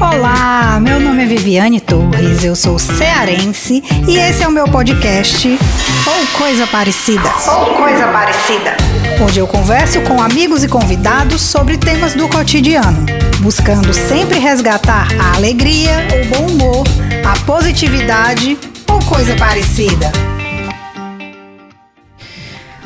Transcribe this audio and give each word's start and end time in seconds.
Olá, 0.00 0.80
meu 0.80 0.98
nome 0.98 1.24
é 1.24 1.26
Viviane 1.26 1.78
Torres, 1.78 2.42
eu 2.42 2.56
sou 2.56 2.78
cearense 2.78 3.84
e 4.08 4.16
esse 4.16 4.42
é 4.42 4.48
o 4.48 4.50
meu 4.50 4.66
podcast 4.66 5.46
Ou 5.46 6.38
Coisa 6.38 6.66
Parecida. 6.66 7.28
Ou 7.46 7.74
Coisa 7.74 8.06
Parecida. 8.08 8.76
Onde 9.22 9.38
eu 9.38 9.46
converso 9.46 10.00
com 10.00 10.22
amigos 10.22 10.64
e 10.64 10.68
convidados 10.68 11.42
sobre 11.42 11.76
temas 11.76 12.14
do 12.14 12.26
cotidiano, 12.30 13.04
buscando 13.40 13.92
sempre 13.92 14.38
resgatar 14.38 15.06
a 15.20 15.36
alegria, 15.36 16.08
o 16.22 16.34
bom 16.34 16.46
humor, 16.46 16.86
a 17.22 17.38
positividade 17.44 18.56
ou 18.90 18.98
coisa 19.04 19.36
parecida. 19.36 20.10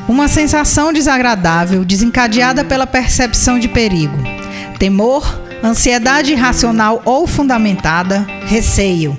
Uma 0.05 0.27
sensação 0.27 0.91
desagradável 0.91 1.85
desencadeada 1.85 2.65
pela 2.65 2.85
percepção 2.85 3.57
de 3.57 3.69
perigo. 3.69 4.17
Temor, 4.77 5.44
ansiedade 5.65 6.31
irracional 6.31 7.01
ou 7.03 7.25
fundamentada, 7.25 8.25
receio. 8.45 9.17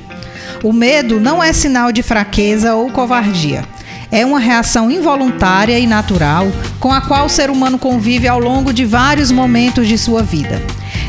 O 0.63 0.73
medo 0.73 1.19
não 1.19 1.43
é 1.43 1.53
sinal 1.53 1.91
de 1.91 2.03
fraqueza 2.03 2.75
ou 2.75 2.89
covardia. 2.91 3.65
É 4.13 4.25
uma 4.25 4.39
reação 4.39 4.89
involuntária 4.89 5.77
e 5.79 5.87
natural 5.87 6.47
com 6.79 6.93
a 6.93 7.01
qual 7.01 7.27
o 7.27 7.29
ser 7.29 7.51
humano 7.51 7.79
convive 7.79 8.29
ao 8.29 8.39
longo 8.39 8.73
de 8.73 8.85
vários 8.85 9.33
momentos 9.33 9.89
de 9.89 9.99
sua 9.99 10.23
vida. 10.23 10.63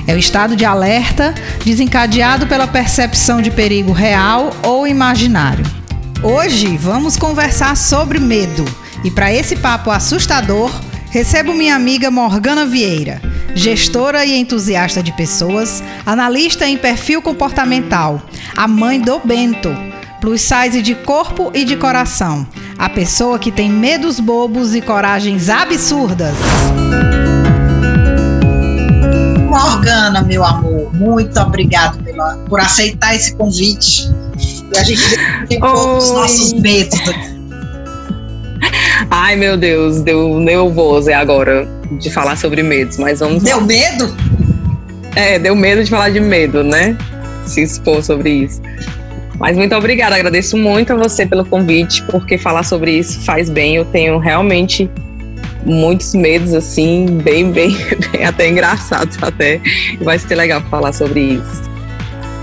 É 0.08 0.16
o 0.16 0.18
estado 0.18 0.56
de 0.56 0.66
alerta 0.66 1.36
desencadeado 1.64 2.48
pela 2.48 2.66
percepção 2.66 3.40
de 3.40 3.52
perigo 3.52 3.92
real 3.92 4.50
ou 4.64 4.88
imaginário. 4.88 5.66
Hoje 6.24 6.76
vamos 6.78 7.16
conversar 7.16 7.78
sobre 7.78 8.18
medo 8.18 8.66
e 9.04 9.12
para 9.12 9.32
esse 9.32 9.56
papo 9.56 9.92
assustador, 9.92 10.72
recebo 11.12 11.54
minha 11.54 11.76
amiga 11.76 12.10
Morgana 12.10 12.66
Vieira 12.66 13.22
gestora 13.58 14.24
e 14.24 14.38
entusiasta 14.38 15.02
de 15.02 15.12
pessoas, 15.12 15.84
analista 16.06 16.68
em 16.68 16.78
perfil 16.78 17.24
comportamental, 17.24 18.22
a 18.56 18.68
mãe 18.68 19.02
do 19.02 19.20
Bento, 19.20 19.76
plus 20.22 20.42
size 20.42 20.82
de 20.82 20.94
corpo 20.94 21.52
e 21.56 21.66
de 21.66 21.76
coração, 21.76 22.48
a 22.78 22.88
pessoa 22.88 23.40
que 23.40 23.52
tem 23.52 23.68
medos 23.68 24.20
bobos 24.20 24.76
e 24.76 24.82
coragens 24.82 25.50
absurdas. 25.50 26.36
Morgana, 29.50 30.22
meu 30.22 30.46
amor, 30.46 30.94
muito 30.94 31.40
obrigado 31.40 32.04
pela, 32.04 32.38
por 32.48 32.60
aceitar 32.60 33.16
esse 33.16 33.36
convite. 33.36 34.08
E 34.38 34.78
a 34.78 34.84
gente 34.84 35.02
tem 35.48 35.64
os 35.64 36.12
nossos 36.12 36.54
medos. 36.54 37.00
Ai, 39.10 39.36
meu 39.36 39.58
Deus, 39.58 40.02
deu 40.02 40.40
nervoso 40.40 41.12
agora 41.12 41.68
de 41.92 42.10
falar 42.10 42.36
sobre 42.38 42.64
medos, 42.64 42.98
mas 42.98 43.20
vamos. 43.20 43.44
Deu 43.44 43.58
lá. 43.58 43.64
medo? 43.64 44.16
É, 45.16 45.40
deu 45.40 45.56
medo 45.56 45.84
de 45.84 45.90
falar 45.90 46.10
de 46.10 46.20
medo, 46.20 46.64
né? 46.64 46.96
Se 47.46 47.62
expor 47.62 48.04
sobre 48.04 48.30
isso. 48.30 48.62
Mas 49.40 49.56
muito 49.56 49.76
obrigada, 49.76 50.16
agradeço 50.16 50.58
muito 50.58 50.94
a 50.94 50.96
você 50.96 51.26
pelo 51.26 51.46
convite, 51.46 52.04
porque 52.04 52.38
falar 52.38 52.64
sobre 52.64 52.92
isso 52.92 53.20
faz 53.22 53.50
bem. 53.50 53.76
Eu 53.76 53.86
tenho 53.86 54.18
realmente 54.18 54.90
muitos 55.64 56.14
medos, 56.16 56.54
assim, 56.54 57.06
bem, 57.24 57.52
bem, 57.52 57.78
bem 58.12 58.26
até 58.26 58.50
engraçados 58.50 59.18
até. 59.22 59.62
Vai 60.02 60.18
ser 60.18 60.36
legal 60.36 60.62
falar 60.70 60.92
sobre 60.92 61.20
isso. 61.22 61.68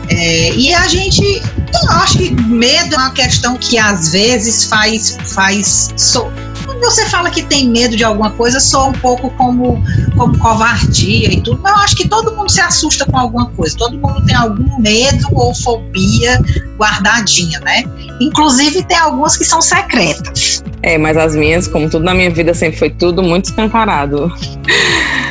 É, 0.09 0.53
e 0.53 0.73
a 0.75 0.87
gente, 0.87 1.23
eu 1.23 1.91
acho 1.93 2.19
que 2.19 2.31
medo 2.43 2.95
é 2.95 2.99
uma 2.99 3.13
questão 3.13 3.57
que 3.57 3.79
às 3.79 4.13
vezes 4.13 4.65
faz, 4.65 5.17
faz 5.35 5.93
so, 5.97 6.31
quando 6.75 6.85
você 6.85 7.07
fala 7.07 7.31
que 7.31 7.43
tem 7.43 7.69
medo 7.69 7.97
de 7.97 8.05
alguma 8.05 8.31
coisa, 8.31 8.59
soa 8.59 8.87
um 8.87 8.93
pouco 8.93 9.31
como, 9.31 9.83
como 10.17 10.37
covardia 10.39 11.33
e 11.33 11.41
tudo, 11.41 11.61
mas 11.63 11.73
eu 11.73 11.79
acho 11.79 11.97
que 11.97 12.09
todo 12.09 12.35
mundo 12.35 12.51
se 12.51 12.61
assusta 12.61 13.07
com 13.07 13.17
alguma 13.17 13.47
coisa, 13.51 13.77
todo 13.77 13.97
mundo 13.97 14.25
tem 14.27 14.35
algum 14.35 14.81
medo 14.81 15.27
ou 15.33 15.55
fobia 15.55 16.41
guardadinha, 16.77 17.61
né? 17.61 17.85
Inclusive 18.21 18.83
tem 18.85 18.97
algumas 18.97 19.37
que 19.37 19.45
são 19.45 19.63
secretas. 19.63 20.63
É, 20.83 20.99
mas 20.99 21.17
as 21.17 21.35
minhas, 21.35 21.69
como 21.69 21.89
tudo 21.89 22.05
na 22.05 22.15
minha 22.15 22.31
vida, 22.31 22.53
sempre 22.53 22.79
foi 22.79 22.91
tudo 22.91 23.23
muito 23.23 23.47
escancarado. 23.47 24.33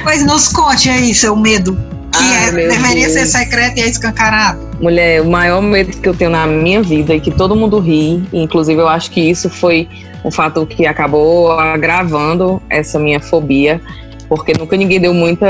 Pois 0.03 0.25
nos 0.25 0.47
conte 0.47 0.89
aí 0.89 1.13
seu 1.13 1.35
medo 1.35 1.78
que 2.12 2.23
Ai, 2.23 2.47
é, 2.47 2.51
deveria 2.51 3.07
Deus. 3.07 3.13
ser 3.13 3.25
secreto 3.25 3.78
e 3.78 3.81
é 3.81 3.88
escancarado. 3.88 4.59
Mulher, 4.79 5.22
o 5.22 5.29
maior 5.29 5.62
medo 5.62 5.95
que 5.97 6.07
eu 6.07 6.13
tenho 6.13 6.31
na 6.31 6.45
minha 6.45 6.81
vida 6.81 7.16
e 7.16 7.19
que 7.19 7.31
todo 7.31 7.56
mundo 7.56 7.79
ri, 7.79 8.23
inclusive 8.31 8.79
eu 8.79 8.88
acho 8.88 9.12
que 9.12 9.22
isso 9.22 9.50
foi 9.50 9.88
um 10.23 10.31
fato 10.31 10.66
que 10.66 10.85
acabou 10.85 11.51
agravando 11.51 12.61
essa 12.69 13.00
minha 13.00 13.19
fobia, 13.19 13.81
porque 14.29 14.53
nunca 14.57 14.75
ninguém 14.75 15.00
deu 15.00 15.13
muita, 15.13 15.47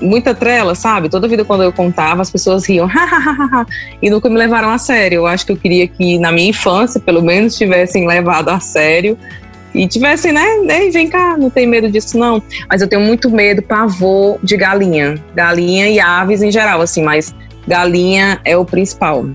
muita 0.00 0.34
trela, 0.34 0.74
sabe? 0.74 1.08
Toda 1.08 1.26
vida 1.26 1.44
quando 1.44 1.62
eu 1.62 1.72
contava, 1.72 2.22
as 2.22 2.30
pessoas 2.30 2.66
riam, 2.66 2.88
e 4.00 4.10
nunca 4.10 4.28
me 4.28 4.36
levaram 4.36 4.70
a 4.70 4.78
sério. 4.78 5.16
Eu 5.16 5.26
acho 5.26 5.46
que 5.46 5.52
eu 5.52 5.56
queria 5.56 5.88
que 5.88 6.18
na 6.18 6.30
minha 6.30 6.50
infância, 6.50 7.00
pelo 7.00 7.22
menos, 7.22 7.56
tivessem 7.56 8.06
levado 8.06 8.50
a 8.50 8.60
sério 8.60 9.18
e 9.74 9.88
tivessem, 9.88 10.32
né? 10.32 10.46
Ei, 10.68 10.90
vem 10.90 11.08
cá, 11.08 11.36
não 11.36 11.48
tem 11.48 11.66
medo 11.66 11.90
disso, 11.90 12.18
não. 12.18 12.42
Mas 12.68 12.82
eu 12.82 12.88
tenho 12.88 13.02
muito 13.02 13.30
medo, 13.30 13.62
pavor 13.62 14.38
de 14.42 14.56
galinha. 14.56 15.14
Galinha 15.34 15.88
e 15.88 15.98
aves 15.98 16.42
em 16.42 16.52
geral, 16.52 16.80
assim, 16.82 17.02
mas 17.02 17.34
galinha 17.66 18.40
é 18.44 18.56
o 18.56 18.64
principal. 18.64 19.26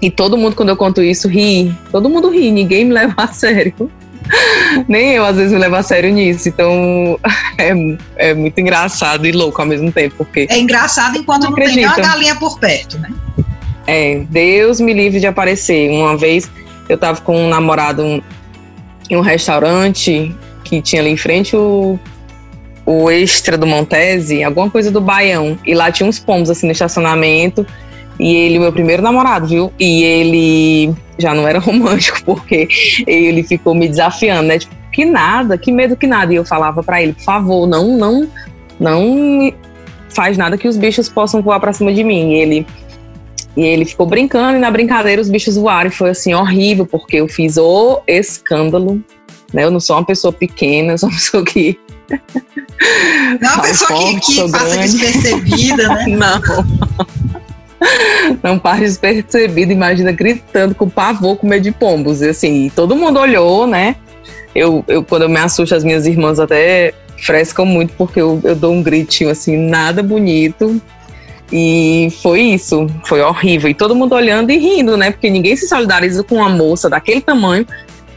E 0.00 0.10
todo 0.10 0.36
mundo, 0.36 0.54
quando 0.54 0.70
eu 0.70 0.76
conto 0.76 1.02
isso, 1.02 1.28
ri. 1.28 1.74
Todo 1.90 2.08
mundo 2.08 2.30
ri, 2.30 2.50
ninguém 2.50 2.84
me 2.84 2.92
leva 2.94 3.14
a 3.16 3.28
sério. 3.28 3.90
Nem 4.88 5.12
eu, 5.12 5.24
às 5.24 5.36
vezes, 5.36 5.52
me 5.52 5.58
levo 5.58 5.76
a 5.76 5.82
sério 5.82 6.12
nisso. 6.12 6.48
Então, 6.48 7.18
é, 7.58 7.72
é 8.16 8.34
muito 8.34 8.60
engraçado 8.60 9.26
e 9.26 9.32
louco 9.32 9.60
ao 9.60 9.66
mesmo 9.66 9.90
tempo. 9.92 10.16
Porque 10.18 10.46
é 10.50 10.58
engraçado 10.58 11.16
enquanto 11.16 11.44
não, 11.44 11.50
não 11.50 11.56
tem 11.56 11.76
nenhuma 11.76 11.96
galinha 11.96 12.34
por 12.36 12.58
perto, 12.58 12.98
né? 12.98 13.10
É, 13.86 14.24
Deus 14.28 14.80
me 14.80 14.92
livre 14.92 15.20
de 15.20 15.26
aparecer. 15.26 15.90
Uma 15.90 16.16
vez 16.16 16.50
eu 16.88 16.98
tava 16.98 17.20
com 17.20 17.46
um 17.46 17.48
namorado 17.48 18.22
em 19.08 19.16
um 19.16 19.20
restaurante 19.20 20.34
que 20.64 20.82
tinha 20.82 21.00
ali 21.00 21.10
em 21.10 21.16
frente 21.16 21.54
o, 21.54 21.98
o 22.84 23.10
Extra 23.10 23.56
do 23.56 23.66
Montese, 23.66 24.42
alguma 24.42 24.68
coisa 24.68 24.90
do 24.90 25.00
Baião. 25.00 25.56
E 25.64 25.74
lá 25.74 25.92
tinha 25.92 26.08
uns 26.08 26.18
pombos 26.18 26.50
assim 26.50 26.66
no 26.66 26.72
estacionamento. 26.72 27.64
E 28.18 28.34
ele, 28.34 28.58
meu 28.58 28.72
primeiro 28.72 29.02
namorado, 29.02 29.46
viu? 29.46 29.72
E 29.78 30.02
ele 30.02 30.94
já 31.18 31.34
não 31.34 31.46
era 31.46 31.58
romântico, 31.60 32.20
porque 32.24 32.68
ele 33.06 33.42
ficou 33.42 33.74
me 33.74 33.88
desafiando, 33.88 34.48
né? 34.48 34.58
Tipo, 34.58 34.74
que 34.92 35.04
nada, 35.04 35.58
que 35.58 35.70
medo 35.70 35.96
que 35.96 36.06
nada. 36.06 36.32
E 36.32 36.36
eu 36.36 36.44
falava 36.44 36.82
para 36.82 37.02
ele, 37.02 37.12
por 37.12 37.22
favor, 37.24 37.66
não, 37.66 37.96
não, 37.96 38.28
não 38.80 39.52
faz 40.08 40.38
nada 40.38 40.56
que 40.56 40.66
os 40.66 40.76
bichos 40.76 41.08
possam 41.08 41.42
voar 41.42 41.60
para 41.60 41.72
cima 41.72 41.92
de 41.92 42.02
mim. 42.02 42.32
E 42.32 42.34
ele, 42.34 42.66
e 43.56 43.62
ele 43.62 43.84
ficou 43.84 44.06
brincando, 44.06 44.56
e 44.56 44.60
na 44.60 44.70
brincadeira 44.70 45.20
os 45.20 45.28
bichos 45.28 45.56
voaram. 45.56 45.90
E 45.90 45.92
foi 45.92 46.10
assim, 46.10 46.32
horrível, 46.32 46.86
porque 46.86 47.16
eu 47.16 47.28
fiz 47.28 47.58
o 47.58 48.00
escândalo. 48.06 49.02
Né? 49.52 49.64
Eu 49.64 49.70
não 49.70 49.80
sou 49.80 49.96
uma 49.96 50.04
pessoa 50.04 50.32
pequena, 50.32 50.94
eu 50.94 50.98
sou 50.98 51.08
uma 51.08 51.14
pessoa 51.14 51.44
que. 51.44 51.78
Não 53.40 53.50
é 53.50 53.54
uma 53.54 53.62
pessoa 53.62 53.88
forte, 53.88 54.20
que, 54.20 54.34
que 54.34 54.52
passa 54.52 54.76
grande. 54.76 54.98
despercebida, 54.98 55.88
né? 55.88 56.06
Não. 56.16 57.45
Não 58.42 58.58
passa 58.58 58.80
despercebido, 58.80 59.72
imagina 59.72 60.12
gritando 60.12 60.74
com 60.74 60.88
pavor, 60.88 61.36
com 61.36 61.46
medo 61.46 61.62
de 61.62 61.72
pombos. 61.72 62.22
E 62.22 62.28
assim, 62.28 62.70
todo 62.74 62.96
mundo 62.96 63.18
olhou, 63.20 63.66
né? 63.66 63.96
Eu, 64.54 64.84
eu, 64.88 65.02
quando 65.02 65.22
eu 65.22 65.28
me 65.28 65.38
assusto, 65.38 65.74
as 65.74 65.84
minhas 65.84 66.06
irmãs 66.06 66.38
até 66.38 66.94
frescam 67.18 67.66
muito, 67.66 67.94
porque 67.94 68.20
eu, 68.20 68.40
eu 68.44 68.54
dou 68.54 68.72
um 68.72 68.82
gritinho 68.82 69.30
assim, 69.30 69.56
nada 69.56 70.02
bonito. 70.02 70.80
E 71.52 72.08
foi 72.22 72.40
isso, 72.40 72.86
foi 73.04 73.20
horrível. 73.20 73.70
E 73.70 73.74
todo 73.74 73.94
mundo 73.94 74.14
olhando 74.14 74.50
e 74.50 74.58
rindo, 74.58 74.96
né? 74.96 75.10
Porque 75.10 75.30
ninguém 75.30 75.54
se 75.56 75.68
solidariza 75.68 76.24
com 76.24 76.36
uma 76.36 76.48
moça 76.48 76.90
daquele 76.90 77.20
tamanho 77.20 77.66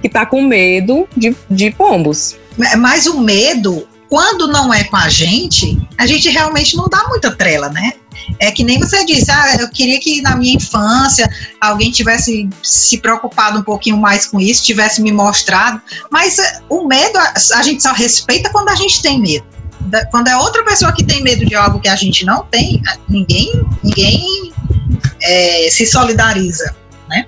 que 0.02 0.10
tá 0.10 0.26
com 0.26 0.42
medo 0.42 1.08
de, 1.16 1.36
de 1.50 1.72
pombos. 1.72 2.38
Mas 2.78 3.06
o 3.06 3.20
medo, 3.22 3.88
quando 4.10 4.48
não 4.48 4.74
é 4.74 4.84
com 4.84 4.96
a 4.96 5.10
gente, 5.10 5.80
a 5.98 6.08
gente 6.08 6.30
realmente 6.30 6.76
não 6.76 6.88
dá 6.88 7.06
muita 7.08 7.32
trela, 7.32 7.70
né? 7.70 7.94
É 8.40 8.52
que 8.52 8.64
nem 8.64 8.80
você 8.80 9.06
disse, 9.06 9.32
ah, 9.32 9.58
eu 9.60 9.70
queria 9.70 10.00
que 10.00 10.22
na 10.22 10.36
minha 10.36 10.56
infância 10.56 11.30
alguém 11.60 11.92
tivesse 11.92 12.50
se 12.62 12.98
preocupado 13.00 13.60
um 13.60 13.64
pouquinho 13.64 13.98
mais 13.98 14.26
com 14.26 14.40
isso, 14.40 14.64
tivesse 14.64 15.02
me 15.02 15.12
mostrado. 15.12 15.82
Mas 16.12 16.38
eh, 16.38 16.62
o 16.70 16.88
medo, 16.88 17.18
a 17.18 17.62
gente 17.64 17.82
só 17.82 17.94
respeita 17.94 18.50
quando 18.52 18.70
a 18.70 18.76
gente 18.76 19.02
tem 19.02 19.20
medo. 19.20 19.46
Quando 20.12 20.28
é 20.28 20.38
outra 20.38 20.64
pessoa 20.64 20.92
que 20.92 21.04
tem 21.04 21.24
medo 21.24 21.46
de 21.46 21.56
algo 21.56 21.80
que 21.80 21.88
a 21.88 21.96
gente 21.96 22.26
não 22.26 22.44
tem, 22.44 22.82
ninguém, 23.08 23.52
ninguém 23.84 24.54
é, 25.22 25.70
se 25.72 25.86
solidariza, 25.86 26.76
né? 27.08 27.26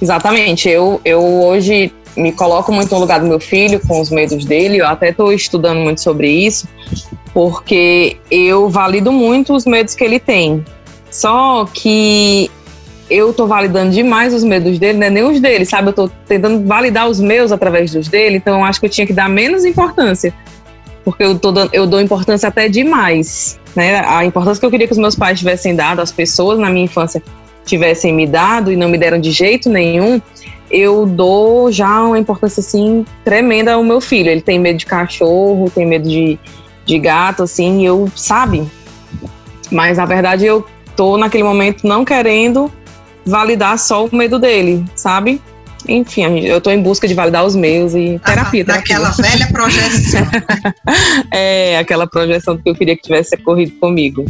Exatamente. 0.00 0.68
Eu, 0.68 1.00
eu 1.04 1.22
hoje 1.42 1.92
me 2.16 2.32
coloco 2.32 2.72
muito 2.72 2.94
no 2.94 3.00
lugar 3.00 3.20
do 3.20 3.26
meu 3.26 3.40
filho, 3.40 3.80
com 3.86 4.00
os 4.00 4.10
medos 4.10 4.44
dele. 4.44 4.78
Eu 4.78 4.86
até 4.86 5.10
estou 5.10 5.32
estudando 5.32 5.78
muito 5.78 6.00
sobre 6.00 6.28
isso, 6.28 6.68
porque 7.32 8.16
eu 8.30 8.68
valido 8.68 9.12
muito 9.12 9.54
os 9.54 9.64
medos 9.64 9.94
que 9.94 10.04
ele 10.04 10.18
tem. 10.18 10.64
Só 11.10 11.64
que 11.72 12.50
eu 13.10 13.32
tô 13.32 13.46
validando 13.46 13.90
demais 13.90 14.32
os 14.32 14.42
medos 14.42 14.78
dele, 14.78 14.98
não 14.98 15.06
é 15.06 15.10
nem 15.10 15.24
os 15.24 15.40
dele, 15.40 15.64
sabe? 15.64 15.90
Eu 15.90 15.92
tô 15.92 16.10
tentando 16.26 16.66
validar 16.66 17.08
os 17.08 17.20
meus 17.20 17.52
através 17.52 17.92
dos 17.92 18.08
dele, 18.08 18.36
então 18.36 18.58
eu 18.58 18.64
acho 18.64 18.80
que 18.80 18.86
eu 18.86 18.90
tinha 18.90 19.06
que 19.06 19.12
dar 19.12 19.28
menos 19.28 19.64
importância 19.64 20.32
porque 21.04 21.22
eu, 21.22 21.38
tô 21.38 21.52
dando, 21.52 21.70
eu 21.72 21.86
dou 21.86 22.00
importância 22.00 22.48
até 22.48 22.68
demais. 22.68 23.60
Né? 23.76 24.02
A 24.06 24.24
importância 24.24 24.58
que 24.58 24.66
eu 24.66 24.70
queria 24.70 24.86
que 24.86 24.92
os 24.92 24.98
meus 24.98 25.14
pais 25.14 25.38
tivessem 25.38 25.76
dado, 25.76 26.00
as 26.00 26.10
pessoas 26.10 26.58
na 26.58 26.70
minha 26.70 26.86
infância 26.86 27.22
tivessem 27.64 28.12
me 28.12 28.26
dado 28.26 28.72
e 28.72 28.76
não 28.76 28.88
me 28.88 28.96
deram 28.96 29.20
de 29.20 29.30
jeito 29.30 29.68
nenhum, 29.68 30.20
eu 30.70 31.06
dou 31.06 31.70
já 31.70 32.02
uma 32.02 32.18
importância 32.18 32.60
assim 32.60 33.04
tremenda 33.24 33.74
ao 33.74 33.84
meu 33.84 34.00
filho. 34.00 34.30
Ele 34.30 34.40
tem 34.40 34.58
medo 34.58 34.78
de 34.78 34.86
cachorro, 34.86 35.70
tem 35.70 35.86
medo 35.86 36.08
de, 36.08 36.38
de 36.84 36.98
gato, 36.98 37.42
assim, 37.42 37.86
eu, 37.86 38.10
sabe? 38.14 38.66
Mas 39.70 39.98
na 39.98 40.06
verdade 40.06 40.46
eu 40.46 40.66
tô 40.96 41.16
naquele 41.16 41.44
momento 41.44 41.86
não 41.86 42.04
querendo 42.04 42.70
validar 43.24 43.78
só 43.78 44.06
o 44.06 44.14
medo 44.14 44.38
dele, 44.38 44.84
sabe? 44.94 45.40
Enfim, 45.86 46.40
eu 46.40 46.60
tô 46.60 46.70
em 46.70 46.82
busca 46.82 47.06
de 47.06 47.14
validar 47.14 47.44
os 47.44 47.54
meus 47.54 47.94
e 47.94 48.18
terapia. 48.24 48.64
Ah, 48.68 48.72
daquela 48.72 49.10
velha 49.10 49.46
projeção. 49.48 50.26
é, 51.30 51.78
aquela 51.78 52.06
projeção 52.06 52.56
que 52.56 52.68
eu 52.68 52.74
queria 52.74 52.96
que 52.96 53.02
tivesse 53.02 53.34
ocorrido 53.34 53.72
comigo. 53.72 54.24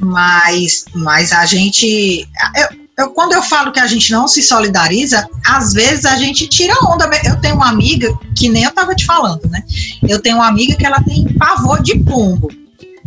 Mas, 0.00 0.84
mas 0.94 1.32
a 1.32 1.44
gente. 1.46 2.26
Eu, 2.56 2.68
eu, 2.98 3.10
quando 3.10 3.32
eu 3.32 3.42
falo 3.42 3.72
que 3.72 3.80
a 3.80 3.86
gente 3.86 4.12
não 4.12 4.28
se 4.28 4.42
solidariza, 4.42 5.26
às 5.46 5.72
vezes 5.72 6.04
a 6.04 6.16
gente 6.16 6.46
tira 6.48 6.74
onda. 6.84 7.08
Eu 7.24 7.40
tenho 7.40 7.54
uma 7.54 7.68
amiga, 7.68 8.12
que 8.36 8.48
nem 8.48 8.64
eu 8.64 8.70
tava 8.72 8.94
te 8.94 9.04
falando, 9.04 9.48
né? 9.48 9.62
Eu 10.06 10.20
tenho 10.20 10.36
uma 10.36 10.48
amiga 10.48 10.76
que 10.76 10.84
ela 10.84 11.02
tem 11.02 11.26
pavor 11.34 11.82
de 11.82 11.98
pombo. 12.00 12.48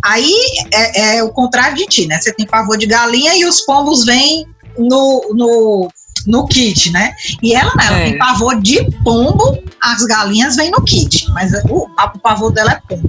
Aí 0.03 0.33
é, 0.74 1.18
é 1.18 1.24
o 1.24 1.30
contrário 1.30 1.77
de 1.77 1.85
ti, 1.85 2.07
né? 2.07 2.19
Você 2.19 2.33
tem 2.33 2.45
pavor 2.45 2.77
de 2.77 2.85
galinha 2.85 3.35
e 3.35 3.45
os 3.45 3.62
pombos 3.62 4.03
vêm 4.03 4.45
no, 4.77 5.33
no 5.33 5.89
no 6.25 6.47
kit, 6.47 6.91
né? 6.91 7.13
E 7.41 7.53
ela, 7.53 7.71
ela 7.81 8.00
é. 8.00 8.06
tem 8.06 8.18
pavor 8.18 8.62
de 8.62 8.89
pombo, 9.03 9.62
as 9.81 10.03
galinhas 10.06 10.56
vêm 10.56 10.71
no 10.71 10.81
kit, 10.83 11.30
mas 11.31 11.51
o, 11.69 11.85
o 11.85 12.19
pavor 12.19 12.51
dela 12.51 12.71
é 12.71 12.81
pombo. 12.88 13.07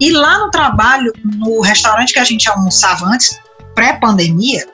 E 0.00 0.10
lá 0.10 0.38
no 0.38 0.50
trabalho, 0.50 1.12
no 1.24 1.60
restaurante 1.60 2.12
que 2.12 2.18
a 2.18 2.24
gente 2.24 2.48
almoçava 2.48 3.06
antes, 3.06 3.38
pré-pandemia, 3.74 4.66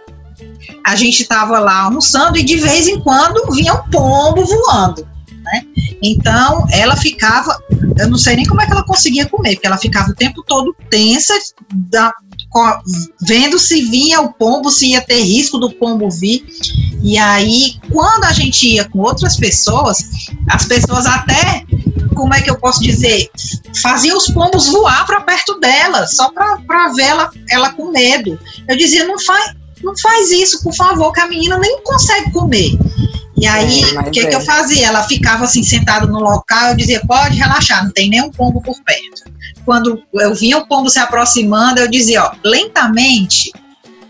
a 0.84 0.96
gente 0.96 1.22
estava 1.22 1.58
lá 1.58 1.82
almoçando 1.82 2.38
e 2.38 2.42
de 2.42 2.56
vez 2.56 2.86
em 2.88 3.00
quando 3.00 3.52
vinha 3.52 3.74
um 3.74 3.90
pombo 3.90 4.44
voando. 4.44 5.06
Né? 5.42 5.62
Então 6.02 6.66
ela 6.70 6.96
ficava, 6.96 7.58
eu 7.98 8.08
não 8.08 8.18
sei 8.18 8.36
nem 8.36 8.46
como 8.46 8.60
é 8.60 8.66
que 8.66 8.72
ela 8.72 8.84
conseguia 8.84 9.26
comer, 9.26 9.54
porque 9.54 9.66
ela 9.66 9.78
ficava 9.78 10.10
o 10.10 10.14
tempo 10.14 10.42
todo 10.42 10.74
tensa, 10.88 11.34
da, 11.72 12.12
vendo 13.22 13.58
se 13.58 13.82
vinha 13.82 14.20
o 14.20 14.32
pombo, 14.32 14.70
se 14.70 14.88
ia 14.88 15.00
ter 15.00 15.22
risco 15.22 15.58
do 15.58 15.70
pombo 15.70 16.10
vir. 16.10 16.44
E 17.02 17.16
aí, 17.16 17.76
quando 17.90 18.24
a 18.24 18.32
gente 18.32 18.68
ia 18.68 18.88
com 18.88 18.98
outras 18.98 19.36
pessoas, 19.36 19.98
as 20.48 20.66
pessoas 20.66 21.06
até, 21.06 21.64
como 22.14 22.34
é 22.34 22.42
que 22.42 22.50
eu 22.50 22.58
posso 22.58 22.80
dizer, 22.82 23.30
faziam 23.80 24.16
os 24.16 24.28
pombos 24.28 24.66
voar 24.66 25.06
para 25.06 25.20
perto 25.22 25.58
dela, 25.58 26.06
só 26.06 26.30
para 26.30 26.92
ver 26.94 27.04
ela, 27.04 27.30
ela 27.48 27.72
com 27.72 27.90
medo. 27.90 28.38
Eu 28.68 28.76
dizia, 28.76 29.06
não 29.06 29.18
faz, 29.18 29.54
não 29.82 29.96
faz 29.98 30.30
isso, 30.30 30.62
por 30.62 30.74
favor, 30.74 31.12
que 31.12 31.20
a 31.20 31.28
menina 31.28 31.58
nem 31.58 31.82
consegue 31.82 32.30
comer. 32.32 32.76
E 33.36 33.46
aí, 33.46 33.82
é, 33.82 34.00
o 34.00 34.10
que, 34.10 34.20
é. 34.20 34.26
que 34.26 34.36
eu 34.36 34.40
fazia? 34.40 34.88
Ela 34.88 35.02
ficava 35.04 35.44
assim, 35.44 35.62
sentada 35.62 36.06
no 36.06 36.20
local, 36.20 36.70
eu 36.70 36.76
dizia, 36.76 37.00
pode 37.06 37.36
relaxar, 37.36 37.84
não 37.84 37.90
tem 37.90 38.10
nenhum 38.10 38.30
pombo 38.30 38.60
por 38.60 38.76
perto. 38.82 39.30
Quando 39.64 40.02
eu 40.14 40.34
vinha 40.34 40.58
o 40.58 40.66
pombo 40.66 40.90
se 40.90 40.98
aproximando, 40.98 41.80
eu 41.80 41.88
dizia, 41.88 42.24
ó, 42.24 42.32
lentamente, 42.44 43.50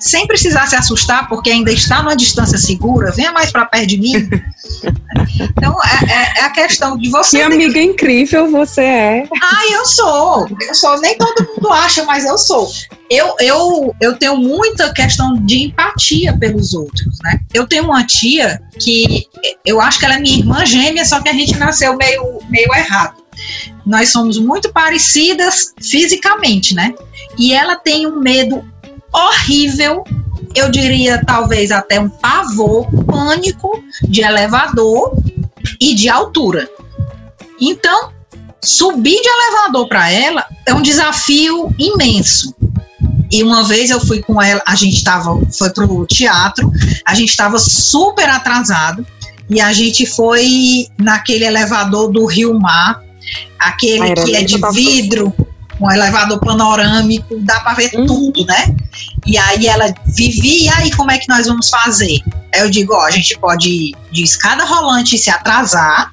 sem 0.00 0.26
precisar 0.26 0.66
se 0.66 0.74
assustar, 0.74 1.28
porque 1.28 1.50
ainda 1.50 1.70
está 1.70 2.02
numa 2.02 2.16
distância 2.16 2.56
segura, 2.56 3.12
venha 3.12 3.32
mais 3.32 3.52
para 3.52 3.66
perto 3.66 3.86
de 3.88 3.98
mim. 3.98 4.12
então, 5.38 5.76
é, 5.84 6.12
é, 6.12 6.40
é, 6.40 6.44
a 6.44 6.50
questão 6.50 6.96
de 6.96 7.10
você. 7.10 7.38
Que 7.38 7.42
amiga 7.42 7.74
que... 7.74 7.82
incrível 7.82 8.50
você 8.50 8.80
é. 8.80 9.28
Ah, 9.42 9.72
eu 9.72 9.84
sou. 9.84 10.48
Eu 10.60 10.74
sou. 10.74 11.00
Nem 11.00 11.16
todo 11.16 11.46
mundo 11.46 11.70
acha, 11.72 12.04
mas 12.04 12.24
eu 12.24 12.38
sou. 12.38 12.68
Eu, 13.10 13.34
eu, 13.40 13.94
eu 14.00 14.16
tenho 14.16 14.36
muita 14.36 14.92
questão 14.92 15.34
de 15.44 15.64
empatia 15.64 16.36
pelos 16.38 16.74
outros, 16.74 17.18
né? 17.22 17.40
Eu 17.52 17.66
tenho 17.66 17.84
uma 17.84 18.06
tia 18.06 18.62
que 18.80 19.26
eu 19.66 19.80
acho 19.80 19.98
que 19.98 20.04
ela 20.04 20.14
é 20.14 20.20
minha 20.20 20.38
irmã 20.38 20.64
gêmea, 20.64 21.04
só 21.04 21.20
que 21.20 21.28
a 21.28 21.32
gente 21.32 21.58
nasceu 21.58 21.96
meio, 21.96 22.38
meio 22.48 22.72
errado. 22.74 23.20
Nós 23.84 24.10
somos 24.12 24.38
muito 24.38 24.72
parecidas 24.72 25.74
fisicamente, 25.80 26.74
né? 26.74 26.94
E 27.38 27.52
ela 27.52 27.76
tem 27.76 28.06
um 28.06 28.20
medo 28.20 28.64
horrível, 29.12 30.04
eu 30.54 30.70
diria 30.70 31.22
talvez 31.24 31.70
até 31.70 32.00
um 32.00 32.08
pavor, 32.08 32.88
pânico 33.04 33.82
de 34.02 34.22
elevador 34.22 35.16
e 35.80 35.94
de 35.94 36.08
altura. 36.08 36.68
Então, 37.60 38.10
subir 38.62 39.20
de 39.20 39.28
elevador 39.28 39.88
para 39.88 40.10
ela 40.10 40.46
é 40.66 40.74
um 40.74 40.82
desafio 40.82 41.74
imenso. 41.78 42.54
E 43.30 43.44
uma 43.44 43.62
vez 43.64 43.90
eu 43.90 44.00
fui 44.00 44.20
com 44.20 44.42
ela, 44.42 44.60
a 44.66 44.74
gente 44.74 44.96
estava, 44.96 45.40
foi 45.56 45.70
pro 45.70 46.04
teatro, 46.06 46.70
a 47.06 47.14
gente 47.14 47.28
estava 47.28 47.58
super 47.58 48.28
atrasado 48.28 49.06
e 49.48 49.60
a 49.60 49.72
gente 49.72 50.04
foi 50.04 50.88
naquele 50.98 51.44
elevador 51.44 52.10
do 52.10 52.26
Rio 52.26 52.58
Mar, 52.58 53.02
aquele 53.58 54.14
que 54.14 54.34
é 54.34 54.42
de 54.42 54.58
vidro, 54.72 55.32
um 55.80 55.90
elevador 55.90 56.38
panorâmico, 56.40 57.38
dá 57.40 57.60
para 57.60 57.74
ver 57.74 57.90
uhum. 57.94 58.06
tudo, 58.06 58.44
né? 58.44 58.76
E 59.26 59.38
aí 59.38 59.66
ela 59.66 59.92
vivia, 60.06 60.64
e 60.64 60.68
aí 60.68 60.90
como 60.92 61.10
é 61.10 61.18
que 61.18 61.28
nós 61.28 61.46
vamos 61.46 61.68
fazer? 61.68 62.18
Aí 62.54 62.60
eu 62.60 62.70
digo, 62.70 62.94
ó, 62.94 63.06
a 63.06 63.10
gente 63.10 63.38
pode 63.38 63.68
ir 63.68 63.96
de 64.12 64.22
escada 64.22 64.64
rolante 64.64 65.16
e 65.16 65.18
se 65.18 65.30
atrasar, 65.30 66.12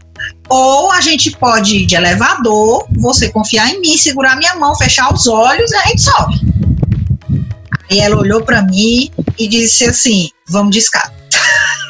ou 0.49 0.91
a 0.91 1.01
gente 1.01 1.31
pode 1.31 1.77
ir 1.77 1.85
de 1.85 1.95
elevador, 1.95 2.87
você 2.97 3.29
confiar 3.29 3.69
em 3.69 3.81
mim, 3.81 3.97
segurar 3.97 4.35
minha 4.37 4.55
mão, 4.55 4.75
fechar 4.75 5.13
os 5.13 5.27
olhos 5.27 5.71
e 5.71 5.75
a 5.75 5.87
gente 5.87 6.01
sobe. 6.01 6.41
Aí 7.89 7.99
ela 7.99 8.17
olhou 8.17 8.43
para 8.43 8.61
mim 8.63 9.09
e 9.37 9.47
disse 9.47 9.85
assim: 9.85 10.29
vamos 10.49 10.71
de 10.71 10.79
escada. 10.79 11.13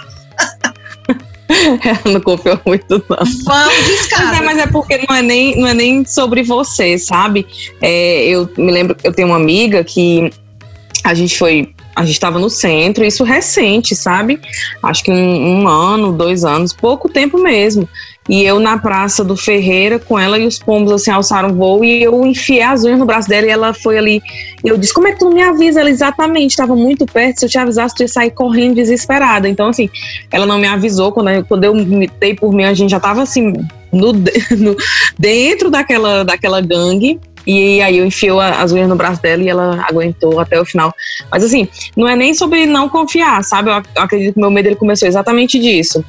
Ela 1.84 2.14
não 2.14 2.22
confiou 2.22 2.60
muito, 2.66 3.04
não. 3.10 3.18
Vamos 3.18 3.76
de 3.86 4.16
Mas 4.16 4.38
é, 4.38 4.42
mas 4.42 4.58
é 4.58 4.68
porque 4.68 5.06
não 5.08 5.16
é, 5.16 5.22
nem, 5.22 5.56
não 5.58 5.68
é 5.68 5.74
nem 5.74 6.06
sobre 6.06 6.44
você, 6.44 6.98
sabe? 6.98 7.48
É, 7.82 8.26
eu 8.26 8.50
me 8.58 8.72
lembro, 8.72 8.96
eu 9.04 9.14
tenho 9.14 9.30
uma 9.30 9.38
amiga 9.38 9.84
que 9.84 10.30
a 11.04 11.14
gente 11.14 11.38
foi 11.38 11.74
a 11.96 12.06
gente 12.06 12.14
estava 12.14 12.38
no 12.38 12.48
centro, 12.48 13.04
isso 13.04 13.24
recente, 13.24 13.96
sabe? 13.96 14.40
Acho 14.84 15.04
que 15.04 15.10
um, 15.10 15.64
um, 15.64 15.68
ano, 15.68 16.12
dois 16.12 16.46
anos, 16.46 16.72
pouco 16.72 17.10
tempo 17.10 17.40
mesmo. 17.40 17.90
E 18.28 18.44
eu 18.44 18.60
na 18.60 18.78
praça 18.78 19.24
do 19.24 19.38
Ferreira 19.38 20.00
com 20.00 20.20
ela 20.20 20.38
e 20.38 20.46
os 20.46 20.60
pombos 20.60 20.92
assim 20.92 21.12
alçaram 21.12 21.54
voo 21.54 21.84
e 21.84 22.04
eu 22.04 22.26
enfiei 22.26 22.62
as 22.62 22.84
unhas 22.84 23.00
no 23.00 23.06
braço 23.06 23.30
dela 23.30 23.48
e 23.48 23.50
ela 23.50 23.74
foi 23.74 23.98
ali. 23.98 24.22
Eu 24.64 24.78
disse: 24.78 24.94
Como 24.94 25.08
é 25.08 25.14
que 25.14 25.20
tu 25.20 25.26
não 25.26 25.34
me 25.34 25.42
avisa? 25.42 25.80
Ela 25.80 25.90
exatamente 25.90 26.52
estava 26.52 26.76
muito 26.76 27.06
perto. 27.06 27.40
Se 27.40 27.46
eu 27.46 27.50
te 27.50 27.58
avisasse, 27.58 27.96
tu 27.96 28.04
ia 28.04 28.08
sair 28.08 28.32
correndo 28.32 28.76
desesperada. 28.76 29.48
Então, 29.48 29.70
assim, 29.70 29.90
ela 30.32 30.46
não 30.46 30.58
me 30.58 30.68
avisou. 30.68 31.12
Quando 31.12 31.30
eu, 31.30 31.46
quando 31.46 31.64
eu 31.64 31.74
me 31.74 32.08
dei 32.20 32.36
por 32.36 32.54
mim, 32.54 32.66
a 32.66 32.74
gente 32.74 32.92
já 32.92 32.98
estava 32.98 33.22
assim, 33.22 33.54
no, 33.92 34.14
no, 34.58 34.76
dentro 35.18 35.70
daquela, 35.70 36.24
daquela 36.24 36.60
gangue. 36.62 37.20
E 37.46 37.82
aí 37.82 37.98
eu 37.98 38.06
enfio 38.06 38.42
as 38.42 38.74
unhas 38.74 38.90
no 38.90 38.98
braço 38.98 39.22
dela 39.22 39.42
e 39.42 39.48
ela 39.48 39.86
aguentou 39.88 40.38
até 40.38 40.60
o 40.60 40.66
final. 40.66 40.94
Mas 41.32 41.46
assim, 41.46 41.66
não 41.96 42.06
é 42.06 42.14
nem 42.14 42.34
sobre 42.34 42.66
não 42.66 42.90
confiar, 42.90 43.42
sabe? 43.42 43.70
Eu 43.70 43.82
acredito 43.96 44.34
que 44.34 44.40
meu 44.40 44.52
medo 44.52 44.68
ele 44.68 44.76
começou 44.76 45.08
exatamente 45.08 45.58
disso. 45.58 46.04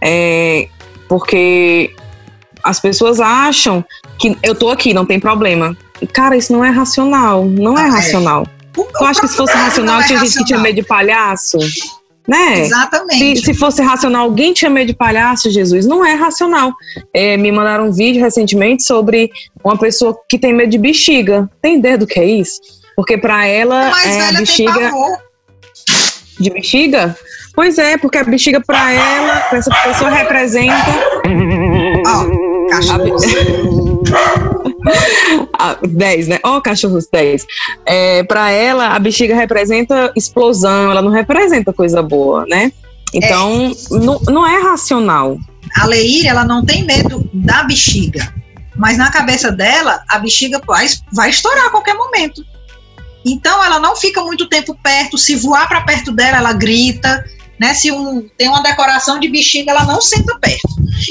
É, 0.00 0.66
porque 1.10 1.92
as 2.62 2.78
pessoas 2.78 3.18
acham 3.18 3.84
que 4.16 4.38
eu 4.44 4.54
tô 4.54 4.70
aqui, 4.70 4.94
não 4.94 5.04
tem 5.04 5.18
problema. 5.18 5.76
Cara, 6.12 6.36
isso 6.36 6.52
não 6.52 6.64
é 6.64 6.70
racional. 6.70 7.44
Não 7.44 7.76
é 7.76 7.82
ah, 7.82 7.86
é 7.86 7.90
racional. 7.90 8.46
É. 8.46 8.80
Eu 9.02 9.06
acho 9.06 9.20
que 9.20 9.26
se 9.26 9.36
fosse 9.36 9.52
racional, 9.52 10.00
tinha 10.04 10.20
gente 10.20 10.38
que 10.38 10.44
tinha 10.44 10.60
medo 10.60 10.76
de 10.76 10.84
palhaço 10.84 11.58
né? 12.28 12.60
Exatamente. 12.60 13.40
Se, 13.40 13.46
se, 13.46 13.54
fosse 13.54 13.82
racional, 13.82 14.22
alguém 14.22 14.52
tinha 14.52 14.70
medo 14.70 14.86
de 14.86 14.94
palhaço, 14.94 15.50
Jesus? 15.50 15.84
Não 15.84 16.06
é 16.06 16.14
racional. 16.14 16.72
É, 17.12 17.36
me 17.36 17.50
mandaram 17.50 17.88
um 17.88 17.92
vídeo 17.92 18.22
recentemente 18.22 18.84
sobre 18.84 19.32
uma 19.64 19.76
pessoa 19.76 20.16
que 20.28 20.38
tem 20.38 20.52
medo 20.52 20.70
de 20.70 20.78
bexiga. 20.78 21.50
Tem 21.60 21.78
ideia 21.78 21.98
do 21.98 22.06
que 22.06 22.20
é 22.20 22.24
isso? 22.24 22.60
Porque 22.94 23.18
para 23.18 23.46
ela 23.46 23.90
é 24.06 24.28
a 24.28 24.32
bexiga 24.34 24.92
de 26.38 26.50
bexiga? 26.50 27.16
Pois 27.60 27.76
é, 27.76 27.98
porque 27.98 28.16
a 28.16 28.24
bexiga 28.24 28.58
para 28.58 28.90
ela, 28.90 29.40
pra 29.40 29.58
essa 29.58 29.70
pessoa 29.82 30.08
representa. 30.08 30.74
Oh, 32.06 32.66
cachorro. 32.70 34.00
10, 35.86 36.28
né? 36.28 36.38
Ó, 36.42 36.56
oh, 36.56 36.62
cachorros 36.62 37.06
10. 37.12 37.46
É, 37.84 38.22
para 38.22 38.50
ela, 38.50 38.96
a 38.96 38.98
bexiga 38.98 39.36
representa 39.36 40.10
explosão, 40.16 40.90
ela 40.90 41.02
não 41.02 41.10
representa 41.10 41.70
coisa 41.70 42.02
boa, 42.02 42.46
né? 42.48 42.72
Então, 43.12 43.70
é. 43.70 43.94
não, 43.94 44.18
não 44.20 44.46
é 44.48 44.62
racional. 44.62 45.36
A 45.76 45.84
Leíra, 45.84 46.30
ela 46.30 46.44
não 46.46 46.64
tem 46.64 46.82
medo 46.86 47.28
da 47.30 47.64
bexiga. 47.64 48.34
Mas 48.74 48.96
na 48.96 49.12
cabeça 49.12 49.52
dela, 49.52 50.02
a 50.08 50.18
bexiga 50.18 50.62
vai, 50.66 50.86
vai 51.12 51.28
estourar 51.28 51.66
a 51.66 51.70
qualquer 51.70 51.92
momento. 51.94 52.42
Então, 53.22 53.62
ela 53.62 53.78
não 53.78 53.94
fica 53.96 54.22
muito 54.22 54.48
tempo 54.48 54.74
perto. 54.82 55.18
Se 55.18 55.36
voar 55.36 55.68
para 55.68 55.82
perto 55.82 56.10
dela, 56.10 56.38
ela 56.38 56.54
grita. 56.54 57.22
Né? 57.60 57.74
Se 57.74 57.92
um, 57.92 58.26
tem 58.38 58.48
uma 58.48 58.62
decoração 58.62 59.20
de 59.20 59.28
bexiga, 59.28 59.72
ela 59.72 59.84
não 59.84 60.00
senta 60.00 60.38
perto. 60.38 60.68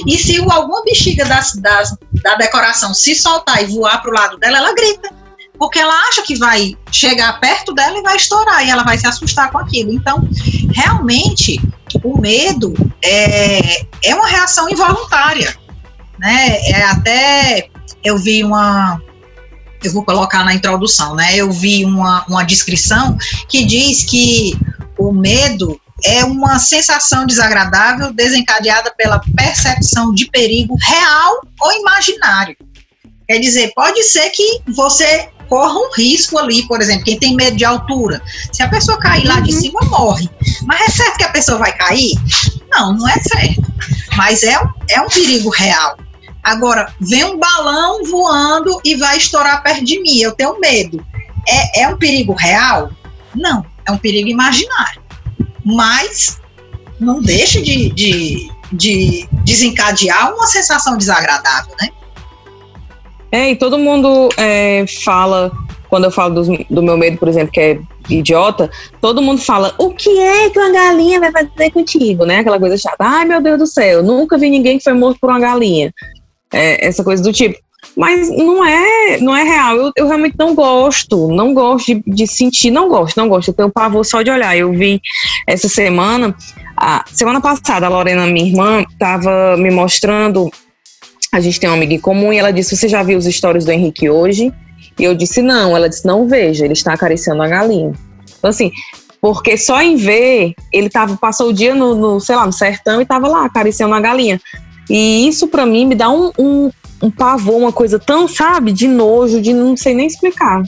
E 0.07 0.17
se 0.17 0.37
alguma 0.37 0.83
bexiga 0.83 1.23
das, 1.25 1.53
das, 1.53 1.95
da 2.23 2.35
decoração 2.35 2.91
se 2.91 3.13
soltar 3.13 3.61
e 3.61 3.67
voar 3.67 4.01
para 4.01 4.09
o 4.09 4.13
lado 4.13 4.37
dela, 4.39 4.57
ela 4.57 4.73
grita. 4.73 5.13
Porque 5.59 5.77
ela 5.77 5.93
acha 6.07 6.23
que 6.23 6.35
vai 6.35 6.75
chegar 6.91 7.39
perto 7.39 7.73
dela 7.73 7.99
e 7.99 8.01
vai 8.01 8.15
estourar, 8.15 8.65
e 8.65 8.69
ela 8.69 8.83
vai 8.83 8.97
se 8.97 9.05
assustar 9.05 9.51
com 9.51 9.59
aquilo. 9.59 9.91
Então, 9.91 10.27
realmente, 10.73 11.61
o 12.03 12.19
medo 12.19 12.73
é, 13.03 13.85
é 14.03 14.15
uma 14.15 14.27
reação 14.27 14.67
involuntária. 14.69 15.55
Né? 16.17 16.59
É 16.65 16.83
até 16.83 17.69
eu 18.03 18.17
vi 18.17 18.43
uma, 18.43 18.99
eu 19.83 19.91
vou 19.91 20.03
colocar 20.03 20.43
na 20.43 20.53
introdução, 20.53 21.13
né? 21.13 21.35
Eu 21.35 21.51
vi 21.51 21.85
uma, 21.85 22.25
uma 22.27 22.43
descrição 22.43 23.17
que 23.47 23.65
diz 23.65 24.03
que 24.03 24.57
o 24.97 25.11
medo 25.11 25.79
é 26.03 26.23
uma 26.23 26.59
sensação 26.59 27.25
desagradável 27.25 28.13
desencadeada 28.13 28.93
pela 28.97 29.21
percepção 29.35 30.13
de 30.13 30.29
perigo 30.29 30.75
real 30.79 31.41
ou 31.61 31.71
imaginário. 31.73 32.55
Quer 33.27 33.39
dizer, 33.39 33.71
pode 33.75 34.01
ser 34.03 34.29
que 34.31 34.61
você 34.67 35.29
corra 35.47 35.73
um 35.73 35.91
risco 35.95 36.37
ali, 36.37 36.67
por 36.67 36.81
exemplo, 36.81 37.05
quem 37.05 37.19
tem 37.19 37.35
medo 37.35 37.57
de 37.57 37.65
altura. 37.65 38.21
Se 38.51 38.61
a 38.63 38.69
pessoa 38.69 38.99
cair 38.99 39.25
lá 39.25 39.39
de 39.39 39.53
uhum. 39.53 39.61
cima, 39.61 39.79
morre. 39.85 40.29
Mas 40.63 40.81
é 40.81 40.91
certo 40.91 41.17
que 41.17 41.23
a 41.23 41.29
pessoa 41.29 41.57
vai 41.57 41.75
cair? 41.75 42.13
Não, 42.69 42.93
não 42.93 43.07
é 43.07 43.19
certo. 43.19 43.61
Mas 44.15 44.43
é, 44.43 44.55
é 44.89 45.01
um 45.01 45.07
perigo 45.07 45.49
real. 45.49 45.97
Agora, 46.43 46.93
vem 47.01 47.23
um 47.23 47.37
balão 47.37 48.03
voando 48.05 48.79
e 48.85 48.95
vai 48.95 49.17
estourar 49.17 49.61
perto 49.61 49.83
de 49.83 50.01
mim, 50.01 50.19
eu 50.19 50.31
tenho 50.31 50.59
medo. 50.59 51.05
É, 51.47 51.81
é 51.81 51.87
um 51.87 51.97
perigo 51.97 52.33
real? 52.33 52.89
Não, 53.35 53.65
é 53.85 53.91
um 53.91 53.97
perigo 53.97 54.29
imaginário. 54.29 55.01
Mas 55.75 56.39
não 56.99 57.21
deixa 57.21 57.61
de, 57.61 57.89
de, 57.91 58.49
de 58.71 59.27
desencadear 59.43 60.33
uma 60.33 60.47
sensação 60.47 60.97
desagradável, 60.97 61.75
né? 61.81 61.89
É, 63.31 63.51
e 63.51 63.55
todo 63.55 63.77
mundo 63.77 64.29
é, 64.37 64.85
fala, 65.03 65.51
quando 65.87 66.05
eu 66.05 66.11
falo 66.11 66.41
do, 66.41 66.65
do 66.69 66.81
meu 66.81 66.97
medo, 66.97 67.17
por 67.17 67.27
exemplo, 67.27 67.51
que 67.51 67.59
é 67.59 67.79
idiota, 68.09 68.71
todo 68.99 69.21
mundo 69.21 69.39
fala: 69.39 69.75
o 69.77 69.91
que 69.91 70.17
é 70.19 70.49
que 70.49 70.57
uma 70.57 70.71
galinha 70.71 71.19
vai 71.19 71.31
fazer 71.31 71.71
contigo, 71.71 72.25
né? 72.25 72.39
Aquela 72.39 72.59
coisa 72.59 72.77
chata. 72.77 72.97
Ai, 72.99 73.25
meu 73.25 73.41
Deus 73.41 73.59
do 73.59 73.67
céu, 73.67 74.01
nunca 74.01 74.37
vi 74.37 74.49
ninguém 74.49 74.77
que 74.77 74.83
foi 74.83 74.93
morto 74.93 75.19
por 75.19 75.29
uma 75.29 75.39
galinha 75.39 75.93
é, 76.53 76.87
essa 76.87 77.03
coisa 77.03 77.21
do 77.21 77.31
tipo. 77.31 77.57
Mas 77.99 78.29
não 78.29 78.65
é, 78.65 79.19
não 79.19 79.35
é 79.35 79.43
real. 79.43 79.75
Eu, 79.75 79.91
eu 79.93 80.07
realmente 80.07 80.35
não 80.39 80.55
gosto, 80.55 81.27
não 81.27 81.53
gosto 81.53 81.87
de, 81.87 82.01
de, 82.07 82.25
sentir, 82.25 82.71
não 82.71 82.87
gosto, 82.87 83.17
não 83.17 83.27
gosto. 83.27 83.49
Eu 83.49 83.53
tenho 83.53 83.69
pavor 83.69 84.05
só 84.05 84.21
de 84.21 84.31
olhar. 84.31 84.55
Eu 84.55 84.71
vi 84.71 85.01
essa 85.45 85.67
semana, 85.67 86.33
a 86.77 87.03
semana 87.11 87.41
passada, 87.41 87.87
a 87.87 87.89
Lorena, 87.89 88.25
minha 88.25 88.47
irmã, 88.47 88.85
estava 88.89 89.57
me 89.57 89.69
mostrando. 89.69 90.49
A 91.33 91.41
gente 91.41 91.59
tem 91.59 91.69
uma 91.69 91.75
amiga 91.75 91.93
em 91.93 91.99
comum 91.99 92.31
e 92.31 92.37
ela 92.37 92.53
disse: 92.53 92.77
Você 92.77 92.87
já 92.87 93.03
viu 93.03 93.17
os 93.17 93.25
stories 93.25 93.65
do 93.65 93.71
Henrique 93.73 94.09
hoje? 94.09 94.53
E 94.97 95.03
eu 95.03 95.13
disse: 95.13 95.41
Não. 95.41 95.75
Ela 95.75 95.89
disse: 95.89 96.05
Não 96.05 96.25
veja, 96.25 96.63
ele 96.63 96.73
está 96.75 96.93
acariciando 96.93 97.43
a 97.43 97.49
galinha. 97.49 97.91
Então, 98.37 98.49
assim, 98.49 98.71
porque 99.19 99.57
só 99.57 99.81
em 99.81 99.97
ver, 99.97 100.53
ele 100.71 100.89
tava, 100.89 101.17
passou 101.17 101.49
o 101.49 101.53
dia 101.53 101.75
no, 101.75 101.95
no 101.95 102.21
sei 102.21 102.37
lá, 102.37 102.45
no 102.45 102.53
sertão 102.53 103.01
e 103.01 103.03
estava 103.03 103.27
lá 103.27 103.43
acariciando 103.43 103.93
a 103.93 103.99
galinha. 103.99 104.39
E 104.89 105.27
isso 105.27 105.47
para 105.47 105.65
mim 105.65 105.85
me 105.85 105.95
dá 105.95 106.09
um, 106.09 106.31
um, 106.37 106.71
um, 107.03 107.11
pavor, 107.11 107.55
uma 107.55 107.71
coisa 107.71 107.99
tão, 107.99 108.27
sabe, 108.27 108.71
de 108.71 108.87
nojo, 108.87 109.41
de 109.41 109.53
não 109.53 109.77
sei 109.77 109.93
nem 109.93 110.07
explicar. 110.07 110.63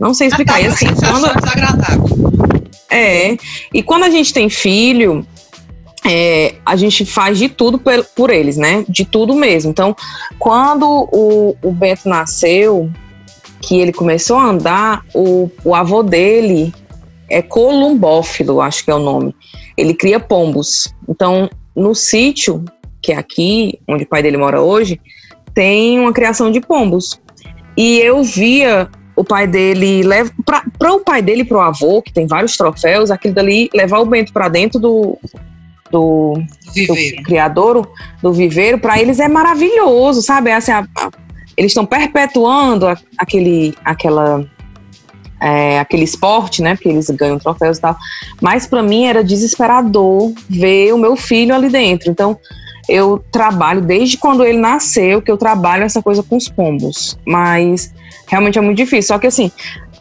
Não 0.00 0.14
sei 0.14 0.28
explicar. 0.28 0.60
e 0.62 0.66
assim, 0.66 0.86
quando. 0.96 1.26
É. 2.90 3.36
E 3.72 3.82
quando 3.82 4.04
a 4.04 4.10
gente 4.10 4.32
tem 4.32 4.48
filho, 4.48 5.26
é, 6.04 6.54
a 6.64 6.76
gente 6.76 7.04
faz 7.04 7.38
de 7.38 7.48
tudo 7.48 7.78
por, 7.78 8.04
por, 8.16 8.30
eles, 8.30 8.56
né? 8.56 8.84
De 8.88 9.04
tudo 9.04 9.34
mesmo. 9.34 9.70
Então, 9.70 9.94
quando 10.38 11.08
o, 11.12 11.56
o 11.62 11.72
Bento 11.72 12.08
nasceu, 12.08 12.90
que 13.60 13.76
ele 13.78 13.92
começou 13.92 14.36
a 14.36 14.46
andar, 14.46 15.04
o, 15.14 15.50
o 15.64 15.74
avô 15.74 16.02
dele 16.02 16.74
é 17.30 17.40
columbófilo, 17.40 18.60
acho 18.60 18.84
que 18.84 18.90
é 18.90 18.94
o 18.94 18.98
nome. 18.98 19.34
Ele 19.76 19.94
cria 19.94 20.18
pombos. 20.18 20.92
Então, 21.08 21.48
no 21.74 21.94
sítio, 21.94 22.64
que 23.02 23.12
é 23.12 23.16
aqui, 23.16 23.78
onde 23.88 24.04
o 24.04 24.08
pai 24.08 24.22
dele 24.22 24.36
mora 24.36 24.60
hoje, 24.60 25.00
tem 25.54 25.98
uma 25.98 26.12
criação 26.12 26.50
de 26.50 26.60
pombos. 26.60 27.20
E 27.76 27.98
eu 27.98 28.22
via 28.22 28.88
o 29.14 29.24
pai 29.24 29.46
dele 29.46 30.02
leva 30.02 30.30
para 30.78 30.92
o 30.92 31.00
pai 31.00 31.20
dele 31.20 31.44
para 31.44 31.58
o 31.58 31.60
avô 31.60 32.00
que 32.00 32.12
tem 32.12 32.26
vários 32.26 32.56
troféus 32.56 33.10
aquilo 33.10 33.34
dali 33.34 33.68
levar 33.74 33.98
o 33.98 34.06
Bento 34.06 34.32
para 34.32 34.48
dentro 34.48 34.80
do 34.80 35.18
do, 35.90 36.32
do 36.34 37.22
criador 37.22 37.86
do 38.22 38.32
viveiro 38.32 38.78
para 38.78 38.98
eles 38.98 39.20
é 39.20 39.28
maravilhoso 39.28 40.22
sabe? 40.22 40.48
É 40.48 40.54
assim, 40.54 40.72
a, 40.72 40.86
a, 40.96 41.10
eles 41.56 41.72
estão 41.72 41.84
perpetuando 41.84 42.88
a, 42.88 42.96
aquele 43.18 43.74
aquela 43.84 44.46
é, 45.42 45.80
aquele 45.80 46.04
esporte 46.04 46.62
né? 46.62 46.74
Porque 46.74 46.88
eles 46.88 47.10
ganham 47.10 47.38
troféus 47.38 47.76
e 47.76 47.80
tal. 47.80 47.96
Mas 48.40 48.66
para 48.66 48.82
mim 48.82 49.04
era 49.04 49.22
desesperador 49.22 50.32
ver 50.48 50.94
o 50.94 50.98
meu 50.98 51.16
filho 51.16 51.54
ali 51.54 51.68
dentro. 51.68 52.10
Então 52.10 52.38
eu 52.88 53.22
trabalho 53.30 53.80
desde 53.80 54.16
quando 54.18 54.44
ele 54.44 54.58
nasceu 54.58 55.22
que 55.22 55.30
eu 55.30 55.36
trabalho 55.36 55.84
essa 55.84 56.02
coisa 56.02 56.22
com 56.22 56.36
os 56.36 56.48
pombos, 56.48 57.18
mas 57.26 57.92
realmente 58.26 58.58
é 58.58 58.62
muito 58.62 58.76
difícil. 58.76 59.14
Só 59.14 59.18
que 59.18 59.26
assim, 59.26 59.50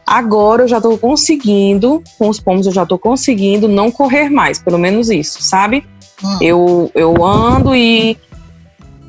agora 0.05 0.63
eu 0.63 0.67
já 0.67 0.81
tô 0.81 0.97
conseguindo, 0.97 2.03
com 2.17 2.29
os 2.29 2.39
pombos 2.39 2.65
eu 2.65 2.71
já 2.71 2.85
tô 2.85 2.97
conseguindo 2.97 3.67
não 3.67 3.91
correr 3.91 4.29
mais, 4.29 4.59
pelo 4.59 4.77
menos 4.77 5.09
isso, 5.09 5.41
sabe? 5.41 5.85
Hum. 6.23 6.37
Eu, 6.41 6.91
eu 6.95 7.23
ando 7.23 7.75
e 7.75 8.17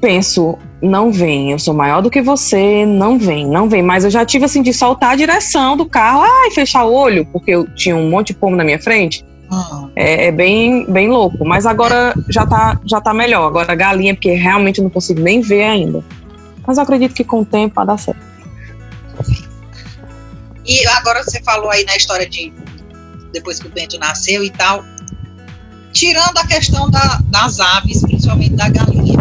penso, 0.01 0.59
não 0.83 1.13
vem, 1.13 1.53
eu 1.53 1.59
sou 1.59 1.73
maior 1.73 2.03
do 2.03 2.11
que 2.11 2.21
você, 2.21 2.85
não 2.85 3.19
vem, 3.19 3.47
não 3.47 3.69
vem. 3.69 3.83
Mas 3.83 4.05
eu 4.05 4.11
já 4.11 4.25
tive 4.25 4.45
assim 4.45 4.61
de 4.61 4.73
soltar 4.73 5.13
a 5.13 5.17
direção 5.17 5.77
do 5.77 5.87
carro, 5.87 6.23
ai, 6.23 6.51
fechar 6.51 6.85
o 6.85 6.93
olho, 6.93 7.25
porque 7.33 7.53
eu 7.53 7.73
tinha 7.75 7.95
um 7.95 8.11
monte 8.11 8.29
de 8.29 8.35
pombo 8.35 8.57
na 8.57 8.65
minha 8.65 8.81
frente. 8.81 9.25
É, 9.95 10.27
é, 10.27 10.33
bem, 10.33 10.91
bem 10.91 11.09
louco. 11.09 11.45
Mas 11.45 11.67
agora 11.67 12.15
já 12.29 12.47
tá, 12.47 12.81
já 12.85 13.01
tá 13.01 13.13
melhor. 13.13 13.47
Agora 13.47 13.75
galinha, 13.75 14.15
porque 14.15 14.33
realmente 14.33 14.79
eu 14.79 14.85
não 14.85 14.91
consigo 14.91 15.21
nem 15.21 15.41
ver 15.41 15.65
ainda. 15.65 16.03
Mas 16.67 16.79
eu 16.79 16.83
acredito 16.83 17.15
que 17.15 17.25
com 17.25 17.41
o 17.41 17.45
tempo 17.45 17.75
vai 17.75 17.87
dar 17.87 17.99
certo. 17.99 18.21
E 20.65 20.87
agora 20.87 21.23
você 21.23 21.43
falou 21.43 21.71
aí 21.71 21.85
na 21.85 21.97
história 21.97 22.29
de 22.29 22.53
depois 23.33 23.59
que 23.59 23.67
o 23.67 23.71
Bento 23.71 23.99
nasceu 23.99 24.45
e 24.45 24.51
tal. 24.51 24.85
Tirando 25.93 26.39
a 26.39 26.47
questão 26.47 26.89
da, 26.89 27.21
das 27.27 27.61
aves, 27.61 28.01
principalmente 28.03 28.55
da 28.55 28.69
galinha. 28.69 29.19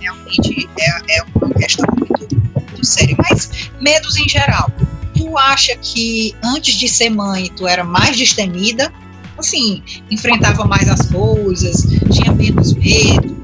Realmente 0.00 0.68
é, 0.80 1.18
é 1.18 1.22
uma 1.36 1.54
questão 1.54 1.84
muito, 1.96 2.34
muito 2.56 2.86
séria. 2.86 3.16
Mas 3.18 3.70
medos 3.80 4.16
em 4.16 4.28
geral. 4.28 4.70
Tu 5.14 5.38
acha 5.38 5.76
que 5.76 6.34
antes 6.42 6.74
de 6.74 6.88
ser 6.88 7.10
mãe 7.10 7.50
tu 7.54 7.68
era 7.68 7.84
mais 7.84 8.16
destemida 8.16 8.92
assim, 9.42 9.82
enfrentava 10.10 10.64
mais 10.64 10.88
as 10.88 11.10
coisas, 11.10 11.86
tinha 12.10 12.32
menos 12.32 12.72
medo? 12.74 13.36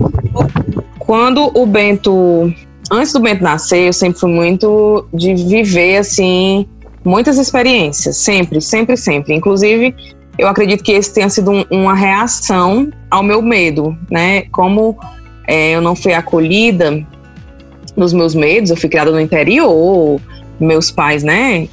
Quando 0.98 1.50
o 1.54 1.66
Bento, 1.66 2.52
antes 2.90 3.12
do 3.12 3.20
Bento 3.20 3.42
nascer, 3.42 3.88
eu 3.88 3.92
sempre 3.92 4.18
fui 4.18 4.30
muito 4.30 5.06
de 5.12 5.34
viver, 5.34 5.98
assim, 5.98 6.66
muitas 7.04 7.36
experiências, 7.38 8.16
sempre, 8.16 8.60
sempre, 8.60 8.96
sempre. 8.96 9.34
Inclusive, 9.34 9.94
eu 10.38 10.46
acredito 10.48 10.84
que 10.84 10.92
esse 10.92 11.12
tenha 11.12 11.28
sido 11.28 11.50
um, 11.50 11.64
uma 11.70 11.94
reação 11.94 12.90
ao 13.10 13.22
meu 13.22 13.42
medo, 13.42 13.96
né? 14.10 14.42
Como 14.52 14.96
é, 15.46 15.72
eu 15.72 15.80
não 15.80 15.96
fui 15.96 16.14
acolhida 16.14 17.04
nos 17.96 18.12
meus 18.12 18.34
medos, 18.34 18.70
eu 18.70 18.76
fui 18.76 18.88
criada 18.88 19.10
no 19.10 19.20
interior, 19.20 20.20
meus 20.60 20.90
pais, 20.90 21.24
né, 21.24 21.68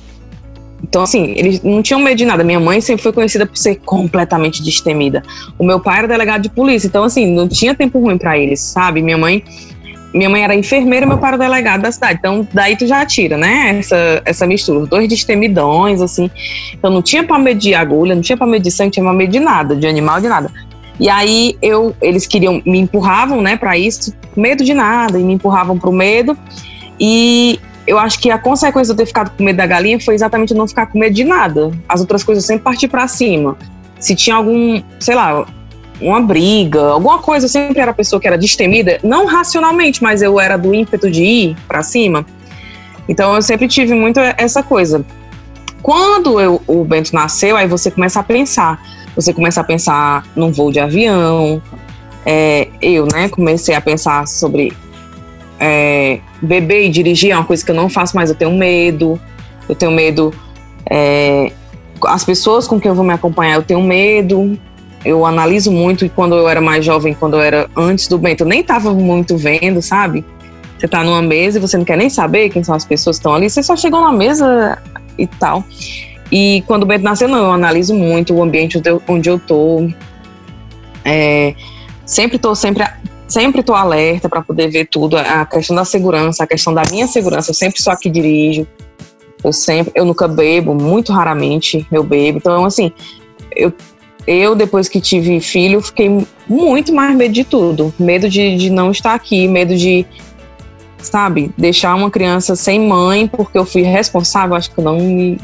então, 0.83 1.03
assim, 1.03 1.33
eles 1.35 1.61
não 1.63 1.81
tinham 1.81 1.99
medo 1.99 2.17
de 2.17 2.25
nada. 2.25 2.43
Minha 2.43 2.59
mãe 2.59 2.81
sempre 2.81 3.03
foi 3.03 3.13
conhecida 3.13 3.45
por 3.45 3.57
ser 3.57 3.75
completamente 3.85 4.61
destemida. 4.61 5.23
O 5.57 5.65
meu 5.65 5.79
pai 5.79 5.99
era 5.99 6.07
delegado 6.07 6.43
de 6.43 6.49
polícia, 6.49 6.87
então, 6.87 7.03
assim, 7.03 7.33
não 7.33 7.47
tinha 7.47 7.73
tempo 7.73 7.99
ruim 7.99 8.17
para 8.17 8.37
eles, 8.37 8.59
sabe? 8.61 9.01
Minha 9.01 9.17
mãe. 9.17 9.43
Minha 10.13 10.29
mãe 10.29 10.43
era 10.43 10.55
enfermeira 10.55 11.05
meu 11.05 11.17
pai 11.17 11.31
era 11.31 11.37
delegado 11.37 11.81
da 11.81 11.91
cidade. 11.91 12.19
Então, 12.19 12.47
daí 12.53 12.77
tu 12.77 12.87
já 12.87 13.05
tira, 13.05 13.37
né? 13.37 13.77
Essa, 13.79 14.21
essa 14.23 14.47
mistura. 14.47 14.85
Dois 14.85 15.09
destemidões, 15.09 16.01
assim. 16.01 16.29
Então, 16.73 16.89
não 16.89 17.01
tinha 17.01 17.23
pra 17.23 17.37
medir 17.37 17.73
agulha, 17.73 18.15
não 18.15 18.21
tinha 18.21 18.37
pra 18.37 18.47
medir 18.47 18.71
sangue, 18.71 18.87
não 18.87 18.91
tinha 18.91 19.03
pra 19.03 19.13
medir 19.13 19.41
nada, 19.41 19.75
de 19.75 19.87
animal, 19.87 20.21
de 20.21 20.27
nada. 20.29 20.49
E 20.97 21.09
aí, 21.09 21.57
eu, 21.61 21.93
eles 22.01 22.25
queriam, 22.25 22.61
me 22.65 22.79
empurravam, 22.79 23.41
né, 23.41 23.57
para 23.57 23.77
isso, 23.77 24.13
medo 24.37 24.63
de 24.63 24.73
nada, 24.73 25.19
e 25.19 25.23
me 25.23 25.33
empurravam 25.33 25.77
pro 25.77 25.91
medo. 25.91 26.37
E 26.97 27.59
eu 27.87 27.99
acho 27.99 28.19
que 28.19 28.31
a 28.31 28.37
consequência 28.37 28.93
de 28.93 29.01
eu 29.01 29.05
ter 29.05 29.07
ficado 29.07 29.35
com 29.35 29.43
medo 29.43 29.57
da 29.57 29.65
galinha 29.65 29.99
foi 29.99 30.15
exatamente 30.15 30.53
não 30.53 30.67
ficar 30.67 30.87
com 30.87 30.97
medo 30.97 31.13
de 31.13 31.23
nada. 31.23 31.71
As 31.87 32.01
outras 32.01 32.23
coisas 32.23 32.45
sempre 32.45 32.63
partir 32.63 32.87
para 32.87 33.07
cima. 33.07 33.57
Se 33.99 34.15
tinha 34.15 34.35
algum, 34.35 34.81
sei 34.99 35.15
lá, 35.15 35.45
uma 36.01 36.19
briga, 36.19 36.81
alguma 36.81 37.19
coisa, 37.19 37.45
eu 37.45 37.49
sempre 37.49 37.79
era 37.79 37.91
a 37.91 37.93
pessoa 37.93 38.19
que 38.19 38.27
era 38.27 38.37
destemida, 38.37 38.99
não 39.03 39.25
racionalmente, 39.25 40.03
mas 40.03 40.21
eu 40.21 40.39
era 40.39 40.57
do 40.57 40.73
ímpeto 40.73 41.09
de 41.09 41.23
ir 41.23 41.57
para 41.67 41.83
cima. 41.83 42.25
Então 43.07 43.35
eu 43.35 43.41
sempre 43.41 43.67
tive 43.67 43.93
muito 43.93 44.19
essa 44.19 44.63
coisa. 44.63 45.05
Quando 45.81 46.39
eu, 46.39 46.61
o 46.65 46.83
Bento 46.83 47.13
nasceu, 47.13 47.55
aí 47.55 47.67
você 47.67 47.91
começa 47.91 48.19
a 48.19 48.23
pensar. 48.23 48.81
Você 49.15 49.33
começa 49.33 49.61
a 49.61 49.63
pensar 49.63 50.25
num 50.35 50.51
voo 50.51 50.71
de 50.71 50.79
avião, 50.79 51.61
é, 52.25 52.67
eu, 52.81 53.07
né, 53.13 53.29
comecei 53.29 53.75
a 53.75 53.79
pensar 53.79 54.27
sobre 54.27 54.73
é, 55.59 56.19
beber 56.41 56.85
e 56.85 56.89
dirigir 56.89 57.31
é 57.31 57.35
uma 57.35 57.45
coisa 57.45 57.63
que 57.63 57.71
eu 57.71 57.75
não 57.75 57.89
faço 57.89 58.15
mais, 58.15 58.29
eu 58.29 58.35
tenho 58.35 58.51
medo, 58.51 59.19
eu 59.67 59.75
tenho 59.75 59.91
medo. 59.91 60.33
É, 60.89 61.51
as 62.05 62.23
pessoas 62.23 62.67
com 62.67 62.79
quem 62.79 62.89
eu 62.89 62.95
vou 62.95 63.05
me 63.05 63.13
acompanhar, 63.13 63.55
eu 63.55 63.63
tenho 63.63 63.81
medo. 63.81 64.57
Eu 65.03 65.23
analiso 65.23 65.71
muito 65.71 66.03
e 66.03 66.09
quando 66.09 66.35
eu 66.35 66.49
era 66.49 66.59
mais 66.59 66.83
jovem, 66.83 67.13
quando 67.13 67.35
eu 67.35 67.41
era 67.41 67.69
antes 67.75 68.07
do 68.07 68.17
Bento, 68.17 68.41
eu 68.41 68.47
nem 68.47 68.63
tava 68.63 68.91
muito 68.91 69.37
vendo, 69.37 69.79
sabe? 69.79 70.25
Você 70.77 70.87
tá 70.87 71.03
numa 71.03 71.21
mesa 71.21 71.59
e 71.59 71.61
você 71.61 71.77
não 71.77 71.85
quer 71.85 71.95
nem 71.95 72.09
saber 72.09 72.49
quem 72.49 72.63
são 72.63 72.73
as 72.73 72.83
pessoas 72.83 73.17
que 73.17 73.19
estão 73.19 73.35
ali, 73.35 73.47
você 73.47 73.61
só 73.61 73.75
chegou 73.75 74.01
na 74.01 74.11
mesa 74.11 74.79
e 75.17 75.27
tal. 75.27 75.63
E 76.31 76.63
quando 76.65 76.83
o 76.83 76.85
Bento 76.87 77.03
nasceu, 77.03 77.27
não, 77.27 77.37
eu 77.37 77.51
analiso 77.51 77.93
muito 77.93 78.33
o 78.33 78.41
ambiente 78.41 78.81
onde 79.07 79.29
eu, 79.29 79.39
tô. 79.39 79.87
É, 81.03 81.53
sempre 82.03 82.39
tô 82.39 82.55
sempre 82.55 82.83
sempre 83.27 83.63
tô 83.63 83.73
alerta 83.73 84.29
para 84.29 84.41
poder 84.41 84.69
ver 84.69 84.87
tudo, 84.87 85.17
a 85.17 85.45
questão 85.45 85.75
da 85.75 85.85
segurança, 85.85 86.43
a 86.43 86.47
questão 86.47 86.73
da 86.73 86.83
minha 86.89 87.07
segurança, 87.07 87.51
eu 87.51 87.55
sempre 87.55 87.81
sou 87.81 87.91
aqui 87.91 88.09
dirijo. 88.09 88.67
Eu 89.43 89.53
sempre, 89.53 89.91
eu 89.95 90.05
nunca 90.05 90.27
bebo, 90.27 90.73
muito 90.73 91.11
raramente 91.13 91.85
eu 91.91 92.03
bebo. 92.03 92.39
Então, 92.39 92.65
assim, 92.65 92.91
eu 93.55 93.71
eu, 94.27 94.55
depois 94.55 94.89
que 94.89 94.99
tive 94.99 95.39
filho, 95.39 95.81
fiquei 95.81 96.25
muito 96.49 96.91
mais 96.93 97.15
medo 97.15 97.33
de 97.33 97.43
tudo. 97.43 97.93
Medo 97.99 98.27
de, 98.27 98.57
de 98.57 98.69
não 98.71 98.89
estar 98.89 99.13
aqui, 99.13 99.47
medo 99.47 99.75
de, 99.75 100.05
sabe, 100.97 101.51
deixar 101.55 101.93
uma 101.93 102.09
criança 102.09 102.55
sem 102.55 102.79
mãe 102.79 103.27
porque 103.27 103.57
eu 103.57 103.65
fui 103.65 103.83
responsável. 103.83 104.55
Acho 104.55 104.71
que 104.71 104.79
eu 104.79 104.83
não 104.83 104.97
me. 104.97 105.39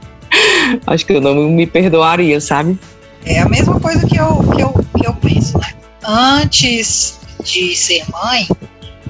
acho 0.86 1.04
que 1.04 1.12
eu 1.12 1.20
não 1.20 1.34
me 1.50 1.66
perdoaria, 1.66 2.40
sabe? 2.40 2.78
É 3.26 3.40
a 3.40 3.48
mesma 3.48 3.78
coisa 3.78 4.06
que 4.06 4.16
eu, 4.16 4.38
que 4.54 4.62
eu, 4.62 4.72
que 4.96 5.06
eu 5.06 5.14
penso, 5.14 5.58
né? 5.58 5.74
Antes 6.10 7.20
de 7.44 7.76
ser 7.76 8.02
mãe, 8.10 8.48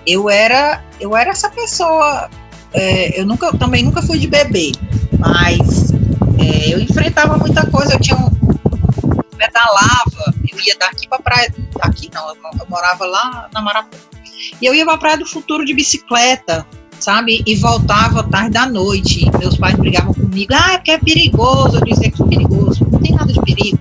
eu 0.05 0.29
era, 0.29 0.83
eu 0.99 1.17
era 1.17 1.31
essa 1.31 1.49
pessoa. 1.49 2.29
É, 2.75 3.21
eu 3.21 3.25
nunca, 3.25 3.57
também 3.57 3.85
nunca 3.85 4.03
fui 4.03 4.19
de 4.19 4.27
bebê, 4.27 4.73
mas 5.17 5.93
é, 6.41 6.75
eu 6.75 6.81
enfrentava 6.81 7.39
muita 7.39 7.65
coisa. 7.71 7.95
Eu 7.95 8.01
tinha 8.01 8.17
um, 8.17 8.29
pedalava, 9.37 10.35
eu 10.51 10.59
ia 10.61 10.77
daqui 10.77 11.09
para 11.09 11.23
praia, 11.23 11.55
daqui 11.81 12.11
não, 12.13 12.31
eu 12.31 12.37
morava 12.69 13.07
lá 13.07 13.49
na 13.55 13.63
Marapó. 13.63 13.97
E 14.61 14.67
eu 14.67 14.75
ia 14.75 14.85
para 14.85 14.99
Praia 14.99 15.19
do 15.19 15.27
Futuro 15.27 15.65
de 15.65 15.75
bicicleta, 15.75 16.67
sabe? 16.99 17.45
E 17.47 17.55
voltava 17.57 18.25
tarde 18.25 18.51
da 18.51 18.67
noite. 18.67 19.31
Meus 19.39 19.57
pais 19.57 19.77
brigavam 19.77 20.13
comigo, 20.13 20.53
ah, 20.53 20.73
porque 20.73 20.91
é 20.91 20.99
perigoso. 20.99 21.77
Eu 21.77 21.85
dizia 21.85 22.11
que 22.11 22.21
é 22.21 22.27
perigoso, 22.27 22.85
não 22.91 22.99
tem 22.99 23.15
nada 23.15 23.33
de 23.33 23.41
perigo. 23.41 23.79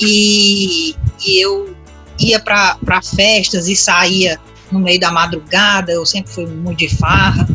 E, 0.00 0.96
e 1.26 1.44
eu 1.44 1.76
ia 2.22 2.40
para 2.40 3.02
festas 3.02 3.68
e 3.68 3.76
saía 3.76 4.38
no 4.70 4.80
meio 4.80 4.98
da 4.98 5.10
madrugada, 5.10 5.92
eu 5.92 6.06
sempre 6.06 6.32
fui 6.32 6.46
muito 6.46 6.78
de 6.78 6.88
farra, 6.88 7.46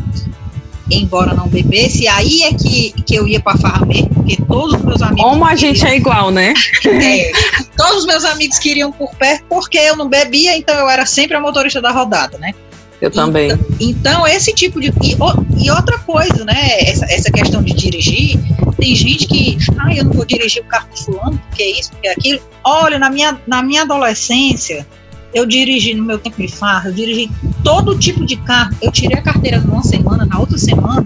embora 0.90 1.34
não 1.34 1.48
bebesse, 1.48 2.04
e 2.04 2.08
aí 2.08 2.42
é 2.44 2.54
que, 2.54 2.92
que 3.02 3.14
eu 3.14 3.26
ia 3.26 3.40
para 3.40 3.58
farra 3.58 3.84
mesmo, 3.84 4.08
porque 4.08 4.36
todos 4.46 4.74
os 4.74 4.82
meus 4.82 5.02
amigos. 5.02 5.24
Como 5.24 5.44
a 5.44 5.54
gente 5.54 5.84
é 5.84 5.96
igual, 5.96 6.30
né? 6.30 6.54
É, 6.84 7.32
todos 7.76 7.98
os 7.98 8.06
meus 8.06 8.24
amigos 8.24 8.58
queriam 8.58 8.90
por 8.90 9.14
perto 9.14 9.44
porque 9.48 9.78
eu 9.78 9.96
não 9.96 10.08
bebia, 10.08 10.56
então 10.56 10.74
eu 10.74 10.88
era 10.88 11.04
sempre 11.04 11.36
a 11.36 11.40
motorista 11.40 11.80
da 11.80 11.90
rodada, 11.90 12.38
né? 12.38 12.52
Eu 13.00 13.10
também. 13.10 13.50
Então, 13.52 13.66
então 13.80 14.26
esse 14.26 14.52
tipo 14.52 14.80
de. 14.80 14.88
E, 14.88 15.64
e, 15.64 15.70
outra 15.70 15.98
coisa, 15.98 16.44
né? 16.44 16.80
Essa, 16.80 17.04
essa 17.06 17.30
questão 17.30 17.62
de 17.62 17.72
dirigir, 17.72 18.40
tem 18.78 18.94
gente 18.94 19.26
que. 19.26 19.58
Ah, 19.78 19.94
eu 19.94 20.04
não 20.04 20.12
vou 20.12 20.24
dirigir 20.24 20.62
o 20.62 20.66
carro 20.66 20.88
do 20.90 20.98
fulano, 20.98 21.38
porque 21.48 21.62
é 21.62 21.78
isso, 21.78 21.90
porque 21.90 22.08
é 22.08 22.12
aquilo. 22.12 22.40
Olha, 22.64 22.98
na 22.98 23.10
minha, 23.10 23.38
na 23.46 23.62
minha 23.62 23.82
adolescência, 23.82 24.86
eu 25.34 25.44
dirigi 25.44 25.94
no 25.94 26.04
meu 26.04 26.18
tempo 26.18 26.40
de 26.40 26.48
farra, 26.48 26.88
eu 26.88 26.94
dirigi 26.94 27.30
todo 27.62 27.98
tipo 27.98 28.24
de 28.24 28.36
carro. 28.36 28.74
Eu 28.80 28.90
tirei 28.90 29.18
a 29.18 29.22
carteira 29.22 29.60
numa 29.60 29.82
semana, 29.82 30.24
na 30.24 30.38
outra 30.38 30.56
semana, 30.56 31.04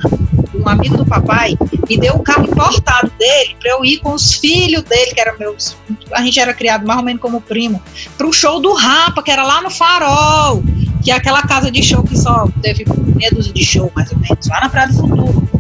um 0.55 0.69
amigo 0.69 0.97
do 0.97 1.05
papai 1.05 1.57
me 1.89 1.99
deu 1.99 2.15
o 2.15 2.23
carro 2.23 2.45
importado 2.45 3.11
dele 3.19 3.57
para 3.61 3.73
eu 3.73 3.85
ir 3.85 3.99
com 3.99 4.13
os 4.13 4.35
filhos 4.35 4.83
dele, 4.85 5.13
que 5.13 5.21
eram 5.21 5.39
meus. 5.39 5.77
A 6.13 6.23
gente 6.23 6.39
era 6.39 6.55
criado 6.55 6.87
mais 6.87 6.99
ou 6.99 7.05
menos 7.05 7.21
como 7.21 7.41
primo, 7.41 7.83
para 8.17 8.27
o 8.27 8.33
show 8.33 8.61
do 8.61 8.73
Rapa, 8.73 9.23
que 9.23 9.31
era 9.31 9.43
lá 9.43 9.61
no 9.61 9.71
Farol, 9.71 10.63
que 11.03 11.11
é 11.11 11.15
aquela 11.15 11.43
casa 11.43 11.71
de 11.71 11.83
show 11.83 12.03
que 12.03 12.17
só 12.17 12.49
teve 12.63 12.85
medo 13.17 13.43
de 13.43 13.65
show, 13.65 13.91
mais 13.95 14.11
ou 14.13 14.19
menos, 14.19 14.47
lá 14.49 14.61
na 14.61 14.69
Praia 14.69 14.89
do 14.89 14.95
Futuro. 14.95 15.52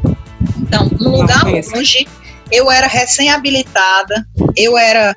Então, 0.72 0.88
no 0.98 1.18
lugar 1.18 1.44
longe, 1.44 2.08
eu 2.50 2.70
era 2.70 2.86
recém-habilitada, 2.86 4.26
eu 4.56 4.78
era 4.78 5.14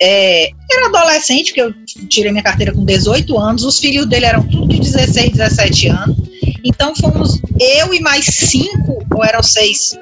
é, 0.00 0.50
era 0.70 0.86
adolescente, 0.86 1.46
porque 1.52 1.62
eu 1.62 1.74
tirei 2.08 2.30
minha 2.30 2.44
carteira 2.44 2.72
com 2.72 2.84
18 2.84 3.36
anos, 3.38 3.64
os 3.64 3.80
filhos 3.80 4.06
dele 4.06 4.26
eram 4.26 4.46
tudo 4.46 4.68
de 4.68 4.78
16, 4.78 5.32
17 5.32 5.88
anos. 5.88 6.16
Então 6.64 6.94
fomos 6.94 7.40
eu 7.58 7.92
e 7.92 8.00
mais 8.00 8.24
cinco, 8.24 9.04
ou 9.12 9.24
eram 9.24 9.42
seis 9.42 9.98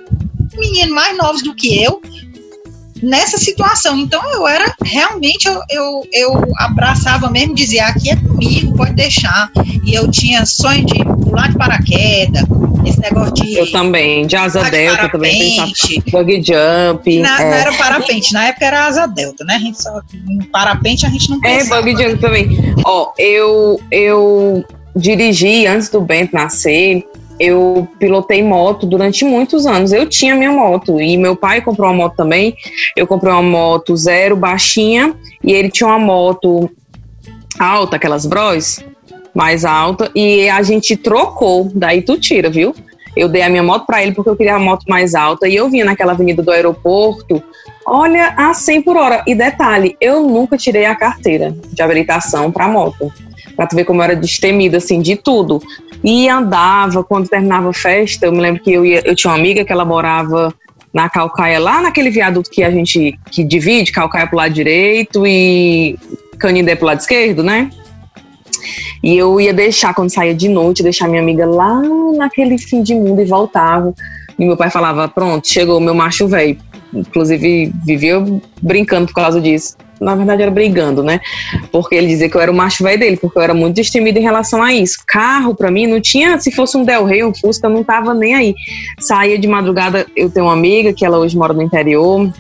meninos 0.55 0.94
mais 0.94 1.16
novos 1.16 1.42
do 1.42 1.55
que 1.55 1.83
eu, 1.83 2.03
nessa 3.03 3.39
situação. 3.39 3.99
Então 3.99 4.23
eu 4.33 4.47
era 4.47 4.75
realmente 4.85 5.47
eu, 5.47 5.61
eu, 5.71 6.09
eu 6.13 6.45
abraçava 6.59 7.31
mesmo, 7.31 7.55
dizia 7.55 7.87
aqui 7.87 8.11
é 8.11 8.17
comigo, 8.17 8.77
pode 8.77 8.93
deixar. 8.95 9.51
E 9.85 9.95
eu 9.95 10.11
tinha 10.11 10.45
sonho 10.47 10.85
de 10.85 11.05
pular 11.05 11.49
de 11.49 11.59
paraquedas, 11.59 12.45
esse 12.85 13.01
negócio 13.01 13.35
de. 13.35 13.55
Eu 13.55 13.71
também, 13.71 14.27
de 14.27 14.37
asa 14.37 14.65
de 14.65 14.71
delta 14.71 15.09
também 15.09 15.57
pensava. 15.57 15.71
Bug 16.11 16.43
jump. 16.43 17.19
Na, 17.21 17.41
é. 17.41 17.45
Não 17.45 17.57
era 17.57 17.73
parapente, 17.75 18.33
na 18.33 18.49
época 18.49 18.67
era 18.67 18.87
asa 18.87 19.07
delta, 19.07 19.45
né? 19.45 19.55
A 19.55 19.59
gente 19.59 19.83
só. 19.83 20.01
parapente 20.53 21.07
a 21.07 21.09
gente 21.09 21.31
não 21.31 21.39
é, 21.45 21.59
pensava. 21.59 21.77
É, 21.77 21.93
bug 21.93 22.03
jump 22.03 22.21
também. 22.21 22.75
Ó, 22.85 23.13
eu, 23.19 23.81
eu 23.91 24.65
dirigi 24.97 25.67
antes 25.67 25.89
do 25.89 26.01
Bento 26.01 26.35
nascer 26.35 27.05
eu 27.40 27.88
pilotei 27.98 28.42
moto 28.42 28.87
durante 28.87 29.24
muitos 29.24 29.66
anos. 29.66 29.92
Eu 29.92 30.07
tinha 30.07 30.37
minha 30.37 30.53
moto 30.53 31.00
e 31.00 31.16
meu 31.16 31.35
pai 31.35 31.62
comprou 31.62 31.88
uma 31.88 31.96
moto 31.96 32.14
também. 32.14 32.55
Eu 32.94 33.07
comprei 33.07 33.33
uma 33.33 33.42
moto 33.42 33.96
zero, 33.96 34.37
baixinha, 34.37 35.14
e 35.42 35.50
ele 35.50 35.70
tinha 35.70 35.88
uma 35.88 35.98
moto 35.98 36.70
alta, 37.59 37.96
aquelas 37.96 38.26
bros, 38.26 38.85
mais 39.35 39.64
alta, 39.64 40.11
e 40.14 40.50
a 40.50 40.62
gente 40.62 40.94
trocou. 40.98 41.70
Daí 41.74 42.03
tu 42.03 42.20
tira, 42.20 42.50
viu? 42.50 42.74
Eu 43.16 43.26
dei 43.26 43.40
a 43.40 43.48
minha 43.48 43.62
moto 43.62 43.87
para 43.87 44.03
ele 44.03 44.12
porque 44.12 44.29
eu 44.29 44.37
queria 44.37 44.57
a 44.57 44.59
moto 44.59 44.85
mais 44.87 45.14
alta 45.14 45.48
e 45.48 45.57
eu 45.57 45.68
vinha 45.70 45.85
naquela 45.85 46.12
avenida 46.12 46.42
do 46.42 46.50
aeroporto, 46.50 47.42
olha, 47.87 48.35
a 48.37 48.53
100 48.53 48.83
por 48.83 48.96
hora. 48.98 49.24
E 49.26 49.35
detalhe, 49.35 49.96
eu 49.98 50.22
nunca 50.22 50.59
tirei 50.59 50.85
a 50.85 50.94
carteira 50.94 51.57
de 51.72 51.83
habilitação 51.83 52.53
para 52.53 52.68
moto. 52.68 53.11
Pra 53.61 53.66
tu 53.66 53.77
ver 53.77 53.85
como 53.85 54.01
eu 54.01 54.05
era 54.05 54.16
destemida, 54.16 54.79
assim, 54.79 55.03
de 55.03 55.16
tudo. 55.16 55.62
E 56.03 56.27
andava, 56.31 57.05
quando 57.05 57.29
terminava 57.29 57.68
a 57.68 57.75
festa, 57.75 58.25
eu 58.25 58.33
me 58.33 58.40
lembro 58.40 58.62
que 58.62 58.73
eu, 58.73 58.87
ia, 58.87 59.03
eu 59.07 59.14
tinha 59.14 59.31
uma 59.31 59.38
amiga 59.38 59.62
que 59.66 59.70
ela 59.70 59.85
morava 59.85 60.51
na 60.94 61.11
Calcaia, 61.11 61.61
lá 61.61 61.83
naquele 61.83 62.09
viaduto 62.09 62.49
que 62.51 62.62
a 62.62 62.70
gente 62.70 63.18
que 63.31 63.44
divide, 63.44 63.92
Calcaia 63.92 64.27
pro 64.27 64.38
lado 64.38 64.55
direito 64.55 65.27
e 65.27 65.99
Canindé 66.38 66.75
pro 66.75 66.87
lado 66.87 67.01
esquerdo, 67.01 67.42
né? 67.42 67.68
E 69.03 69.14
eu 69.14 69.38
ia 69.38 69.53
deixar, 69.53 69.92
quando 69.92 70.09
saía 70.09 70.35
de 70.35 70.49
noite, 70.49 70.83
deixar 70.83 71.07
minha 71.07 71.20
amiga 71.20 71.44
lá 71.44 71.83
naquele 72.16 72.57
fim 72.57 72.83
de 72.83 72.94
mundo 72.94 73.20
e 73.20 73.27
voltava. 73.27 73.92
E 74.38 74.46
meu 74.46 74.57
pai 74.57 74.70
falava: 74.70 75.07
Pronto, 75.07 75.46
chegou 75.46 75.79
meu 75.81 75.94
macho 75.94 76.27
velho. 76.27 76.57
Inclusive, 76.94 77.75
vivia 77.85 78.25
brincando 78.62 79.09
por 79.09 79.16
causa 79.16 79.38
disso 79.38 79.77
na 80.01 80.15
verdade 80.15 80.43
era 80.43 80.51
brigando, 80.51 81.03
né? 81.03 81.21
Porque 81.71 81.95
ele 81.95 82.07
dizia 82.07 82.29
que 82.29 82.37
eu 82.37 82.41
era 82.41 82.51
o 82.51 82.55
macho 82.55 82.83
velho 82.83 82.99
dele, 82.99 83.17
porque 83.17 83.39
eu 83.39 83.43
era 83.43 83.55
muito 83.55 83.77
destemida 83.77 84.19
em 84.19 84.23
relação 84.23 84.63
a 84.63 84.73
isso. 84.73 84.97
Carro, 85.07 85.55
para 85.55 85.71
mim, 85.71 85.87
não 85.87 86.01
tinha, 86.01 86.41
se 86.41 86.51
fosse 86.51 86.77
um 86.77 86.85
Del 86.85 87.05
Rey, 87.05 87.23
um 87.23 87.35
Fusca, 87.35 87.67
eu 87.67 87.71
não 87.71 87.85
tava 87.85 88.15
nem 88.15 88.35
aí. 88.35 88.55
Saía 88.99 89.39
de 89.39 89.47
madrugada, 89.47 90.07
eu 90.17 90.31
tenho 90.31 90.47
uma 90.47 90.55
amiga 90.55 90.93
que 90.93 91.05
ela 91.05 91.19
hoje 91.19 91.37
mora 91.37 91.53
no 91.53 91.63
interior, 91.63 92.33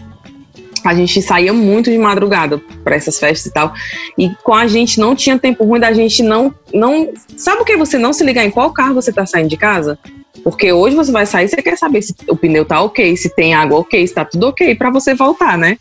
a 0.84 0.94
gente 0.94 1.20
saía 1.20 1.52
muito 1.52 1.90
de 1.90 1.98
madrugada 1.98 2.60
para 2.82 2.96
essas 2.96 3.18
festas 3.18 3.46
e 3.46 3.52
tal. 3.52 3.72
E 4.16 4.30
com 4.42 4.54
a 4.54 4.66
gente 4.66 4.98
não 4.98 5.14
tinha 5.14 5.38
tempo 5.38 5.64
ruim 5.64 5.80
da 5.80 5.92
gente 5.92 6.22
não 6.22 6.54
não 6.72 7.12
sabe 7.36 7.62
o 7.62 7.64
que 7.64 7.76
você 7.76 7.98
não 7.98 8.12
se 8.12 8.24
ligar 8.24 8.44
em 8.44 8.50
qual 8.50 8.72
carro 8.72 8.94
você 8.94 9.12
tá 9.12 9.26
saindo 9.26 9.48
de 9.48 9.56
casa? 9.56 9.98
Porque 10.42 10.72
hoje 10.72 10.96
você 10.96 11.12
vai 11.12 11.26
sair, 11.26 11.48
você 11.48 11.60
quer 11.60 11.76
saber 11.76 12.00
se 12.00 12.14
o 12.28 12.36
pneu 12.36 12.64
tá 12.64 12.80
OK, 12.80 13.16
se 13.16 13.28
tem 13.34 13.52
água 13.52 13.80
OK, 13.80 14.06
se 14.06 14.14
tá 14.14 14.24
tudo 14.24 14.48
OK 14.48 14.74
para 14.74 14.90
você 14.90 15.14
voltar, 15.14 15.58
né? 15.58 15.76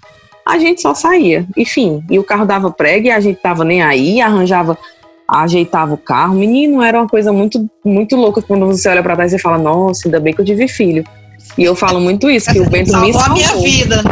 A 0.49 0.57
gente 0.57 0.81
só 0.81 0.93
saía. 0.93 1.45
Enfim, 1.55 2.03
e 2.09 2.17
o 2.17 2.23
carro 2.23 2.45
dava 2.45 2.71
prega 2.71 3.07
e 3.07 3.11
a 3.11 3.19
gente 3.19 3.39
tava 3.39 3.63
nem 3.63 3.81
aí, 3.81 4.19
arranjava, 4.19 4.77
ajeitava 5.27 5.93
o 5.93 5.97
carro. 5.97 6.35
Menino, 6.35 6.81
era 6.81 6.99
uma 6.99 7.07
coisa 7.07 7.31
muito, 7.31 7.69
muito 7.85 8.15
louca 8.15 8.41
quando 8.41 8.65
você 8.65 8.89
olha 8.89 9.03
para 9.03 9.15
trás 9.15 9.33
e 9.33 9.39
fala, 9.39 9.57
nossa, 9.57 10.07
ainda 10.07 10.19
bem 10.19 10.33
que 10.33 10.41
eu 10.41 10.45
tive 10.45 10.67
filho. 10.67 11.03
E 11.57 11.63
eu 11.63 11.75
falo 11.75 11.99
muito 11.99 12.29
isso, 12.29 12.51
que 12.51 12.59
o 12.59 12.69
Bento 12.69 12.89
salvou 12.89 13.07
me 13.07 13.13
salvou. 13.13 13.31
a 13.31 13.33
minha 13.35 13.55
vida. 13.55 14.03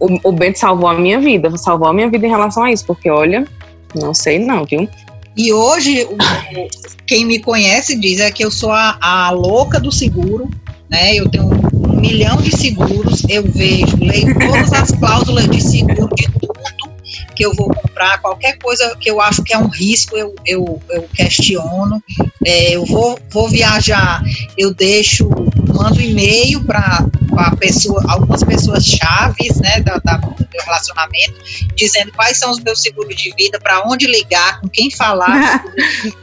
O, 0.00 0.28
o 0.28 0.32
Bento 0.32 0.58
salvou 0.58 0.88
a 0.88 0.94
minha 0.94 1.20
vida, 1.20 1.56
salvou 1.56 1.88
a 1.88 1.92
minha 1.92 2.08
vida 2.08 2.26
em 2.26 2.30
relação 2.30 2.64
a 2.64 2.72
isso, 2.72 2.84
porque 2.84 3.08
olha, 3.08 3.46
não 3.94 4.12
sei 4.12 4.38
não, 4.38 4.64
viu? 4.64 4.88
E 5.36 5.52
hoje, 5.52 6.06
quem 7.06 7.24
me 7.24 7.38
conhece 7.38 7.98
diz 7.98 8.20
é 8.20 8.30
que 8.30 8.44
eu 8.44 8.50
sou 8.50 8.70
a, 8.70 8.98
a 9.00 9.30
louca 9.30 9.80
do 9.80 9.90
seguro, 9.90 10.48
né? 10.94 11.16
Eu 11.16 11.28
tenho 11.28 11.50
milhão 12.00 12.36
de 12.36 12.56
seguros, 12.56 13.24
eu 13.28 13.42
vejo, 13.42 13.96
leio 13.96 14.32
todas 14.38 14.72
as 14.72 14.92
cláusulas 14.92 15.48
de 15.48 15.60
seguro 15.60 16.08
de 16.14 16.30
tudo, 16.30 16.54
que 17.34 17.44
eu 17.44 17.52
vou 17.54 17.68
comprar, 17.68 18.20
qualquer 18.20 18.56
coisa 18.58 18.96
que 19.00 19.10
eu 19.10 19.20
acho 19.20 19.42
que 19.42 19.52
é 19.52 19.58
um 19.58 19.66
risco, 19.66 20.16
eu, 20.16 20.32
eu, 20.46 20.80
eu 20.90 21.02
questiono. 21.12 22.00
É, 22.46 22.76
eu 22.76 22.84
vou, 22.84 23.18
vou 23.30 23.48
viajar, 23.48 24.22
eu 24.56 24.72
deixo, 24.72 25.28
mando 25.74 26.00
e-mail 26.00 26.62
para 26.64 27.08
pessoa, 27.58 28.04
algumas 28.08 28.44
pessoas 28.44 28.86
chaves 28.86 29.56
né, 29.56 29.80
da, 29.80 29.98
da, 29.98 30.16
do 30.18 30.48
meu 30.52 30.62
relacionamento, 30.64 31.34
dizendo 31.74 32.12
quais 32.12 32.38
são 32.38 32.50
os 32.50 32.60
meus 32.60 32.80
seguros 32.80 33.16
de 33.16 33.34
vida, 33.36 33.58
para 33.58 33.82
onde 33.88 34.06
ligar, 34.06 34.60
com 34.60 34.68
quem 34.68 34.90
falar. 34.90 35.64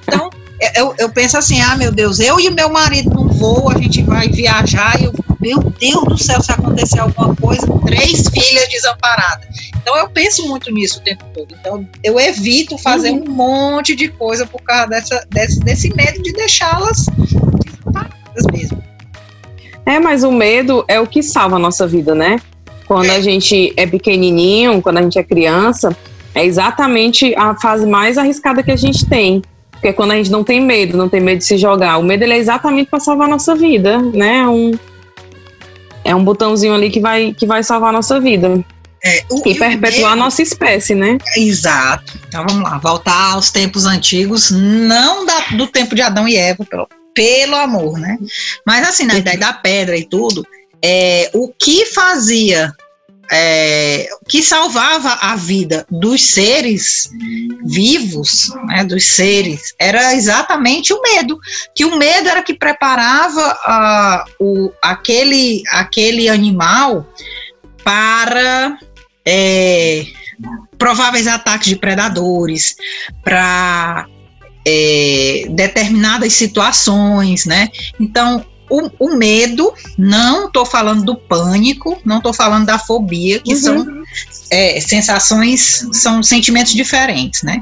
Então, 0.03 0.29
eu, 0.75 0.93
eu 0.99 1.09
penso 1.09 1.37
assim, 1.37 1.59
ah, 1.61 1.75
meu 1.75 1.91
Deus, 1.91 2.19
eu 2.19 2.39
e 2.39 2.49
meu 2.51 2.69
marido 2.69 3.09
não 3.09 3.27
vou, 3.27 3.69
a 3.69 3.77
gente 3.77 4.03
vai 4.03 4.27
viajar, 4.27 4.99
e 5.01 5.05
eu, 5.05 5.13
meu 5.39 5.59
Deus 5.59 6.03
do 6.03 6.17
céu, 6.17 6.41
se 6.41 6.51
acontecer 6.51 6.99
alguma 6.99 7.35
coisa, 7.35 7.65
três 7.85 8.27
filhas 8.29 8.69
desamparadas. 8.69 9.47
Então 9.81 9.97
eu 9.97 10.07
penso 10.09 10.47
muito 10.47 10.71
nisso 10.71 10.99
o 10.99 11.01
tempo 11.01 11.25
todo. 11.33 11.55
Então 11.59 11.87
eu 12.03 12.19
evito 12.19 12.77
fazer 12.77 13.09
uhum. 13.09 13.23
um 13.23 13.31
monte 13.31 13.95
de 13.95 14.07
coisa 14.07 14.45
por 14.45 14.61
causa 14.61 14.87
dessa, 14.87 15.25
desse, 15.29 15.59
desse 15.59 15.95
medo 15.95 16.21
de 16.21 16.31
deixá-las 16.33 17.07
desamparadas 17.65 18.45
mesmo. 18.53 18.83
É, 19.85 19.99
mas 19.99 20.23
o 20.23 20.31
medo 20.31 20.85
é 20.87 20.99
o 20.99 21.07
que 21.07 21.23
salva 21.23 21.55
a 21.55 21.59
nossa 21.59 21.87
vida, 21.87 22.13
né? 22.13 22.39
Quando 22.85 23.09
é. 23.09 23.15
a 23.15 23.21
gente 23.21 23.73
é 23.75 23.87
pequenininho, 23.87 24.81
quando 24.81 24.99
a 24.99 25.01
gente 25.01 25.17
é 25.17 25.23
criança, 25.23 25.95
é 26.35 26.45
exatamente 26.45 27.33
a 27.35 27.55
fase 27.59 27.85
mais 27.85 28.17
arriscada 28.17 28.61
que 28.61 28.71
a 28.71 28.75
gente 28.75 29.05
tem. 29.07 29.41
Porque 29.81 29.87
é 29.87 29.93
quando 29.93 30.11
a 30.11 30.15
gente 30.15 30.29
não 30.29 30.43
tem 30.43 30.61
medo, 30.61 30.95
não 30.95 31.09
tem 31.09 31.19
medo 31.19 31.39
de 31.39 31.45
se 31.45 31.57
jogar. 31.57 31.97
O 31.97 32.03
medo 32.03 32.23
ele 32.23 32.33
é 32.33 32.37
exatamente 32.37 32.87
para 32.87 32.99
salvar 32.99 33.27
a 33.27 33.31
nossa 33.31 33.55
vida, 33.55 33.97
né? 33.97 34.37
É 34.37 34.47
um, 34.47 34.71
é 36.05 36.15
um 36.15 36.23
botãozinho 36.23 36.75
ali 36.75 36.91
que 36.91 36.99
vai, 36.99 37.33
que 37.33 37.47
vai 37.47 37.63
salvar 37.63 37.89
a 37.89 37.93
nossa 37.93 38.19
vida. 38.19 38.63
É, 39.03 39.23
o, 39.31 39.41
e 39.49 39.55
perpetuar 39.55 40.11
a 40.11 40.15
nossa 40.15 40.43
espécie, 40.43 40.93
né? 40.93 41.17
Exato. 41.35 42.13
Então 42.27 42.45
vamos 42.47 42.61
lá, 42.61 42.77
voltar 42.77 43.33
aos 43.33 43.49
tempos 43.49 43.87
antigos, 43.87 44.51
não 44.51 45.25
da, 45.25 45.39
do 45.57 45.65
tempo 45.65 45.95
de 45.95 46.03
Adão 46.03 46.27
e 46.27 46.37
Eva, 46.37 46.63
pelo, 46.63 46.87
pelo 47.15 47.55
amor, 47.55 47.97
né? 47.97 48.19
Mas 48.63 48.87
assim, 48.87 49.05
na 49.05 49.15
ideia 49.15 49.39
da 49.39 49.51
pedra 49.51 49.97
e 49.97 50.05
tudo, 50.05 50.45
é, 50.79 51.31
o 51.33 51.51
que 51.57 51.87
fazia 51.87 52.71
é, 53.31 54.09
que 54.27 54.43
salvava 54.43 55.17
a 55.21 55.37
vida 55.37 55.85
dos 55.89 56.31
seres 56.31 57.09
vivos, 57.63 58.51
né, 58.65 58.83
dos 58.83 59.15
seres, 59.15 59.73
era 59.79 60.13
exatamente 60.13 60.93
o 60.93 61.01
medo. 61.01 61.39
Que 61.73 61.85
o 61.85 61.97
medo 61.97 62.27
era 62.27 62.43
que 62.43 62.53
preparava 62.53 64.27
uh, 64.37 64.45
o, 64.45 64.71
aquele, 64.81 65.63
aquele 65.69 66.27
animal 66.27 67.07
para 67.83 68.77
é, 69.25 70.05
prováveis 70.77 71.25
ataques 71.25 71.69
de 71.69 71.77
predadores, 71.77 72.75
para 73.23 74.07
é, 74.67 75.45
determinadas 75.49 76.33
situações, 76.33 77.45
né? 77.45 77.69
Então, 77.99 78.45
o, 78.71 78.89
o 78.97 79.15
medo, 79.17 79.73
não 79.97 80.47
estou 80.47 80.65
falando 80.65 81.03
do 81.03 81.15
pânico, 81.15 81.99
não 82.05 82.17
estou 82.17 82.33
falando 82.33 82.65
da 82.65 82.79
fobia, 82.79 83.39
que 83.41 83.53
uhum. 83.53 83.59
são 83.59 84.03
é, 84.49 84.79
sensações, 84.79 85.85
são 85.91 86.23
sentimentos 86.23 86.73
diferentes, 86.73 87.43
né? 87.43 87.61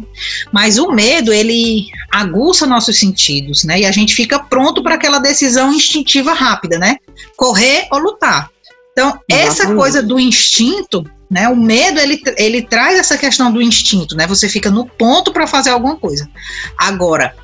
Mas 0.52 0.78
o 0.78 0.92
medo, 0.92 1.34
ele 1.34 1.88
aguça 2.12 2.68
nossos 2.68 3.00
sentidos, 3.00 3.64
né? 3.64 3.80
E 3.80 3.86
a 3.86 3.92
gente 3.92 4.14
fica 4.14 4.38
pronto 4.38 4.84
para 4.84 4.96
aquela 4.96 5.18
decisão 5.18 5.74
instintiva 5.74 6.34
rápida, 6.34 6.78
né? 6.78 6.98
Correr 7.36 7.88
ou 7.92 7.98
lutar. 7.98 8.52
Então, 8.92 9.20
essa 9.28 9.74
coisa 9.74 10.04
do 10.04 10.20
instinto, 10.20 11.10
né? 11.30 11.50
O 11.50 11.56
medo 11.56 12.00
ele, 12.00 12.22
ele 12.38 12.62
traz 12.62 13.00
essa 13.00 13.18
questão 13.18 13.52
do 13.52 13.62
instinto, 13.62 14.16
né? 14.16 14.28
Você 14.28 14.48
fica 14.48 14.70
no 14.70 14.86
ponto 14.86 15.32
para 15.32 15.48
fazer 15.48 15.72
alguma 15.72 15.96
coisa. 15.96 16.30
Agora, 16.78 17.36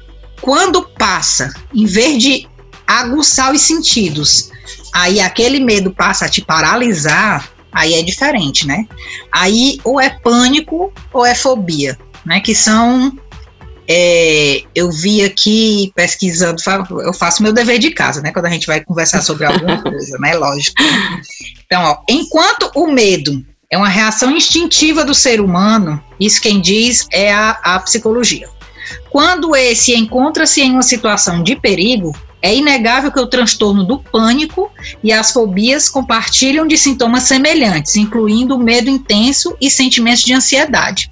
quando 0.41 0.83
passa, 0.83 1.53
em 1.73 1.85
vez 1.85 2.21
de 2.21 2.47
aguçar 2.87 3.53
os 3.53 3.61
sentidos. 3.61 4.51
Aí 4.93 5.19
aquele 5.19 5.59
medo 5.59 5.91
passa 5.91 6.25
a 6.25 6.29
te 6.29 6.41
paralisar, 6.41 7.49
aí 7.71 7.93
é 7.93 8.01
diferente, 8.01 8.65
né? 8.65 8.85
Aí 9.31 9.79
ou 9.83 9.99
é 9.99 10.09
pânico 10.09 10.93
ou 11.11 11.25
é 11.25 11.35
fobia, 11.35 11.97
né? 12.25 12.39
Que 12.39 12.55
são 12.55 13.11
é, 13.87 14.63
eu 14.73 14.91
vi 14.91 15.23
aqui 15.23 15.91
pesquisando, 15.95 16.59
eu 17.01 17.13
faço 17.13 17.43
meu 17.43 17.53
dever 17.53 17.77
de 17.77 17.91
casa, 17.91 18.21
né? 18.21 18.31
Quando 18.31 18.47
a 18.47 18.49
gente 18.49 18.67
vai 18.67 18.83
conversar 18.83 19.21
sobre 19.21 19.45
alguma 19.45 19.81
coisa, 19.83 20.17
né? 20.19 20.33
Lógico. 20.35 20.75
Então, 21.65 21.83
ó, 21.83 21.97
enquanto 22.09 22.71
o 22.75 22.87
medo 22.87 23.45
é 23.69 23.77
uma 23.77 23.89
reação 23.89 24.31
instintiva 24.31 25.03
do 25.03 25.13
ser 25.13 25.41
humano, 25.41 26.01
isso 26.19 26.41
quem 26.41 26.61
diz 26.61 27.07
é 27.11 27.33
a, 27.33 27.51
a 27.63 27.79
psicologia. 27.79 28.49
Quando 29.09 29.55
esse 29.55 29.95
encontra-se 29.95 30.61
em 30.61 30.71
uma 30.71 30.83
situação 30.83 31.43
de 31.43 31.55
perigo, 31.55 32.15
é 32.41 32.55
inegável 32.55 33.11
que 33.11 33.19
o 33.19 33.27
transtorno 33.27 33.83
do 33.83 33.99
pânico 33.99 34.71
e 35.03 35.11
as 35.11 35.31
fobias 35.31 35.89
compartilham 35.89 36.67
de 36.67 36.77
sintomas 36.77 37.23
semelhantes, 37.23 37.95
incluindo 37.95 38.57
medo 38.57 38.89
intenso 38.89 39.55
e 39.59 39.69
sentimentos 39.69 40.23
de 40.23 40.33
ansiedade. 40.33 41.09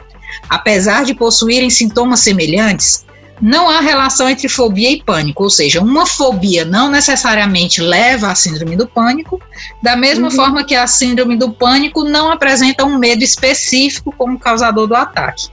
Apesar 0.49 1.03
de 1.05 1.13
possuírem 1.13 1.69
sintomas 1.69 2.19
semelhantes, 2.19 3.05
não 3.41 3.69
há 3.69 3.81
relação 3.81 4.29
entre 4.29 4.47
fobia 4.47 4.91
e 4.91 5.03
pânico, 5.03 5.43
ou 5.43 5.49
seja, 5.49 5.81
uma 5.81 6.05
fobia 6.05 6.63
não 6.63 6.89
necessariamente 6.89 7.81
leva 7.81 8.29
à 8.31 8.35
síndrome 8.35 8.77
do 8.77 8.87
pânico, 8.87 9.41
da 9.81 9.95
mesma 9.95 10.27
uhum. 10.27 10.35
forma 10.35 10.63
que 10.63 10.75
a 10.75 10.87
síndrome 10.87 11.35
do 11.35 11.51
pânico 11.51 12.03
não 12.03 12.31
apresenta 12.31 12.85
um 12.85 12.97
medo 12.97 13.23
específico 13.23 14.13
como 14.17 14.39
causador 14.39 14.87
do 14.87 14.95
ataque. 14.95 15.49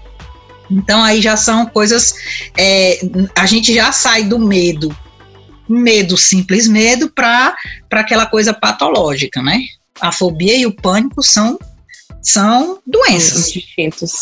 Então 0.70 1.02
aí 1.02 1.20
já 1.20 1.36
são 1.36 1.66
coisas, 1.66 2.14
é, 2.56 3.00
a 3.36 3.44
gente 3.44 3.74
já 3.74 3.90
sai 3.90 4.24
do 4.24 4.38
medo 4.38 4.94
medo, 5.70 6.16
simples 6.16 6.66
medo, 6.66 7.10
para 7.10 7.54
aquela 7.90 8.26
coisa 8.26 8.52
patológica, 8.52 9.42
né? 9.42 9.60
A 10.00 10.10
fobia 10.10 10.56
e 10.56 10.66
o 10.66 10.72
pânico 10.72 11.22
são, 11.22 11.58
são 12.22 12.78
doenças. 12.86 13.52
Distintos. 13.52 14.12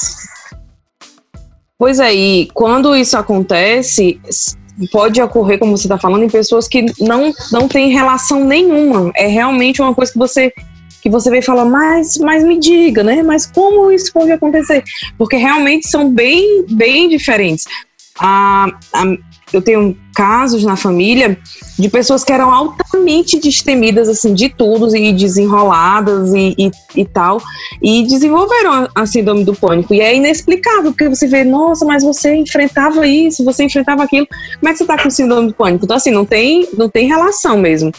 Pois 1.79 2.01
é, 2.01 2.13
e 2.13 2.47
quando 2.53 2.95
isso 2.95 3.17
acontece, 3.17 4.21
pode 4.91 5.21
ocorrer, 5.23 5.59
como 5.59 5.77
você 5.77 5.87
está 5.87 5.97
falando, 5.97 6.25
em 6.25 6.31
pessoas 6.31 6.69
que 6.69 6.87
não, 7.01 7.33
não 7.53 7.69
têm 7.69 7.93
relação 7.93 8.45
nenhuma. 8.45 9.11
É 9.15 9.27
realmente 9.27 9.81
uma 9.81 9.95
coisa 9.95 10.13
que 10.13 10.19
você 10.19 10.53
que 11.01 11.09
você 11.09 11.31
vem 11.31 11.41
falar, 11.41 11.65
mas, 11.65 12.19
mas 12.19 12.43
me 12.43 12.59
diga, 12.59 13.05
né? 13.05 13.23
Mas 13.23 13.47
como 13.47 13.93
isso 13.93 14.13
pode 14.13 14.33
acontecer? 14.33 14.83
Porque 15.17 15.37
realmente 15.37 15.89
são 15.89 16.13
bem, 16.13 16.65
bem 16.69 17.09
diferentes. 17.09 17.65
A, 18.19 18.67
a, 18.93 19.05
eu 19.53 19.63
tenho 19.63 19.97
casos 20.15 20.65
na 20.65 20.77
família 20.77 21.39
de 21.79 21.89
pessoas 21.89 22.25
que 22.25 22.33
eram 22.33 22.53
altamente 22.53 23.39
destemidas, 23.39 24.09
assim, 24.09 24.35
de 24.35 24.49
tudo 24.49 24.95
e 24.97 25.13
desenroladas 25.13 26.33
e, 26.35 26.55
e, 26.59 26.71
e, 26.97 27.05
tal, 27.05 27.41
e 27.81 28.05
desenvolveram 28.05 28.89
a, 28.95 29.07
síndrome 29.07 29.45
do 29.45 29.55
pânico. 29.55 29.95
E 29.95 30.01
é 30.01 30.15
inexplicável, 30.17 30.91
porque 30.91 31.09
você 31.09 31.27
vê, 31.27 31.45
nossa, 31.45 31.85
mas 31.85 32.03
você 32.03 32.35
enfrentava 32.35 33.07
isso, 33.07 33.45
você 33.45 33.65
enfrentava 33.65 34.03
aquilo, 34.03 34.27
como 34.59 34.69
é 34.69 34.73
que 34.73 34.79
você 34.79 34.85
tá 34.85 35.01
com 35.01 35.11
síndrome 35.11 35.49
do 35.49 35.55
pânico? 35.55 35.85
Então, 35.85 35.97
assim, 35.97 36.11
não 36.11 36.25
tem, 36.25 36.69
não 36.77 36.89
tem 36.89 37.07
relação 37.07 37.57
mesmo. 37.57 37.93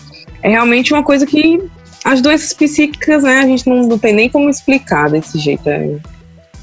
É 0.44 0.50
realmente 0.50 0.94
uma 0.94 1.04
coisa 1.04 1.26
que 1.26 1.60
as 2.04 2.22
doenças 2.22 2.54
psíquicas, 2.54 3.24
né, 3.24 3.40
a 3.40 3.46
gente 3.46 3.68
não, 3.68 3.88
não 3.88 3.98
tem 3.98 4.14
nem 4.14 4.30
como 4.30 4.50
explicar 4.50 5.10
desse 5.10 5.38
jeito. 5.38 5.68
É. 5.70 5.98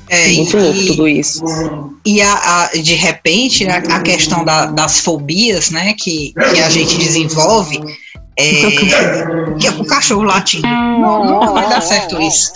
É, 0.09 0.29
Muito 0.35 0.57
e, 0.57 0.61
louco 0.61 0.87
tudo 0.87 1.09
isso. 1.09 1.45
E 2.05 2.23
a, 2.23 2.35
a 2.35 2.69
de 2.69 2.95
repente 2.95 3.67
a, 3.67 3.79
a 3.79 4.01
questão 4.01 4.45
da, 4.45 4.67
das 4.67 5.01
fobias, 5.01 5.71
né, 5.71 5.95
que, 5.95 6.33
que 6.33 6.61
a 6.61 6.71
gente 6.71 6.97
desenvolve, 6.97 7.81
é, 8.39 8.71
que 9.59 9.67
é 9.67 9.71
o 9.71 9.85
cachorro 9.85 10.23
latindo. 10.23 10.67
Não, 10.67 11.25
não 11.25 11.53
vai 11.53 11.69
dar 11.69 11.81
certo 11.81 12.21
isso. 12.21 12.53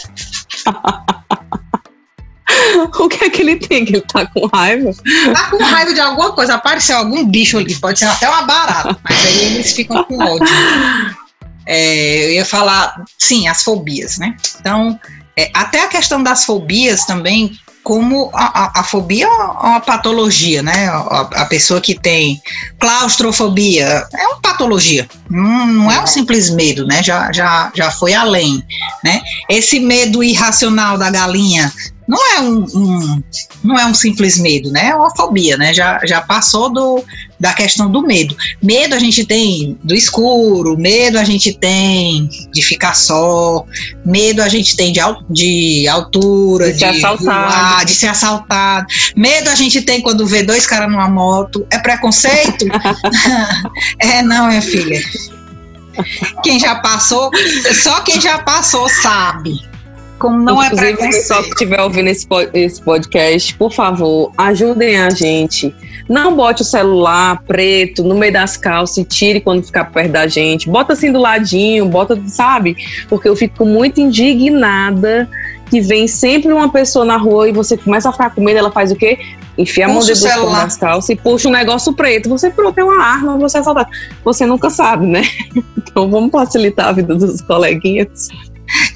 o 2.99 3.09
que 3.09 3.25
é 3.25 3.31
que 3.31 3.43
ele 3.43 3.57
tem? 3.57 3.85
Que 3.85 3.97
ele 3.97 4.03
tá 4.03 4.27
com 4.27 4.47
raiva? 4.47 4.93
Tá 5.33 5.51
com 5.51 5.63
raiva 5.63 5.93
de 5.93 6.01
alguma 6.01 6.33
coisa. 6.33 6.55
Apareceu 6.55 6.99
algum 6.99 7.27
bicho 7.27 7.59
ali, 7.59 7.75
pode 7.77 7.99
ser 7.99 8.07
até 8.07 8.29
uma 8.29 8.43
barata, 8.43 8.97
mas 9.03 9.27
aí 9.27 9.55
eles 9.55 9.73
ficam 9.73 10.05
com 10.05 10.23
ódio. 10.23 10.47
É, 11.67 12.25
eu 12.25 12.31
ia 12.33 12.45
falar, 12.45 13.05
sim, 13.17 13.47
as 13.47 13.63
fobias, 13.63 14.19
né? 14.19 14.35
Então, 14.59 14.99
é, 15.40 15.50
até 15.55 15.83
a 15.83 15.88
questão 15.88 16.22
das 16.22 16.44
fobias 16.44 17.07
também, 17.07 17.59
como 17.83 18.31
a, 18.35 18.64
a, 18.64 18.81
a 18.81 18.85
fobia 18.85 19.24
é 19.24 19.29
uma 19.29 19.81
patologia, 19.81 20.62
né? 20.62 20.88
A, 20.88 21.20
a, 21.20 21.46
pessoa 21.46 21.81
que 21.81 21.98
tem 21.98 22.40
claustrofobia 22.79 24.07
é 24.12 24.26
uma 24.26 24.40
patologia, 24.40 25.09
não, 25.31 25.66
não, 25.66 25.90
é 25.90 26.03
um 26.03 26.07
simples 26.07 26.50
medo, 26.50 26.87
né? 26.87 27.03
Já, 27.03 27.33
já, 27.33 27.72
já 27.74 27.90
foi 27.90 28.12
além, 28.12 28.62
né? 29.03 29.22
Esse 29.48 29.81
medo 29.81 30.22
irracional 30.22 30.98
da 30.98 31.11
galinha 31.11 31.72
não 32.07 32.18
é 32.37 32.40
um, 32.40 32.64
um, 32.74 33.22
não 33.64 33.79
é 33.79 33.87
um 33.87 33.94
simples 33.94 34.38
medo, 34.38 34.70
né? 34.70 34.88
É 34.88 34.94
uma 34.94 35.14
fobia, 35.16 35.57
né? 35.57 35.72
Já, 35.72 36.00
já 36.05 36.20
passou 36.20 36.70
do, 36.70 37.03
da 37.40 37.55
questão 37.55 37.90
do 37.90 38.03
medo. 38.03 38.37
Medo 38.62 38.94
a 38.94 38.98
gente 38.98 39.24
tem 39.24 39.79
do 39.83 39.94
escuro, 39.94 40.76
medo 40.76 41.18
a 41.18 41.24
gente 41.24 41.55
tem 41.55 42.29
de 42.53 42.62
ficar 42.62 42.94
só, 42.94 43.64
medo 44.05 44.42
a 44.42 44.48
gente 44.48 44.76
tem 44.76 44.92
de, 44.92 45.00
de 45.31 45.88
altura, 45.88 46.70
de, 46.70 46.79
ser 46.79 46.85
assaltado. 46.85 47.87
de 47.87 47.94
ser 47.94 48.09
assaltado. 48.09 48.87
Medo 49.16 49.48
a 49.48 49.55
gente 49.55 49.81
tem 49.81 50.03
quando 50.03 50.26
vê 50.26 50.42
dois 50.42 50.66
caras 50.66 50.90
numa 50.90 51.09
moto. 51.09 51.66
É 51.70 51.79
preconceito? 51.79 52.66
é, 53.98 54.22
não, 54.22 54.48
minha 54.48 54.62
filha. 54.62 55.00
Quem 56.42 56.61
já 56.61 56.76
passou, 56.76 57.31
só 57.83 58.00
quem 58.00 58.20
já 58.20 58.38
passou 58.38 58.88
sabe. 58.88 59.69
Como 60.20 60.38
não 60.38 60.62
é 60.62 60.66
Inclusive, 60.66 60.90
é 60.90 60.96
preconceito. 60.96 61.14
o 61.14 61.22
pessoal 61.22 61.42
que 61.42 61.48
estiver 61.48 61.80
ouvindo 61.80 62.09
esse 62.52 62.83
podcast, 62.83 63.54
por 63.54 63.72
favor, 63.72 64.30
ajudem 64.37 65.00
a 65.00 65.09
gente. 65.09 65.74
Não 66.06 66.37
bote 66.37 66.61
o 66.61 66.64
celular 66.64 67.42
preto 67.46 68.04
no 68.04 68.14
meio 68.14 68.33
das 68.33 68.56
calças 68.56 68.98
e 68.98 69.04
tire 69.04 69.40
quando 69.40 69.64
ficar 69.64 69.87
perto 69.87 70.12
da 70.12 70.26
gente. 70.26 70.68
Bota 70.68 70.92
assim 70.92 71.11
do 71.11 71.18
ladinho, 71.18 71.87
bota, 71.87 72.20
sabe? 72.26 72.76
Porque 73.09 73.26
eu 73.28 73.35
fico 73.35 73.64
muito 73.64 73.98
indignada 73.98 75.26
que 75.70 75.80
vem 75.80 76.06
sempre 76.06 76.52
uma 76.52 76.70
pessoa 76.70 77.04
na 77.04 77.16
rua 77.16 77.48
e 77.48 77.52
você 77.52 77.76
começa 77.78 78.11
a 78.11 78.12
ficar 78.12 78.35
com 78.35 78.42
medo, 78.42 78.59
ela 78.59 78.72
faz 78.72 78.92
o 78.92 78.96
quê? 78.96 79.18
Enfia 79.56 79.87
puxa 79.87 80.12
a 80.12 80.37
mão 80.37 80.44
dentro 80.44 80.50
das 80.50 80.76
calças 80.76 81.09
e 81.11 81.16
puxa 81.16 81.48
um 81.48 81.52
negócio 81.52 81.92
preto. 81.94 82.28
Você 82.28 82.50
pronto, 82.50 82.74
tem 82.74 82.85
uma 82.85 83.02
arma, 83.02 83.38
você 83.38 83.56
é 83.56 83.61
assaltado. 83.61 83.88
Você 84.24 84.44
nunca 84.44 84.68
sabe, 84.68 85.06
né? 85.06 85.22
Então 85.90 86.09
vamos 86.09 86.30
facilitar 86.30 86.88
a 86.88 86.92
vida 86.92 87.16
dos 87.16 87.40
coleguinhas. 87.40 88.28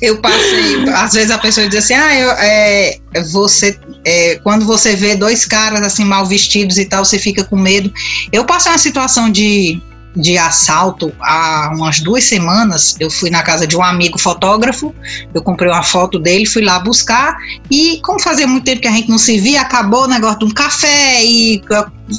Eu 0.01 0.19
passei, 0.19 0.89
às 0.95 1.13
vezes 1.13 1.31
a 1.31 1.39
pessoa 1.39 1.69
diz 1.69 1.85
assim, 1.85 1.95
ah, 1.95 2.15
eu, 2.15 2.31
é, 2.33 3.01
você, 3.33 3.79
é, 4.05 4.37
quando 4.43 4.65
você 4.65 4.95
vê 4.95 5.17
dois 5.17 5.45
caras 5.45 5.83
assim 5.83 6.05
mal 6.05 6.27
vestidos 6.27 6.79
e 6.79 6.85
tal, 6.85 7.05
você 7.05 7.19
fica 7.19 7.45
com 7.45 7.57
medo. 7.57 7.93
Eu 8.33 8.45
passei 8.45 8.71
uma 8.73 8.79
situação 8.79 9.31
de, 9.31 9.81
de 10.17 10.39
assalto 10.39 11.13
há 11.21 11.71
umas 11.75 12.01
duas 12.01 12.25
semanas. 12.25 12.97
Eu 13.01 13.11
fui 13.11 13.31
na 13.31 13.43
casa 13.43 13.67
de 13.67 13.77
um 13.77 13.83
amigo 13.83 14.19
fotógrafo, 14.19 14.95
eu 15.33 15.43
comprei 15.43 15.71
uma 15.71 15.83
foto 15.83 16.19
dele, 16.19 16.47
fui 16.47 16.63
lá 16.63 16.79
buscar 16.79 17.37
e 17.71 18.01
como 18.03 18.21
fazia 18.21 18.47
muito 18.47 18.65
tempo 18.65 18.83
que 18.83 18.89
a 18.89 18.93
gente 18.93 19.09
não 19.09 19.19
se 19.19 19.39
via, 19.39 19.61
acabou 19.61 20.05
o 20.05 20.09
negócio 20.09 20.39
de 20.39 20.45
um 20.45 20.51
café 20.51 21.25
e 21.25 21.63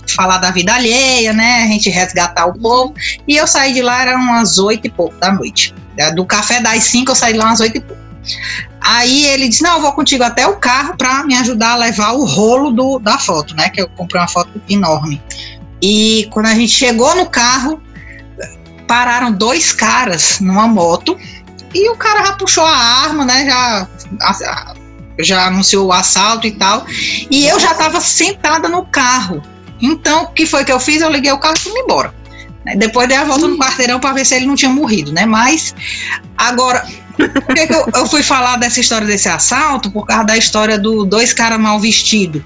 falar 0.07 0.37
da 0.39 0.51
vida 0.51 0.73
alheia, 0.73 1.33
né? 1.33 1.63
A 1.63 1.67
gente 1.67 1.89
resgatar 1.89 2.45
o 2.45 2.59
povo. 2.59 2.93
E 3.27 3.35
eu 3.35 3.47
saí 3.47 3.73
de 3.73 3.81
lá, 3.81 4.01
eram 4.01 4.19
umas 4.19 4.57
oito 4.57 4.87
e 4.87 4.89
pouco 4.89 5.15
da 5.19 5.31
noite. 5.31 5.73
Do 6.15 6.25
café 6.25 6.59
das 6.59 6.83
5 6.85 7.11
eu 7.11 7.15
saí 7.15 7.33
lá 7.33 7.51
às 7.51 7.61
8 7.61 7.77
e 7.77 7.79
pouco. 7.79 8.05
Aí 8.81 9.25
ele 9.25 9.47
disse: 9.47 9.63
Não, 9.63 9.75
eu 9.75 9.81
vou 9.81 9.93
contigo 9.93 10.23
até 10.23 10.45
o 10.45 10.57
carro 10.57 10.95
para 10.97 11.23
me 11.23 11.35
ajudar 11.35 11.73
a 11.73 11.77
levar 11.77 12.11
o 12.11 12.25
rolo 12.25 12.71
do, 12.71 12.99
da 12.99 13.17
foto, 13.17 13.55
né? 13.55 13.69
Que 13.69 13.81
eu 13.81 13.89
comprei 13.89 14.21
uma 14.21 14.27
foto 14.27 14.49
enorme. 14.69 15.21
E 15.81 16.27
quando 16.31 16.47
a 16.47 16.55
gente 16.55 16.71
chegou 16.71 17.15
no 17.15 17.27
carro, 17.27 17.81
pararam 18.87 19.31
dois 19.31 19.71
caras 19.71 20.39
numa 20.39 20.67
moto 20.67 21.17
e 21.73 21.89
o 21.89 21.95
cara 21.95 22.25
já 22.25 22.33
puxou 22.33 22.65
a 22.65 22.75
arma, 22.75 23.25
né? 23.25 23.45
Já, 23.45 23.87
já 25.19 25.47
anunciou 25.47 25.87
o 25.87 25.91
assalto 25.91 26.47
e 26.47 26.51
tal. 26.51 26.85
E 27.29 27.45
eu 27.45 27.59
já 27.59 27.71
estava 27.71 27.99
sentada 27.99 28.69
no 28.69 28.85
carro. 28.85 29.41
Então, 29.81 30.23
o 30.23 30.27
que 30.27 30.45
foi 30.45 30.63
que 30.63 30.71
eu 30.71 30.79
fiz? 30.79 31.01
Eu 31.01 31.11
liguei 31.11 31.31
o 31.31 31.37
carro 31.37 31.55
e 31.57 31.59
fui 31.59 31.79
embora. 31.79 32.13
Depois 32.77 33.07
dei 33.07 33.17
a 33.17 33.25
volta 33.25 33.47
no 33.47 33.57
quarteirão 33.57 33.99
para 33.99 34.13
ver 34.13 34.25
se 34.25 34.35
ele 34.35 34.47
não 34.47 34.55
tinha 34.55 34.71
morrido, 34.71 35.11
né? 35.11 35.25
Mas, 35.25 35.75
agora, 36.37 36.85
por 37.15 37.53
que, 37.53 37.67
que 37.67 37.73
eu, 37.73 37.85
eu, 37.93 38.07
fui 38.07 38.23
falar 38.23 38.57
dessa 38.57 38.79
história 38.79 39.05
desse 39.05 39.29
assalto? 39.29 39.91
Por 39.91 40.05
causa 40.05 40.23
da 40.23 40.37
história 40.37 40.79
do 40.79 41.05
dois 41.05 41.31
caras 41.33 41.59
mal 41.59 41.79
vestidos. 41.79 42.41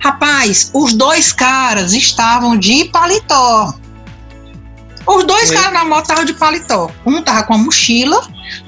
Rapaz, 0.00 0.70
os 0.74 0.94
dois 0.94 1.32
caras 1.32 1.92
estavam 1.92 2.56
de 2.56 2.86
paletó. 2.86 3.74
Os 5.10 5.24
dois 5.24 5.50
caras 5.50 5.72
na 5.72 5.84
moto 5.84 6.02
estavam 6.02 6.24
de 6.24 6.34
paletó. 6.34 6.88
Um 7.04 7.20
tava 7.20 7.42
com 7.42 7.54
a 7.54 7.58
mochila, 7.58 8.20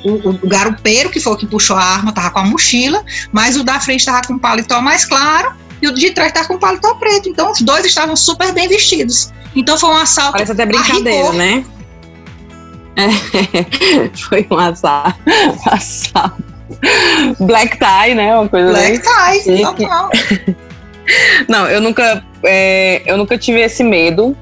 o, 0.05 0.31
o, 0.31 0.49
garupeiro, 0.49 1.09
que 1.09 1.21
foi 1.21 1.33
o 1.33 1.37
que 1.37 1.47
puxou 1.47 1.77
a 1.77 1.85
arma, 1.85 2.13
tava 2.13 2.31
com 2.31 2.41
a 2.41 2.45
mochila, 2.45 3.05
mas 3.31 3.57
o 3.57 3.63
da 3.63 3.79
frente 3.79 4.05
tava 4.05 4.23
com 4.27 4.35
o 4.35 4.41
paletó 4.41 4.81
mais 4.81 5.05
claro 5.05 5.55
e 5.81 5.87
o 5.87 5.95
de 5.95 6.11
trás 6.11 6.33
tava 6.33 6.49
com 6.49 6.55
o 6.55 6.59
paletó 6.59 6.95
preto. 6.97 7.29
Então 7.29 7.53
os 7.53 7.61
dois 7.61 7.85
estavam 7.85 8.17
super 8.17 8.53
bem 8.53 8.67
vestidos. 8.67 9.33
Então 9.55 9.79
foi 9.79 9.91
um 9.91 9.97
assalto. 9.97 10.33
Parece 10.33 10.51
até 10.51 10.67
brincadeira, 10.67 11.33
né? 11.33 11.65
É, 12.97 14.09
foi 14.29 14.45
um 14.51 14.59
assalto. 14.59 15.21
assalto. 15.71 16.43
Black 17.39 17.79
tie, 17.79 18.15
né? 18.17 18.35
Uma 18.35 18.49
coisa 18.49 18.71
Black 18.71 19.01
tie, 19.01 19.63
total. 19.63 20.11
Não, 21.49 21.69
eu 21.69 21.81
nunca, 21.81 22.25
é, 22.45 23.03
eu 23.07 23.17
nunca 23.17 23.39
tive 23.39 23.61
esse 23.61 23.85
medo. 23.85 24.37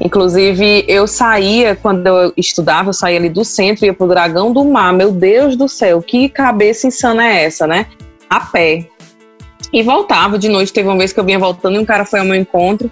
Inclusive, 0.00 0.84
eu 0.86 1.06
saía, 1.06 1.74
quando 1.74 2.06
eu 2.06 2.32
estudava, 2.36 2.90
eu 2.90 2.92
saía 2.92 3.18
ali 3.18 3.30
do 3.30 3.44
centro, 3.44 3.86
ia 3.86 3.94
pro 3.94 4.06
Dragão 4.06 4.52
do 4.52 4.64
Mar. 4.64 4.92
Meu 4.92 5.10
Deus 5.10 5.56
do 5.56 5.68
céu, 5.68 6.02
que 6.02 6.28
cabeça 6.28 6.86
insana 6.86 7.26
é 7.26 7.44
essa, 7.44 7.66
né? 7.66 7.86
A 8.28 8.40
pé. 8.40 8.86
E 9.72 9.82
voltava 9.82 10.38
de 10.38 10.48
noite. 10.48 10.72
Teve 10.72 10.88
uma 10.88 10.98
vez 10.98 11.12
que 11.12 11.20
eu 11.20 11.24
vinha 11.24 11.38
voltando 11.38 11.76
e 11.76 11.78
um 11.78 11.84
cara 11.84 12.04
foi 12.04 12.20
ao 12.20 12.26
meu 12.26 12.34
encontro. 12.34 12.90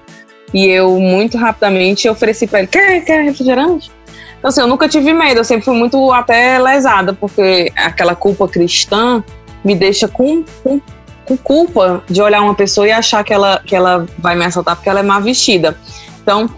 E 0.52 0.66
eu, 0.66 0.98
muito 0.98 1.36
rapidamente, 1.36 2.08
ofereci 2.08 2.46
para 2.46 2.60
ele: 2.60 2.68
quer, 2.68 3.04
quer 3.04 3.22
refrigerante? 3.22 3.90
Então, 4.38 4.48
assim, 4.48 4.60
eu 4.60 4.66
nunca 4.66 4.88
tive 4.88 5.12
medo, 5.12 5.40
eu 5.40 5.44
sempre 5.44 5.64
fui 5.64 5.74
muito 5.74 6.12
até 6.12 6.58
lesada, 6.58 7.14
porque 7.14 7.72
aquela 7.76 8.14
culpa 8.14 8.46
cristã 8.46 9.24
me 9.64 9.74
deixa 9.74 10.06
com, 10.06 10.44
com, 10.62 10.80
com 11.24 11.36
culpa 11.36 12.04
de 12.08 12.20
olhar 12.20 12.42
uma 12.42 12.54
pessoa 12.54 12.86
e 12.86 12.92
achar 12.92 13.24
que 13.24 13.32
ela, 13.32 13.62
que 13.64 13.74
ela 13.74 14.06
vai 14.18 14.36
me 14.36 14.44
assaltar 14.44 14.76
porque 14.76 14.88
ela 14.88 15.00
é 15.00 15.02
mal 15.02 15.22
vestida. 15.22 15.78
Então, 16.22 16.50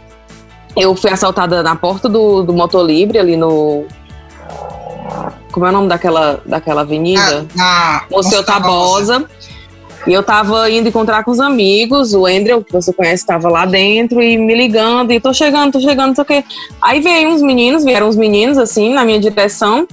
eu 0.77 0.95
fui 0.95 1.11
assaltada 1.11 1.63
na 1.63 1.75
porta 1.75 2.09
do, 2.09 2.43
do 2.43 2.53
Motolibre, 2.53 3.19
ali 3.19 3.37
no. 3.37 3.85
Como 5.51 5.65
é 5.65 5.71
o 5.71 5.73
nome 5.73 5.89
daquela, 5.89 6.41
daquela 6.45 6.83
avenida? 6.83 7.47
Ah, 7.59 8.03
ah, 8.03 8.07
Moceu 8.11 8.45
Tabosa. 8.45 9.25
E 10.07 10.13
eu 10.13 10.23
tava 10.23 10.71
indo 10.71 10.89
encontrar 10.89 11.25
com 11.25 11.33
os 11.33 11.41
amigos, 11.41 12.15
o 12.15 12.27
Andrew, 12.27 12.63
que 12.63 12.73
você 12.73 12.93
conhece, 12.93 13.25
estava 13.25 13.49
lá 13.49 13.67
dentro 13.67 14.23
e 14.23 14.39
me 14.39 14.55
ligando, 14.55 15.11
e 15.11 15.19
tô 15.19 15.35
chegando, 15.35 15.73
tô 15.73 15.81
chegando, 15.81 16.09
não 16.09 16.15
sei 16.15 16.23
o 16.23 16.27
quê. 16.27 16.45
Aí 16.81 17.01
veio 17.01 17.31
uns 17.31 17.43
meninos, 17.43 17.83
vieram 17.83 18.07
uns 18.07 18.15
meninos 18.15 18.57
assim 18.57 18.95
na 18.95 19.05
minha 19.05 19.19
direção, 19.19 19.89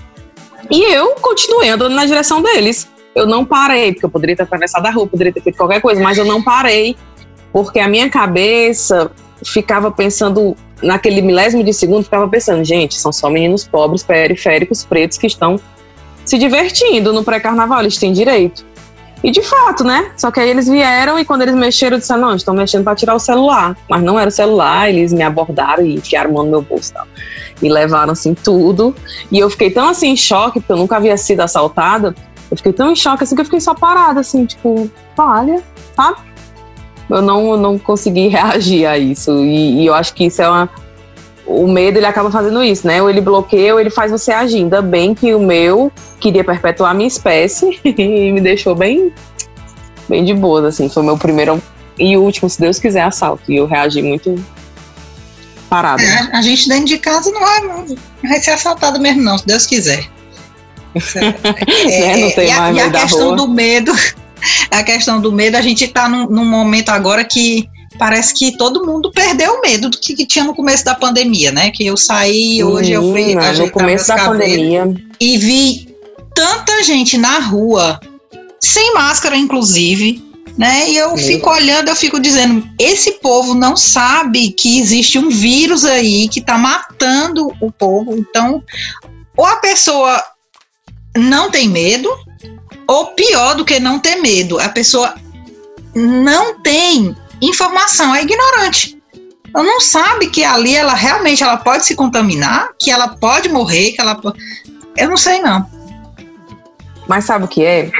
e 0.69 0.83
eu 0.93 1.15
continuei 1.15 1.69
andando 1.69 1.95
na 1.95 2.05
direção 2.05 2.43
deles. 2.43 2.87
Eu 3.15 3.25
não 3.25 3.43
parei, 3.43 3.91
porque 3.91 4.05
eu 4.05 4.09
poderia 4.09 4.35
ter 4.35 4.43
atravessado 4.43 4.85
a 4.85 4.91
rua, 4.91 5.07
poderia 5.07 5.33
ter 5.33 5.41
feito 5.41 5.57
qualquer 5.57 5.81
coisa, 5.81 5.99
mas 5.99 6.17
eu 6.17 6.25
não 6.25 6.43
parei, 6.43 6.95
porque 7.51 7.79
a 7.79 7.87
minha 7.87 8.07
cabeça 8.07 9.09
ficava 9.43 9.91
pensando, 9.91 10.55
naquele 10.83 11.21
milésimo 11.21 11.63
de 11.63 11.73
segundo, 11.73 12.03
ficava 12.03 12.27
pensando, 12.27 12.63
gente, 12.63 12.99
são 12.99 13.11
só 13.11 13.29
meninos 13.29 13.63
pobres, 13.63 14.03
periféricos, 14.03 14.83
pretos 14.83 15.17
que 15.17 15.27
estão 15.27 15.59
se 16.25 16.37
divertindo 16.37 17.11
no 17.11 17.23
pré-carnaval, 17.23 17.81
eles 17.81 17.97
têm 17.97 18.13
direito. 18.13 18.65
E 19.23 19.31
de 19.31 19.41
fato, 19.41 19.85
né? 19.85 20.11
Só 20.17 20.29
que 20.29 20.39
aí 20.39 20.49
eles 20.49 20.67
vieram 20.67 21.17
e 21.17 21.23
quando 21.23 21.43
eles 21.43 21.55
mexeram, 21.55 21.95
eu 21.95 21.99
disse: 21.99 22.15
não, 22.17 22.35
estão 22.35 22.53
mexendo 22.53 22.83
para 22.83 22.93
tirar 22.93 23.15
o 23.15 23.19
celular. 23.19 23.77
Mas 23.89 24.03
não 24.03 24.19
era 24.19 24.27
o 24.27 24.31
celular, 24.31 24.89
eles 24.89 25.13
me 25.13 25.23
abordaram 25.23 25.85
e 25.85 25.95
enfiaram 25.95 26.31
a 26.31 26.33
mão 26.33 26.43
no 26.43 26.51
meu 26.51 26.61
bolso 26.61 26.91
e 26.91 26.93
tal. 26.93 27.07
E 27.61 27.69
levaram 27.69 28.11
assim 28.11 28.33
tudo. 28.33 28.93
E 29.31 29.39
eu 29.39 29.49
fiquei 29.49 29.71
tão 29.71 29.87
assim 29.87 30.09
em 30.09 30.17
choque, 30.17 30.59
porque 30.59 30.73
eu 30.73 30.77
nunca 30.77 30.97
havia 30.97 31.15
sido 31.15 31.39
assaltada. 31.39 32.13
Eu 32.51 32.57
fiquei 32.57 32.73
tão 32.73 32.91
em 32.91 32.95
choque 32.97 33.23
assim 33.23 33.33
que 33.33 33.41
eu 33.41 33.45
fiquei 33.45 33.61
só 33.61 33.73
parada, 33.73 34.19
assim, 34.19 34.45
tipo, 34.45 34.91
olha, 35.17 35.63
sabe? 35.95 36.17
Eu 37.09 37.21
não, 37.21 37.57
não 37.57 37.77
consegui 37.77 38.27
reagir 38.29 38.85
a 38.85 38.97
isso. 38.97 39.31
E, 39.43 39.81
e 39.81 39.85
eu 39.85 39.93
acho 39.93 40.13
que 40.13 40.25
isso 40.25 40.41
é 40.41 40.49
uma. 40.49 40.69
O 41.45 41.67
medo 41.67 41.97
ele 41.97 42.05
acaba 42.05 42.31
fazendo 42.31 42.63
isso, 42.63 42.87
né? 42.87 43.01
Ou 43.01 43.09
ele 43.09 43.19
bloqueia 43.19 43.73
ou 43.73 43.79
ele 43.79 43.89
faz 43.89 44.11
você 44.11 44.31
agir. 44.31 44.59
Ainda 44.59 44.81
bem 44.81 45.13
que 45.13 45.33
o 45.33 45.39
meu 45.39 45.91
queria 46.19 46.43
perpetuar 46.43 46.91
a 46.91 46.93
minha 46.93 47.07
espécie 47.07 47.79
e 47.83 48.31
me 48.31 48.39
deixou 48.39 48.73
bem, 48.73 49.11
bem 50.07 50.23
de 50.23 50.33
boa, 50.33 50.67
assim. 50.67 50.87
Foi 50.87 51.03
meu 51.03 51.17
primeiro 51.17 51.61
e 51.97 52.17
último, 52.17 52.49
se 52.49 52.59
Deus 52.59 52.79
quiser, 52.79 53.01
assalto. 53.01 53.51
E 53.51 53.57
eu 53.57 53.65
reagi 53.65 54.01
muito 54.01 54.35
parado. 55.69 56.01
É, 56.03 56.29
a 56.33 56.41
gente 56.41 56.67
dentro 56.69 56.85
de 56.85 56.97
casa 56.99 57.31
não 57.31 57.39
vai, 57.39 57.61
não 57.61 57.95
vai 58.23 58.39
ser 58.39 58.51
assaltado 58.51 58.99
mesmo, 58.99 59.21
não, 59.21 59.37
se 59.37 59.45
Deus 59.45 59.65
quiser. 59.65 60.05
É, 61.89 62.17
não 62.17 62.29
tem 62.31 62.49
e 62.49 62.53
mais 62.53 62.77
a, 62.77 62.79
e 62.79 62.81
a 62.81 62.91
questão 62.91 63.27
rua. 63.29 63.35
do 63.35 63.47
medo, 63.47 63.91
a 64.69 64.83
questão 64.83 65.21
do 65.21 65.31
medo, 65.31 65.55
a 65.55 65.61
gente 65.61 65.85
está 65.85 66.07
num, 66.07 66.27
num, 66.27 66.45
momento 66.45 66.89
agora 66.89 67.23
que 67.23 67.69
parece 67.97 68.33
que 68.33 68.57
todo 68.57 68.85
mundo 68.85 69.11
perdeu 69.11 69.53
o 69.53 69.61
medo 69.61 69.89
do 69.89 69.97
que, 69.97 70.15
que, 70.15 70.25
tinha 70.25 70.43
no 70.43 70.55
começo 70.55 70.83
da 70.83 70.95
pandemia, 70.95 71.51
né? 71.51 71.71
Que 71.71 71.85
eu 71.85 71.95
saí, 71.95 72.63
hoje 72.63 72.91
eu 72.91 73.11
fui. 73.11 73.35
No 73.35 73.71
começo 73.71 74.07
da 74.07 74.25
pandemia. 74.25 74.93
E 75.19 75.37
vi 75.37 75.95
tanta 76.33 76.83
gente 76.83 77.17
na 77.17 77.39
rua, 77.39 77.99
sem 78.59 78.93
máscara, 78.93 79.37
inclusive, 79.37 80.23
né? 80.57 80.89
E 80.89 80.97
eu 80.97 81.15
fico 81.17 81.49
olhando, 81.49 81.89
eu 81.89 81.95
fico 81.95 82.19
dizendo, 82.19 82.67
esse 82.79 83.13
povo 83.13 83.53
não 83.53 83.75
sabe 83.75 84.51
que 84.51 84.79
existe 84.79 85.17
um 85.17 85.29
vírus 85.29 85.85
aí 85.85 86.27
que 86.27 86.39
está 86.39 86.57
matando 86.57 87.51
o 87.59 87.71
povo. 87.71 88.15
Então, 88.17 88.63
ou 89.35 89.45
a 89.45 89.57
pessoa 89.57 90.23
não 91.15 91.49
tem 91.49 91.67
medo, 91.67 92.09
ou 92.87 93.07
pior 93.07 93.55
do 93.55 93.65
que 93.65 93.79
não 93.79 93.99
ter 93.99 94.17
medo, 94.17 94.59
a 94.59 94.69
pessoa 94.69 95.13
não 95.95 96.59
tem 96.61 97.15
informação, 97.41 98.15
é 98.15 98.23
ignorante. 98.23 98.97
ela 99.53 99.63
não 99.63 99.79
sabe 99.79 100.27
que 100.27 100.43
ali 100.43 100.75
ela 100.75 100.93
realmente 100.93 101.43
ela 101.43 101.57
pode 101.57 101.85
se 101.85 101.95
contaminar, 101.95 102.69
que 102.79 102.89
ela 102.89 103.09
pode 103.09 103.49
morrer, 103.49 103.91
que 103.91 104.01
ela 104.01 104.19
eu 104.97 105.09
não 105.09 105.17
sei 105.17 105.41
não. 105.41 105.65
Mas 107.07 107.25
sabe 107.25 107.45
o 107.45 107.47
que 107.47 107.63
é? 107.63 107.91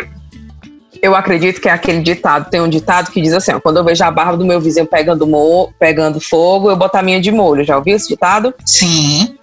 Eu 1.02 1.16
acredito 1.16 1.60
que 1.60 1.68
é 1.68 1.72
aquele 1.72 2.02
ditado, 2.02 2.50
tem 2.50 2.62
um 2.62 2.70
ditado 2.70 3.12
que 3.12 3.22
diz 3.22 3.34
assim, 3.34 3.52
ó, 3.52 3.60
quando 3.60 3.78
eu 3.78 3.84
vejo 3.84 4.04
a 4.04 4.12
barba 4.12 4.38
do 4.38 4.46
meu 4.46 4.62
vizinho 4.62 4.86
pegando, 4.86 5.28
mo 5.28 5.74
pegando 5.78 6.22
fogo, 6.22 6.70
eu 6.70 6.78
boto 6.78 6.98
a 6.98 7.02
minha 7.02 7.20
de 7.20 7.32
molho. 7.32 7.66
Já 7.66 7.76
ouviu 7.76 7.96
esse 7.96 8.08
ditado? 8.08 8.54
Sim. 8.66 9.38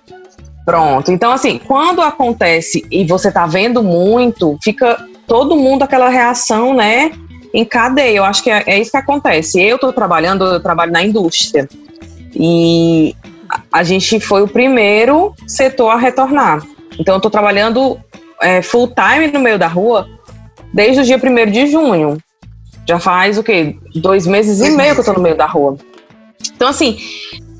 Pronto. 0.65 1.11
Então, 1.11 1.33
assim, 1.33 1.59
quando 1.59 2.01
acontece 2.01 2.87
e 2.91 3.05
você 3.05 3.31
tá 3.31 3.47
vendo 3.47 3.83
muito, 3.83 4.59
fica 4.63 5.05
todo 5.31 5.55
mundo 5.55 5.85
aquela 5.85 6.09
reação, 6.09 6.75
né? 6.75 7.13
Em 7.55 7.65
cadeia. 7.65 8.17
Eu 8.17 8.25
acho 8.25 8.43
que 8.43 8.51
é, 8.51 8.65
é 8.67 8.81
isso 8.81 8.91
que 8.91 8.97
acontece. 8.97 9.63
Eu 9.63 9.79
tô 9.79 9.93
trabalhando, 9.93 10.45
eu 10.45 10.61
trabalho 10.61 10.91
na 10.91 11.05
indústria. 11.05 11.69
E 12.35 13.15
a 13.73 13.85
gente 13.85 14.19
foi 14.19 14.43
o 14.43 14.49
primeiro 14.49 15.33
setor 15.47 15.91
a 15.91 15.97
retornar. 15.97 16.67
Então, 16.99 17.15
eu 17.15 17.21
tô 17.21 17.31
trabalhando 17.31 17.97
é, 18.43 18.61
full 18.61 18.89
time 18.89 19.29
no 19.29 19.39
meio 19.39 19.57
da 19.57 19.69
rua 19.69 20.09
desde 20.75 21.03
o 21.03 21.05
dia 21.05 21.17
1 21.17 21.51
de 21.53 21.69
junho. 21.69 22.19
Já 22.89 22.99
faz 22.99 23.39
o 23.39 23.45
quê? 23.45 23.77
Dois 23.95 24.27
meses 24.27 24.61
e 24.61 24.73
meio 24.73 24.95
que 24.95 25.01
eu 25.01 25.05
tô 25.05 25.13
no 25.13 25.21
meio 25.21 25.37
da 25.37 25.47
rua. 25.47 25.77
Então, 26.57 26.67
assim, 26.67 26.99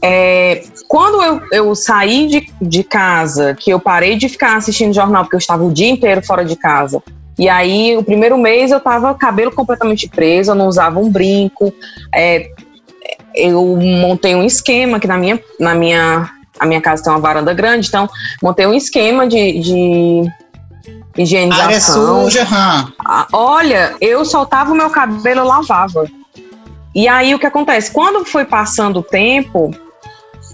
é, 0.03 0.65
quando 0.89 1.23
eu, 1.23 1.41
eu 1.53 1.75
saí 1.77 2.27
de, 2.27 2.53
de 2.61 2.83
casa, 2.83 3.55
que 3.55 3.71
eu 3.71 3.79
parei 3.79 4.17
de 4.17 4.29
ficar 4.29 4.57
assistindo 4.57 4.93
jornal, 4.93 5.23
porque 5.23 5.37
eu 5.37 5.41
estava 5.41 5.63
o 5.63 5.73
dia 5.73 5.89
inteiro 5.89 6.21
fora 6.27 6.45
de 6.45 6.57
casa, 6.57 7.01
e 7.41 7.49
aí, 7.49 7.97
o 7.97 8.05
primeiro 8.05 8.37
mês 8.37 8.71
eu 8.71 8.79
tava 8.79 9.15
cabelo 9.15 9.51
completamente 9.51 10.07
preso, 10.07 10.51
eu 10.51 10.55
não 10.55 10.69
usava 10.69 11.01
um 11.01 11.09
brinco. 11.09 11.73
É, 12.15 12.51
eu 13.35 13.65
montei 13.77 14.35
um 14.35 14.45
esquema 14.45 15.01
que 15.01 15.07
na 15.07 15.17
minha, 15.17 15.41
na 15.59 15.75
minha, 15.75 16.31
a 16.59 16.67
minha 16.67 16.83
casa 16.83 17.03
tem 17.03 17.11
uma 17.11 17.19
varanda 17.19 17.55
grande, 17.55 17.89
então 17.89 18.07
montei 18.43 18.67
um 18.67 18.75
esquema 18.75 19.27
de, 19.27 19.59
de 19.59 20.31
higienização. 21.17 21.65
Área 21.65 21.81
suja, 21.81 22.45
hum. 22.45 22.93
Olha, 23.33 23.97
eu 24.03 24.23
soltava 24.27 24.73
o 24.73 24.77
meu 24.77 24.91
cabelo, 24.91 25.41
eu 25.41 25.47
lavava. 25.47 26.07
E 26.95 27.09
aí 27.09 27.35
o 27.35 27.39
que 27.39 27.47
acontece? 27.47 27.91
Quando 27.91 28.23
foi 28.23 28.45
passando 28.45 28.99
o 28.99 29.03
tempo, 29.03 29.71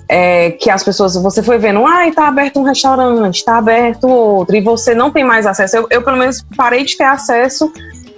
é, 0.09 0.53
que 0.53 0.71
as 0.71 0.83
pessoas, 0.83 1.17
você 1.17 1.43
foi 1.43 1.59
vendo, 1.59 1.85
ah, 1.85 2.11
tá 2.15 2.29
aberto 2.29 2.61
um 2.61 2.63
restaurante, 2.63 3.45
tá 3.45 3.59
aberto 3.59 4.09
outro, 4.09 4.57
e 4.57 4.61
você 4.61 4.95
não 4.95 5.11
tem 5.11 5.25
mais 5.25 5.47
acesso. 5.47 5.77
Eu, 5.77 5.87
eu 5.91 6.03
pelo 6.03 6.17
menos, 6.17 6.45
parei 6.57 6.85
de 6.85 6.97
ter 6.97 7.05
acesso 7.05 7.73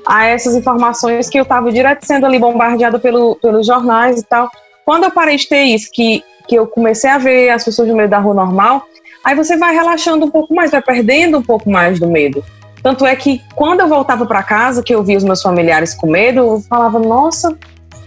a 0.06 0.26
essas 0.26 0.54
informações 0.54 1.28
que 1.28 1.38
eu 1.38 1.42
estava 1.42 1.70
direto 1.70 2.04
sendo 2.04 2.26
ali 2.26 2.38
bombardeada 2.38 2.98
pelo, 2.98 3.36
pelos 3.36 3.66
jornais 3.66 4.20
e 4.20 4.22
tal. 4.24 4.50
Quando 4.84 5.04
eu 5.04 5.10
parei 5.10 5.36
de 5.36 5.48
ter 5.48 5.64
isso, 5.64 5.88
que, 5.92 6.22
que 6.46 6.54
eu 6.54 6.66
comecei 6.66 7.10
a 7.10 7.18
ver 7.18 7.50
as 7.50 7.64
pessoas 7.64 7.88
no 7.88 7.96
meio 7.96 8.08
da 8.08 8.18
rua 8.18 8.34
normal, 8.34 8.84
aí 9.24 9.34
você 9.34 9.56
vai 9.56 9.74
relaxando 9.74 10.24
um 10.24 10.30
pouco 10.30 10.54
mais, 10.54 10.70
vai 10.70 10.82
perdendo 10.82 11.38
um 11.38 11.42
pouco 11.42 11.70
mais 11.70 11.98
do 11.98 12.06
medo. 12.06 12.44
Tanto 12.82 13.04
é 13.04 13.14
que 13.16 13.42
quando 13.54 13.80
eu 13.80 13.88
voltava 13.88 14.24
para 14.24 14.42
casa, 14.42 14.82
que 14.82 14.94
eu 14.94 15.02
via 15.02 15.18
os 15.18 15.24
meus 15.24 15.42
familiares 15.42 15.94
com 15.94 16.06
medo, 16.06 16.40
eu 16.40 16.60
falava, 16.68 16.98
nossa, 16.98 17.56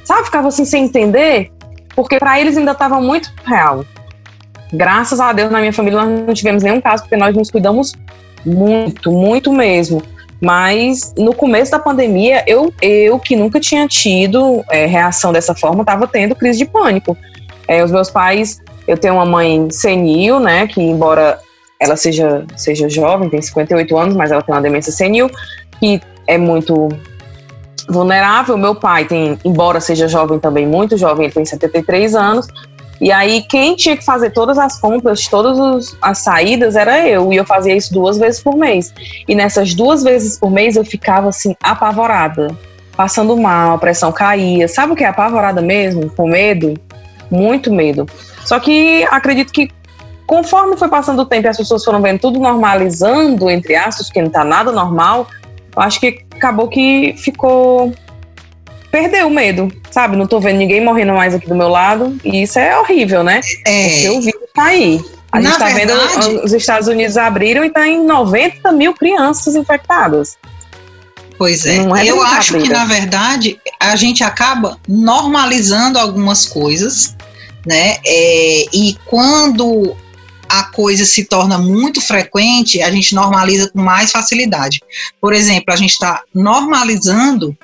sabe, 0.04 0.26
ficava 0.26 0.48
assim 0.48 0.65
sem 0.65 0.86
entender, 0.86 1.52
porque 2.02 2.20
para 2.20 2.40
eles 2.40 2.58
ainda 2.58 2.72
estava 2.72 3.00
muito 3.00 3.32
real. 3.46 3.86
Graças 4.74 5.20
a 5.20 5.34
Deus, 5.34 5.52
na 5.52 5.60
minha 5.60 5.74
família, 5.74 6.04
nós 6.04 6.26
não 6.26 6.34
tivemos 6.34 6.64
nenhum 6.64 6.80
caso, 6.80 7.04
porque 7.04 7.18
nós 7.18 7.36
nos 7.36 7.52
cuidamos 7.52 7.94
muito, 8.46 9.12
muito 9.12 9.52
mesmo. 9.52 10.02
Mas 10.40 11.14
no 11.18 11.36
começo 11.36 11.72
da 11.72 11.78
pandemia, 11.78 12.44
eu, 12.48 12.74
eu 12.82 13.20
que 13.20 13.36
nunca 13.36 13.60
tinha 13.60 13.88
tido 13.88 14.64
é, 14.72 14.86
reação 14.86 15.32
dessa 15.32 15.54
forma, 15.54 15.82
estava 15.82 16.08
tendo 16.08 16.36
crise 16.36 16.58
de 16.58 16.66
pânico. 16.66 17.16
É, 17.68 17.84
os 17.84 17.92
meus 17.92 18.10
pais, 18.10 18.60
eu 18.88 18.98
tenho 18.98 19.16
uma 19.16 19.26
mãe 19.26 19.70
senil, 19.70 20.40
né, 20.40 20.66
que 20.66 20.82
embora 20.82 21.40
ela 21.80 21.96
seja, 21.96 22.46
seja 22.56 22.90
jovem, 22.90 23.30
tem 23.30 23.42
58 23.42 23.98
anos, 23.98 24.16
mas 24.16 24.32
ela 24.32 24.42
tem 24.42 24.54
uma 24.54 24.62
demência 24.62 24.92
senil, 24.92 25.30
que 25.80 26.02
é 26.28 26.38
muito 26.38 26.90
vulnerável. 27.88 28.58
Meu 28.58 28.76
pai 28.76 29.06
tem, 29.06 29.38
embora 29.44 29.80
seja 29.80 30.08
jovem 30.08 30.39
também, 30.39 30.67
muito 30.67 30.98
jovem, 30.98 31.26
ele 31.26 31.34
tem 31.34 31.46
73 31.46 32.15
anos. 32.15 32.48
E 33.02 33.12
aí, 33.12 33.41
quem 33.41 33.76
tinha 33.76 33.98
que 33.98 34.06
fazer 34.06 34.30
todas 34.30 34.60
as 34.60 34.80
compras, 34.80 35.28
todas 35.28 35.58
os, 35.58 35.98
as 36.00 36.20
saídas, 36.20 36.76
era 36.76 37.08
eu. 37.08 37.34
E 37.34 37.36
eu 37.36 37.46
fazia 37.46 37.76
isso 37.76 37.91
duas 37.91 38.20
vezes 38.20 38.44
por 38.44 38.56
mês. 38.56 38.94
E 39.28 39.34
nessas 39.34 39.74
duas 39.74 40.04
vezes 40.04 40.38
por 40.38 40.52
mês, 40.52 40.76
eu 40.76 40.86
ficava 40.86 41.30
assim, 41.30 41.56
apavorada, 41.63 42.56
passando 42.96 43.36
mal, 43.36 43.74
a 43.74 43.78
pressão 43.80 44.12
caía. 44.12 44.67
Sabe 44.67 44.94
o 44.94 44.96
que 44.96 45.04
é 45.04 45.08
apavorada 45.08 45.63
mesmo? 45.63 46.12
Com 46.12 46.28
medo? 46.28 46.76
Muito 47.32 47.74
medo. 47.74 48.06
Só 48.46 48.60
que 48.60 49.04
acredito 49.10 49.52
que 49.52 49.72
conforme 50.28 50.78
foi 50.78 50.88
passando 50.88 51.24
o 51.24 51.26
tempo 51.26 51.48
e 51.48 51.50
as 51.50 51.58
pessoas 51.58 51.84
foram 51.84 52.02
vendo 52.04 52.20
tudo 52.20 52.39
normalizando, 52.39 53.50
entre 53.50 53.76
aspas, 53.76 54.12
que 54.12 54.22
não 54.22 54.30
tá 54.30 54.44
nada 54.44 54.72
normal, 54.72 55.28
acho 55.75 55.99
que 55.99 56.23
acabou 56.31 56.67
que 56.67 57.15
ficou. 57.17 57.93
Perdeu 58.91 59.27
o 59.27 59.31
medo, 59.31 59.71
sabe? 59.89 60.17
Não 60.17 60.27
tô 60.27 60.39
vendo 60.39 60.57
ninguém 60.57 60.84
morrendo 60.84 61.13
mais 61.13 61.34
aqui 61.34 61.47
do 61.47 61.55
meu 61.55 61.69
lado. 61.69 62.17
E 62.25 62.43
isso 62.43 62.60
é 62.60 62.77
horrível, 62.77 63.23
né? 63.23 63.39
É. 63.65 63.89
Porque 63.89 64.10
o 64.10 64.21
vírus 64.21 64.49
tá 64.53 64.65
aí. 64.65 65.01
A 65.31 65.39
na 65.39 65.49
gente 65.49 65.60
tá 65.60 65.65
verdade, 65.69 66.27
vendo 66.27 66.43
os 66.43 66.51
Estados 66.51 66.89
Unidos 66.89 67.15
abriram 67.15 67.63
e 67.63 67.69
tá 67.69 67.88
em 67.88 68.05
90 68.05 68.69
mil 68.73 68.93
crianças 68.93 69.55
infectadas. 69.55 70.38
Pois 71.38 71.65
é. 71.65 71.77
é 71.77 72.05
eu 72.05 72.21
acho 72.21 72.60
que, 72.60 72.69
na 72.69 72.86
verdade, 72.86 73.60
a 73.79 73.95
gente 73.95 74.23
acaba 74.23 74.77
normalizando 74.88 75.97
algumas 75.97 76.45
coisas, 76.45 77.15
né? 77.65 77.97
É, 78.05 78.65
e 78.73 78.97
quando 79.05 79.95
a 80.52 80.64
coisa 80.64 81.06
se 81.06 81.24
torna 81.24 81.58
muito 81.58 82.02
frequente, 82.02 82.82
a 82.82 82.92
gente 82.92 83.16
normaliza 83.16 83.70
com 83.70 83.82
mais 83.82 84.12
facilidade. 84.12 84.82
Por 85.22 85.32
exemplo, 85.32 85.74
a 85.74 85.78
gente 85.78 85.92
está 85.92 86.22
normalizando 86.36 87.58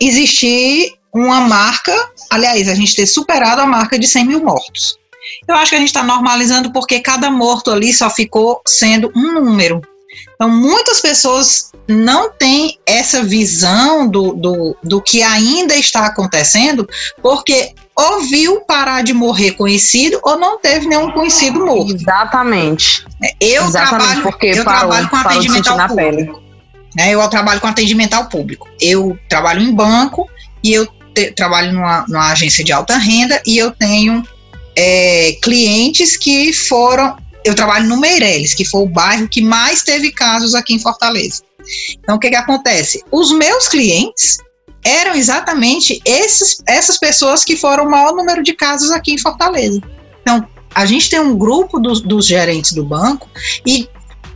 existir 0.00 0.94
uma 1.12 1.40
marca, 1.40 1.92
aliás, 2.30 2.68
a 2.68 2.74
gente 2.74 2.94
ter 2.94 3.06
superado 3.06 3.62
a 3.62 3.66
marca 3.66 3.98
de 3.98 4.06
100 4.06 4.26
mil 4.26 4.44
mortos. 4.44 4.96
Eu 5.48 5.56
acho 5.56 5.70
que 5.70 5.76
a 5.76 5.80
gente 5.80 5.88
está 5.88 6.04
normalizando 6.04 6.72
porque 6.72 7.00
cada 7.00 7.30
morto 7.30 7.72
ali 7.72 7.92
só 7.92 8.08
ficou 8.08 8.62
sendo 8.64 9.10
um 9.16 9.32
número. 9.32 9.82
Então, 10.34 10.48
muitas 10.48 11.00
pessoas 11.00 11.72
não 11.88 12.30
têm 12.30 12.78
essa 12.86 13.24
visão 13.24 14.06
do, 14.06 14.34
do, 14.34 14.76
do 14.84 15.02
que 15.02 15.20
ainda 15.20 15.74
está 15.74 16.06
acontecendo, 16.06 16.88
porque 17.20 17.74
ou 17.96 18.22
viu 18.22 18.60
parar 18.62 19.02
de 19.02 19.12
morrer 19.12 19.52
conhecido 19.52 20.18
ou 20.22 20.36
não 20.36 20.58
teve 20.58 20.86
nenhum 20.86 21.10
conhecido 21.12 21.64
morto. 21.64 21.94
Exatamente. 21.94 23.04
Eu 23.40 23.64
Exatamente, 23.64 24.04
trabalho, 24.04 24.22
porque 24.22 24.46
eu 24.46 24.64
parou, 24.64 24.90
trabalho 24.90 25.10
com 25.10 25.16
atendimento 25.16 25.68
ao 25.68 25.88
público. 25.88 26.42
Né, 26.96 27.10
eu 27.10 27.28
trabalho 27.28 27.60
com 27.60 27.66
atendimento 27.66 28.14
ao 28.14 28.28
público. 28.28 28.68
Eu 28.80 29.18
trabalho 29.28 29.62
em 29.62 29.72
banco 29.72 30.28
e 30.62 30.72
eu 30.72 30.86
te, 31.14 31.30
trabalho 31.32 31.72
numa, 31.72 32.04
numa, 32.08 32.32
agência 32.32 32.64
de 32.64 32.72
alta 32.72 32.96
renda 32.96 33.40
e 33.46 33.58
eu 33.58 33.70
tenho 33.70 34.26
é, 34.76 35.36
clientes 35.42 36.16
que 36.16 36.52
foram 36.52 37.16
eu 37.44 37.54
trabalho 37.54 37.86
no 37.86 38.00
Meireles, 38.00 38.54
que 38.54 38.64
foi 38.64 38.80
o 38.80 38.88
bairro 38.88 39.28
que 39.28 39.42
mais 39.42 39.82
teve 39.82 40.10
casos 40.10 40.54
aqui 40.54 40.72
em 40.74 40.78
Fortaleza. 40.78 41.42
Então, 42.02 42.16
o 42.16 42.18
que, 42.18 42.30
que 42.30 42.36
acontece? 42.36 43.04
Os 43.12 43.32
meus 43.32 43.68
clientes 43.68 44.38
eram 44.84 45.14
exatamente 45.14 46.00
esses, 46.04 46.62
essas 46.66 46.98
pessoas 46.98 47.44
que 47.44 47.56
foram 47.56 47.86
o 47.86 47.90
maior 47.90 48.14
número 48.14 48.42
de 48.42 48.52
casos 48.52 48.90
aqui 48.90 49.12
em 49.12 49.18
Fortaleza. 49.18 49.80
Então, 50.20 50.46
a 50.74 50.84
gente 50.86 51.08
tem 51.08 51.20
um 51.20 51.36
grupo 51.36 51.78
dos, 51.78 52.00
dos 52.00 52.26
gerentes 52.26 52.72
do 52.72 52.84
banco 52.84 53.28
e 53.66 53.88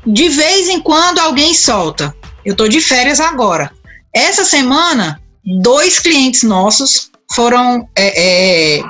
de 0.06 0.28
vez 0.28 0.68
em 0.68 0.80
quando 0.80 1.18
alguém 1.18 1.52
solta. 1.52 2.14
Eu 2.44 2.52
estou 2.52 2.68
de 2.68 2.80
férias 2.80 3.20
agora. 3.20 3.70
Essa 4.14 4.44
semana, 4.44 5.20
dois 5.62 5.98
clientes 5.98 6.42
nossos 6.42 7.11
foram, 7.34 7.87
é, 7.94 8.78
é, 8.78 8.82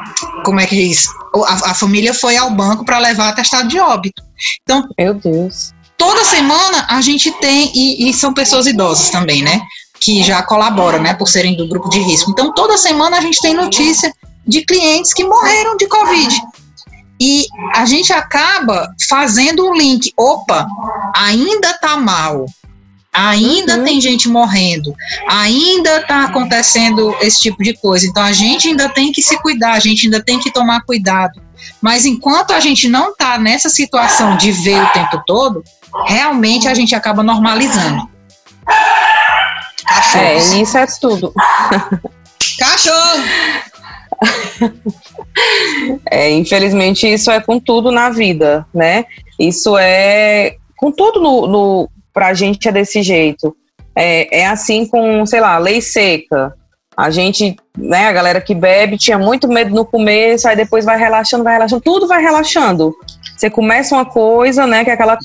como 0.44 0.60
é 0.60 0.66
que 0.66 0.76
diz? 0.76 1.08
A, 1.46 1.70
a 1.70 1.74
família 1.74 2.14
foi 2.14 2.36
ao 2.36 2.50
banco 2.50 2.84
para 2.84 2.98
levar 2.98 3.30
atestado 3.30 3.68
de 3.68 3.80
óbito. 3.80 4.22
Então, 4.62 4.88
meu 4.96 5.14
Deus. 5.14 5.72
Toda 5.96 6.24
semana 6.24 6.86
a 6.88 7.00
gente 7.00 7.32
tem, 7.40 7.72
e, 7.74 8.08
e 8.08 8.14
são 8.14 8.32
pessoas 8.32 8.68
idosas 8.68 9.10
também, 9.10 9.42
né? 9.42 9.60
Que 10.00 10.22
já 10.22 10.42
colaboram, 10.42 11.00
né? 11.00 11.14
Por 11.14 11.28
serem 11.28 11.56
do 11.56 11.68
grupo 11.68 11.88
de 11.88 11.98
risco. 11.98 12.30
Então, 12.30 12.52
toda 12.52 12.78
semana 12.78 13.18
a 13.18 13.20
gente 13.20 13.40
tem 13.40 13.54
notícia 13.54 14.12
de 14.46 14.64
clientes 14.64 15.12
que 15.12 15.24
morreram 15.24 15.76
de 15.76 15.86
Covid. 15.86 16.34
E 17.20 17.46
a 17.74 17.84
gente 17.84 18.12
acaba 18.12 18.88
fazendo 19.08 19.68
um 19.68 19.74
link. 19.74 20.12
Opa, 20.16 20.66
ainda 21.14 21.74
tá 21.74 21.96
mal 21.96 22.46
ainda 23.18 23.78
uhum. 23.78 23.84
tem 23.84 24.00
gente 24.00 24.28
morrendo, 24.28 24.94
ainda 25.28 26.00
está 26.00 26.24
acontecendo 26.24 27.14
esse 27.20 27.40
tipo 27.40 27.62
de 27.62 27.74
coisa. 27.74 28.06
Então 28.06 28.22
a 28.22 28.32
gente 28.32 28.68
ainda 28.68 28.88
tem 28.88 29.10
que 29.10 29.22
se 29.22 29.36
cuidar, 29.42 29.72
a 29.72 29.80
gente 29.80 30.06
ainda 30.06 30.22
tem 30.22 30.38
que 30.38 30.52
tomar 30.52 30.82
cuidado. 30.82 31.40
Mas 31.80 32.04
enquanto 32.06 32.52
a 32.52 32.60
gente 32.60 32.88
não 32.88 33.10
está 33.10 33.38
nessa 33.38 33.68
situação 33.68 34.36
de 34.36 34.52
ver 34.52 34.80
o 34.80 34.92
tempo 34.92 35.20
todo, 35.26 35.64
realmente 36.06 36.68
a 36.68 36.74
gente 36.74 36.94
acaba 36.94 37.22
normalizando. 37.22 38.08
Cachorros. 39.88 40.52
É, 40.52 40.60
isso 40.60 40.78
é 40.78 40.86
tudo. 41.00 41.32
Cachorro! 42.58 43.22
é, 46.10 46.30
infelizmente, 46.30 47.12
isso 47.12 47.30
é 47.30 47.40
com 47.40 47.58
tudo 47.58 47.90
na 47.90 48.10
vida, 48.10 48.66
né? 48.74 49.04
Isso 49.38 49.76
é 49.78 50.56
com 50.76 50.92
tudo 50.92 51.20
no, 51.20 51.46
no 51.46 51.90
pra 52.12 52.34
gente 52.34 52.68
é 52.68 52.72
desse 52.72 53.02
jeito. 53.02 53.56
É, 53.94 54.40
é 54.40 54.46
assim 54.46 54.86
com, 54.86 55.24
sei 55.26 55.40
lá, 55.40 55.58
lei 55.58 55.80
seca. 55.80 56.54
A 56.96 57.10
gente, 57.10 57.56
né, 57.76 58.08
a 58.08 58.12
galera 58.12 58.40
que 58.40 58.54
bebe 58.54 58.98
tinha 58.98 59.18
muito 59.18 59.46
medo 59.46 59.72
no 59.72 59.84
começo, 59.84 60.48
aí 60.48 60.56
depois 60.56 60.84
vai 60.84 60.98
relaxando, 60.98 61.44
vai 61.44 61.52
relaxando, 61.54 61.80
tudo 61.80 62.08
vai 62.08 62.20
relaxando. 62.20 62.92
Você 63.36 63.48
começa 63.48 63.94
uma 63.94 64.04
coisa, 64.04 64.66
né, 64.66 64.82
que 64.82 64.90
é 64.90 64.94
aquela 64.94 65.16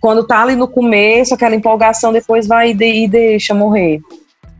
quando 0.00 0.26
tá 0.26 0.42
ali 0.42 0.54
no 0.54 0.68
começo, 0.68 1.34
aquela 1.34 1.54
empolgação 1.54 2.12
depois 2.12 2.46
vai 2.46 2.70
e, 2.70 3.08
deixa 3.08 3.54
morrer. 3.54 4.00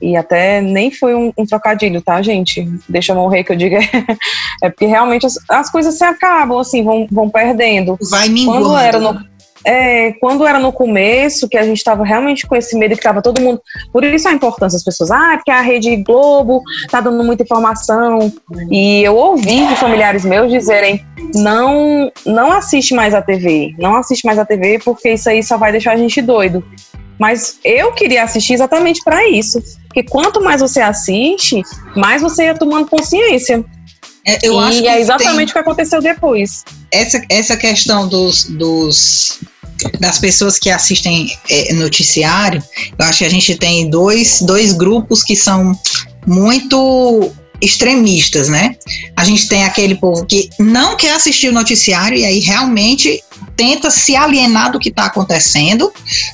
E 0.00 0.16
até 0.16 0.60
nem 0.60 0.90
foi 0.90 1.14
um, 1.14 1.32
um, 1.36 1.44
trocadilho, 1.44 2.00
tá, 2.00 2.22
gente? 2.22 2.68
Deixa 2.88 3.14
morrer, 3.14 3.44
que 3.44 3.52
eu 3.52 3.56
digo. 3.56 3.76
É, 4.60 4.66
é 4.66 4.70
porque 4.70 4.86
realmente 4.86 5.24
as, 5.24 5.38
as, 5.48 5.70
coisas 5.70 5.96
se 5.96 6.04
acabam, 6.04 6.58
assim, 6.58 6.82
vão, 6.82 7.06
vão 7.10 7.30
perdendo. 7.30 7.96
Vai 8.10 8.28
minguando. 8.28 8.64
Quando 8.64 8.78
era 8.78 8.98
no, 8.98 9.24
é, 9.64 10.12
quando 10.12 10.46
era 10.46 10.58
no 10.58 10.72
começo, 10.72 11.48
que 11.48 11.56
a 11.56 11.62
gente 11.62 11.78
estava 11.78 12.04
realmente 12.04 12.46
com 12.46 12.54
esse 12.56 12.76
medo 12.76 12.92
que 12.92 13.00
estava 13.00 13.22
todo 13.22 13.40
mundo. 13.40 13.60
Por 13.92 14.04
isso 14.04 14.28
a 14.28 14.32
importância 14.32 14.76
das 14.76 14.84
pessoas. 14.84 15.10
Ah, 15.10 15.32
porque 15.36 15.50
a 15.50 15.60
Rede 15.60 15.96
Globo 15.96 16.62
tá 16.90 17.00
dando 17.00 17.22
muita 17.24 17.42
informação. 17.42 18.32
E 18.70 19.02
eu 19.02 19.16
ouvi 19.16 19.66
de 19.66 19.76
familiares 19.76 20.24
meus 20.24 20.50
dizerem: 20.50 21.04
não, 21.34 22.10
não 22.24 22.52
assiste 22.52 22.94
mais 22.94 23.14
a 23.14 23.22
TV. 23.22 23.74
Não 23.78 23.96
assiste 23.96 24.24
mais 24.24 24.38
a 24.38 24.44
TV 24.44 24.78
porque 24.84 25.12
isso 25.12 25.28
aí 25.28 25.42
só 25.42 25.56
vai 25.56 25.72
deixar 25.72 25.92
a 25.92 25.96
gente 25.96 26.22
doido. 26.22 26.64
Mas 27.18 27.58
eu 27.64 27.92
queria 27.92 28.22
assistir 28.22 28.54
exatamente 28.54 29.02
para 29.02 29.28
isso. 29.28 29.60
Porque 29.88 30.04
quanto 30.04 30.40
mais 30.40 30.60
você 30.60 30.80
assiste, 30.80 31.62
mais 31.96 32.22
você 32.22 32.44
ia 32.44 32.54
tomando 32.54 32.86
consciência. 32.86 33.64
É, 34.28 34.38
eu 34.42 34.60
e 34.60 34.64
acho 34.64 34.82
que 34.82 34.88
é 34.88 35.00
exatamente 35.00 35.50
o 35.50 35.52
que 35.54 35.58
aconteceu 35.58 36.02
depois. 36.02 36.62
Essa, 36.92 37.22
essa 37.30 37.56
questão 37.56 38.06
dos, 38.06 38.44
dos 38.44 39.38
das 39.98 40.18
pessoas 40.18 40.58
que 40.58 40.68
assistem 40.68 41.28
é, 41.48 41.72
noticiário, 41.72 42.62
eu 42.98 43.06
acho 43.06 43.18
que 43.18 43.24
a 43.24 43.30
gente 43.30 43.56
tem 43.56 43.88
dois, 43.88 44.42
dois 44.42 44.72
grupos 44.72 45.22
que 45.22 45.34
são 45.34 45.72
muito 46.26 47.32
extremistas, 47.60 48.48
né? 48.48 48.76
A 49.16 49.24
gente 49.24 49.48
tem 49.48 49.64
aquele 49.64 49.94
povo 49.94 50.26
que 50.26 50.50
não 50.58 50.94
quer 50.94 51.14
assistir 51.14 51.48
o 51.48 51.52
noticiário 51.52 52.18
e 52.18 52.24
aí 52.24 52.40
realmente 52.40 53.22
tenta 53.56 53.90
se 53.90 54.14
alienar 54.14 54.70
do 54.70 54.78
que 54.78 54.90
está 54.90 55.06
acontecendo, 55.06 55.90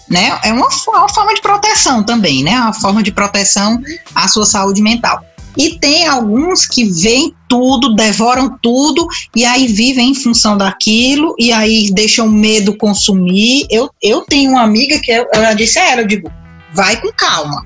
né? 0.08 0.38
É 0.42 0.52
uma, 0.52 0.68
uma, 0.88 1.08
forma 1.08 1.32
de 1.32 1.40
proteção 1.40 2.02
também, 2.02 2.42
né? 2.42 2.58
Uma 2.58 2.74
forma 2.74 3.02
de 3.02 3.12
proteção 3.12 3.80
à 4.14 4.26
sua 4.26 4.44
saúde 4.44 4.82
mental. 4.82 5.24
E 5.56 5.78
tem 5.78 6.06
alguns 6.06 6.66
que 6.66 6.84
veem 6.84 7.34
tudo, 7.48 7.94
devoram 7.94 8.58
tudo 8.60 9.06
e 9.34 9.44
aí 9.44 9.68
vivem 9.68 10.10
em 10.10 10.14
função 10.14 10.56
daquilo 10.56 11.34
e 11.38 11.52
aí 11.52 11.90
deixam 11.92 12.28
medo 12.28 12.76
consumir. 12.76 13.66
Eu, 13.70 13.88
eu 14.02 14.22
tenho 14.22 14.52
uma 14.52 14.62
amiga 14.62 14.98
que 14.98 15.12
eu, 15.12 15.26
eu 15.32 15.54
disse 15.54 15.78
a 15.78 15.90
ela, 15.90 16.02
eu 16.02 16.06
digo, 16.06 16.30
vai 16.72 17.00
com 17.00 17.12
calma, 17.12 17.64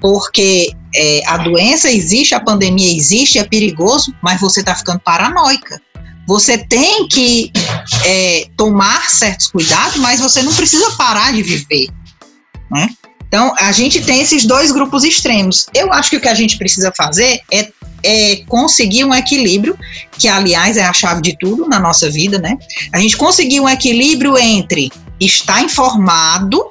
porque 0.00 0.70
é, 0.94 1.22
a 1.26 1.38
doença 1.38 1.90
existe, 1.90 2.34
a 2.34 2.40
pandemia 2.40 2.94
existe, 2.94 3.38
é 3.38 3.44
perigoso, 3.44 4.14
mas 4.22 4.40
você 4.40 4.60
está 4.60 4.74
ficando 4.74 5.00
paranoica. 5.00 5.80
Você 6.26 6.58
tem 6.58 7.08
que 7.08 7.50
é, 8.04 8.46
tomar 8.56 9.10
certos 9.10 9.48
cuidados, 9.48 9.96
mas 9.96 10.20
você 10.20 10.42
não 10.42 10.54
precisa 10.54 10.90
parar 10.92 11.32
de 11.32 11.42
viver. 11.42 11.88
Né? 12.70 12.88
Então, 13.32 13.54
a 13.58 13.72
gente 13.72 14.02
tem 14.02 14.20
esses 14.20 14.44
dois 14.44 14.70
grupos 14.70 15.04
extremos. 15.04 15.66
Eu 15.72 15.90
acho 15.90 16.10
que 16.10 16.18
o 16.18 16.20
que 16.20 16.28
a 16.28 16.34
gente 16.34 16.58
precisa 16.58 16.92
fazer 16.94 17.40
é, 17.50 17.72
é, 18.04 18.36
conseguir 18.46 19.06
um 19.06 19.14
equilíbrio, 19.14 19.74
que, 20.18 20.28
aliás, 20.28 20.76
é 20.76 20.84
a 20.84 20.92
chave 20.92 21.22
de 21.22 21.38
tudo 21.38 21.66
na 21.66 21.80
nossa 21.80 22.10
vida, 22.10 22.38
né? 22.38 22.58
A 22.92 22.98
gente 22.98 23.16
conseguir 23.16 23.58
um 23.58 23.66
equilíbrio 23.66 24.36
entre 24.36 24.92
estar 25.18 25.62
informado 25.62 26.68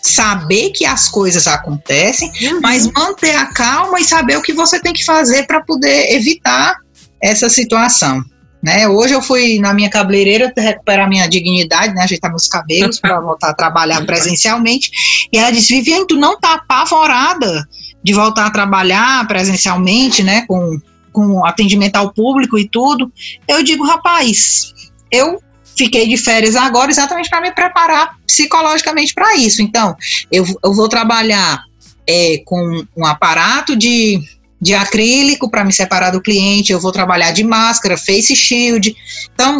saber 0.00 0.70
que 0.70 0.84
as 0.84 1.08
coisas 1.08 1.48
acontecem, 1.48 2.30
uhum. 2.42 2.60
mas 2.60 2.86
manter 2.92 3.34
a 3.34 3.46
calma 3.46 3.98
e 3.98 4.04
saber 4.04 4.36
o 4.36 4.42
que 4.42 4.52
você 4.52 4.78
tem 4.78 4.92
que 4.92 5.04
fazer 5.04 5.48
para 5.48 5.62
poder 5.62 6.12
evitar 6.12 6.76
essa 7.20 7.48
situação. 7.48 8.24
Né? 8.62 8.86
Hoje 8.86 9.12
eu 9.12 9.20
fui 9.20 9.58
na 9.58 9.74
minha 9.74 9.90
cabeleireira 9.90 10.52
recuperar 10.56 11.08
minha 11.08 11.26
dignidade, 11.26 11.94
né? 11.94 12.02
ajeitar 12.02 12.30
meus 12.30 12.46
cabelos 12.46 13.00
para 13.00 13.18
voltar 13.20 13.50
a 13.50 13.54
trabalhar 13.54 14.04
presencialmente. 14.06 14.90
E 15.32 15.38
ela 15.38 15.50
disse: 15.50 15.74
Viviane, 15.74 16.06
tu 16.06 16.16
não 16.16 16.38
tá 16.38 16.54
apavorada 16.54 17.68
de 18.02 18.12
voltar 18.12 18.46
a 18.46 18.50
trabalhar 18.50 19.26
presencialmente, 19.26 20.22
né? 20.22 20.44
Com, 20.46 20.78
com 21.12 21.44
atendimento 21.44 21.96
ao 21.96 22.12
público 22.12 22.56
e 22.56 22.68
tudo. 22.68 23.12
Eu 23.48 23.64
digo, 23.64 23.84
rapaz, 23.84 24.72
eu 25.10 25.42
fiquei 25.76 26.06
de 26.06 26.16
férias 26.16 26.54
agora 26.54 26.90
exatamente 26.90 27.28
para 27.28 27.40
me 27.40 27.52
preparar 27.52 28.16
psicologicamente 28.26 29.12
para 29.12 29.36
isso. 29.36 29.60
Então, 29.60 29.96
eu, 30.30 30.44
eu 30.62 30.72
vou 30.72 30.88
trabalhar 30.88 31.64
é, 32.06 32.42
com 32.44 32.84
um 32.96 33.06
aparato 33.06 33.76
de, 33.76 34.20
de 34.62 34.74
acrílico 34.74 35.50
para 35.50 35.64
me 35.64 35.72
separar 35.72 36.10
do 36.10 36.22
cliente, 36.22 36.70
eu 36.70 36.78
vou 36.78 36.92
trabalhar 36.92 37.32
de 37.32 37.42
máscara, 37.42 37.98
face 37.98 38.36
shield. 38.36 38.94
Então, 39.34 39.58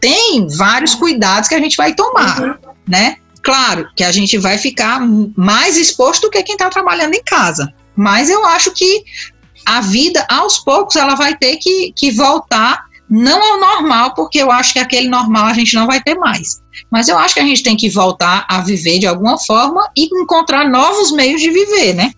tem 0.00 0.46
vários 0.56 0.94
cuidados 0.94 1.48
que 1.48 1.56
a 1.56 1.60
gente 1.60 1.76
vai 1.76 1.92
tomar, 1.92 2.40
uhum. 2.40 2.54
né? 2.86 3.16
Claro 3.42 3.88
que 3.96 4.04
a 4.04 4.12
gente 4.12 4.38
vai 4.38 4.56
ficar 4.56 5.00
mais 5.36 5.76
exposto 5.76 6.22
do 6.22 6.30
que 6.30 6.42
quem 6.44 6.54
está 6.54 6.70
trabalhando 6.70 7.14
em 7.14 7.22
casa. 7.24 7.74
Mas 7.96 8.30
eu 8.30 8.44
acho 8.46 8.72
que 8.72 9.02
a 9.66 9.80
vida, 9.80 10.24
aos 10.30 10.58
poucos, 10.58 10.94
ela 10.94 11.16
vai 11.16 11.36
ter 11.36 11.56
que, 11.56 11.92
que 11.96 12.12
voltar 12.12 12.86
não 13.10 13.42
ao 13.42 13.58
normal, 13.58 14.14
porque 14.14 14.38
eu 14.38 14.52
acho 14.52 14.72
que 14.72 14.78
aquele 14.78 15.08
normal 15.08 15.46
a 15.46 15.54
gente 15.54 15.74
não 15.74 15.86
vai 15.86 16.00
ter 16.00 16.14
mais. 16.14 16.62
Mas 16.92 17.08
eu 17.08 17.18
acho 17.18 17.34
que 17.34 17.40
a 17.40 17.44
gente 17.44 17.62
tem 17.64 17.76
que 17.76 17.90
voltar 17.90 18.46
a 18.48 18.60
viver 18.60 19.00
de 19.00 19.06
alguma 19.06 19.36
forma 19.36 19.90
e 19.96 20.04
encontrar 20.22 20.68
novos 20.68 21.10
meios 21.10 21.40
de 21.40 21.50
viver, 21.50 21.94
né? 21.94 22.12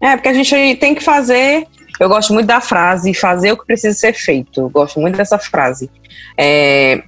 É, 0.00 0.16
porque 0.16 0.28
a 0.28 0.32
gente 0.32 0.76
tem 0.76 0.94
que 0.94 1.02
fazer. 1.02 1.66
Eu 1.98 2.08
gosto 2.08 2.32
muito 2.32 2.46
da 2.46 2.60
frase, 2.60 3.12
fazer 3.12 3.52
o 3.52 3.56
que 3.58 3.66
precisa 3.66 3.96
ser 3.96 4.14
feito. 4.14 4.60
Eu 4.62 4.70
gosto 4.70 4.98
muito 4.98 5.16
dessa 5.16 5.38
frase. 5.38 5.90
É, 6.36 7.02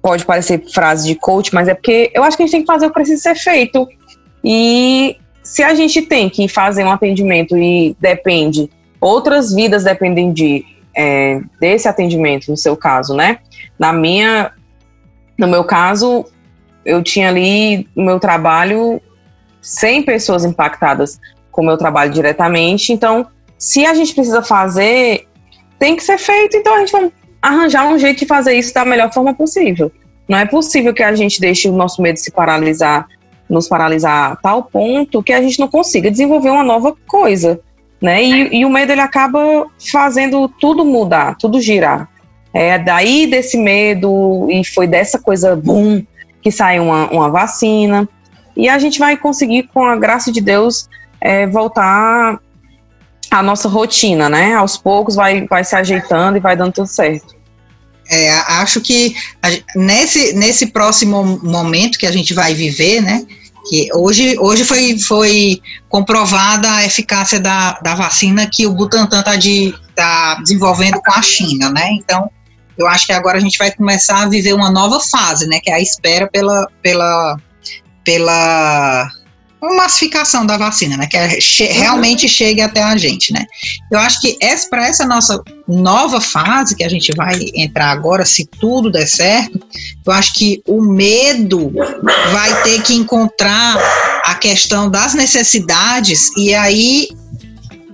pode 0.00 0.24
parecer 0.24 0.62
frase 0.72 1.08
de 1.08 1.16
coach, 1.16 1.52
mas 1.52 1.66
é 1.66 1.74
porque 1.74 2.12
eu 2.14 2.22
acho 2.22 2.36
que 2.36 2.44
a 2.44 2.46
gente 2.46 2.52
tem 2.52 2.60
que 2.60 2.66
fazer 2.66 2.86
o 2.86 2.90
que 2.90 2.94
precisa 2.94 3.20
ser 3.20 3.34
feito. 3.34 3.88
E 4.44 5.16
se 5.42 5.64
a 5.64 5.74
gente 5.74 6.02
tem 6.02 6.30
que 6.30 6.46
fazer 6.46 6.84
um 6.84 6.92
atendimento 6.92 7.56
e 7.56 7.96
depende, 8.00 8.70
outras 9.00 9.52
vidas 9.52 9.82
dependem 9.82 10.32
de 10.32 10.64
é, 10.96 11.40
desse 11.60 11.88
atendimento, 11.88 12.48
no 12.48 12.56
seu 12.56 12.76
caso, 12.76 13.14
né? 13.14 13.38
Na 13.76 13.92
minha, 13.92 14.52
no 15.36 15.48
meu 15.48 15.64
caso, 15.64 16.24
eu 16.84 17.02
tinha 17.02 17.28
ali 17.28 17.88
no 17.94 18.04
meu 18.04 18.20
trabalho 18.20 19.00
100 19.60 20.02
pessoas 20.04 20.44
impactadas 20.44 21.20
o 21.62 21.64
meu 21.64 21.76
trabalho 21.76 22.12
diretamente. 22.12 22.92
Então, 22.92 23.26
se 23.58 23.84
a 23.86 23.94
gente 23.94 24.14
precisa 24.14 24.42
fazer, 24.42 25.26
tem 25.78 25.96
que 25.96 26.02
ser 26.02 26.18
feito. 26.18 26.56
Então, 26.56 26.74
a 26.74 26.78
gente 26.80 26.92
vai 26.92 27.10
arranjar 27.40 27.86
um 27.86 27.98
jeito 27.98 28.20
de 28.20 28.26
fazer 28.26 28.54
isso 28.54 28.72
da 28.74 28.84
melhor 28.84 29.12
forma 29.12 29.34
possível. 29.34 29.90
Não 30.28 30.38
é 30.38 30.44
possível 30.44 30.92
que 30.92 31.02
a 31.02 31.14
gente 31.14 31.40
deixe 31.40 31.68
o 31.68 31.72
nosso 31.72 32.02
medo 32.02 32.18
se 32.18 32.32
paralisar, 32.32 33.06
nos 33.48 33.68
paralisar 33.68 34.32
a 34.32 34.36
tal 34.36 34.64
ponto 34.64 35.22
que 35.22 35.32
a 35.32 35.40
gente 35.40 35.58
não 35.60 35.68
consiga 35.68 36.10
desenvolver 36.10 36.50
uma 36.50 36.64
nova 36.64 36.94
coisa 37.06 37.60
né? 38.00 38.22
E, 38.22 38.58
e, 38.58 38.64
o 38.64 38.70
medo 38.70 38.92
ele 38.92 39.00
acaba 39.00 39.66
fazendo 39.90 40.48
tudo 40.48 40.84
mudar, 40.84 41.36
tudo 41.36 41.60
girar. 41.60 42.08
É 42.52 42.78
daí 42.78 43.26
desse 43.26 43.56
medo 43.56 44.48
e 44.50 44.64
foi 44.64 44.86
dessa 44.86 45.18
coisa 45.18 45.54
boom 45.54 46.02
que 46.40 46.50
saiu 46.50 46.84
uma, 46.84 47.10
uma 47.10 47.30
vacina 47.30 48.08
e 48.56 48.68
a 48.68 48.78
gente 48.78 48.98
vai 48.98 49.16
conseguir 49.16 49.64
com 49.64 49.84
a 49.84 49.96
graça 49.96 50.32
de 50.32 50.40
Deus 50.40 50.88
é, 51.26 51.44
voltar 51.44 52.38
à 53.28 53.42
nossa 53.42 53.68
rotina, 53.68 54.28
né? 54.28 54.54
Aos 54.54 54.76
poucos 54.76 55.16
vai, 55.16 55.44
vai 55.48 55.64
se 55.64 55.74
ajeitando 55.74 56.36
e 56.36 56.40
vai 56.40 56.56
dando 56.56 56.72
tudo 56.72 56.86
certo. 56.86 57.34
É, 58.08 58.30
acho 58.60 58.80
que 58.80 59.16
nesse, 59.74 60.32
nesse 60.34 60.68
próximo 60.68 61.40
momento 61.42 61.98
que 61.98 62.06
a 62.06 62.12
gente 62.12 62.32
vai 62.32 62.54
viver, 62.54 63.00
né? 63.00 63.26
Que 63.68 63.88
hoje, 63.92 64.38
hoje 64.38 64.64
foi, 64.64 64.96
foi 64.96 65.60
comprovada 65.88 66.70
a 66.70 66.86
eficácia 66.86 67.40
da, 67.40 67.72
da 67.80 67.96
vacina 67.96 68.48
que 68.48 68.64
o 68.64 68.72
Butantan 68.72 69.18
está 69.18 69.34
de, 69.34 69.74
tá 69.96 70.36
desenvolvendo 70.36 71.00
com 71.04 71.12
a 71.12 71.20
China, 71.20 71.70
né? 71.70 71.88
Então, 71.90 72.30
eu 72.78 72.86
acho 72.86 73.06
que 73.06 73.12
agora 73.12 73.38
a 73.38 73.40
gente 73.40 73.58
vai 73.58 73.72
começar 73.72 74.22
a 74.22 74.28
viver 74.28 74.52
uma 74.52 74.70
nova 74.70 75.00
fase, 75.00 75.48
né? 75.48 75.58
Que 75.58 75.72
é 75.72 75.74
a 75.74 75.80
espera 75.80 76.28
pela, 76.28 76.68
pela, 76.80 77.36
pela 78.04 79.10
massificação 79.60 80.44
da 80.44 80.56
vacina, 80.56 80.96
né? 80.96 81.06
Que 81.06 81.16
é, 81.16 81.28
uhum. 81.28 81.80
realmente 81.80 82.28
chegue 82.28 82.60
até 82.60 82.82
a 82.82 82.96
gente, 82.96 83.32
né? 83.32 83.44
Eu 83.90 83.98
acho 83.98 84.20
que 84.20 84.38
para 84.68 84.86
essa 84.86 85.06
nossa 85.06 85.42
nova 85.66 86.20
fase 86.20 86.76
que 86.76 86.84
a 86.84 86.88
gente 86.88 87.12
vai 87.16 87.38
entrar 87.54 87.90
agora, 87.90 88.24
se 88.24 88.46
tudo 88.60 88.90
der 88.90 89.06
certo, 89.06 89.58
eu 90.06 90.12
acho 90.12 90.34
que 90.34 90.62
o 90.66 90.82
medo 90.82 91.72
vai 92.32 92.62
ter 92.62 92.82
que 92.82 92.94
encontrar 92.94 93.76
a 94.24 94.34
questão 94.34 94.90
das 94.90 95.14
necessidades 95.14 96.30
e 96.36 96.54
aí 96.54 97.08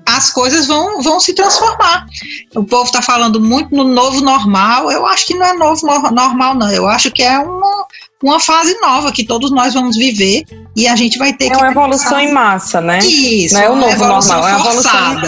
as 0.06 0.30
coisas 0.30 0.66
vão, 0.66 1.00
vão 1.00 1.20
se 1.20 1.32
transformar. 1.32 2.06
O 2.54 2.64
povo 2.64 2.84
está 2.84 3.00
falando 3.00 3.40
muito 3.40 3.74
no 3.74 3.84
novo 3.84 4.20
normal, 4.20 4.90
eu 4.90 5.06
acho 5.06 5.26
que 5.26 5.34
não 5.34 5.46
é 5.46 5.52
novo 5.54 5.86
normal, 6.10 6.54
não. 6.54 6.70
Eu 6.70 6.86
acho 6.88 7.10
que 7.10 7.22
é 7.22 7.38
uma, 7.38 7.86
uma 8.22 8.38
fase 8.38 8.78
nova 8.80 9.12
que 9.12 9.24
todos 9.24 9.50
nós 9.50 9.74
vamos 9.74 9.96
viver 9.96 10.44
e 10.74 10.88
a 10.88 10.96
gente 10.96 11.18
vai 11.18 11.32
ter 11.32 11.46
é 11.46 11.50
que. 11.50 11.54
É 11.54 11.58
uma 11.58 11.70
evolução 11.70 12.18
em 12.18 12.32
massa, 12.32 12.80
né? 12.80 12.98
Isso, 12.98 13.54
não 13.54 13.62
é 13.62 13.70
o 13.70 13.76
novo 13.76 14.06
normal, 14.06 14.48
é 14.48 14.56
uma 14.56 14.60
evolução. 14.60 15.22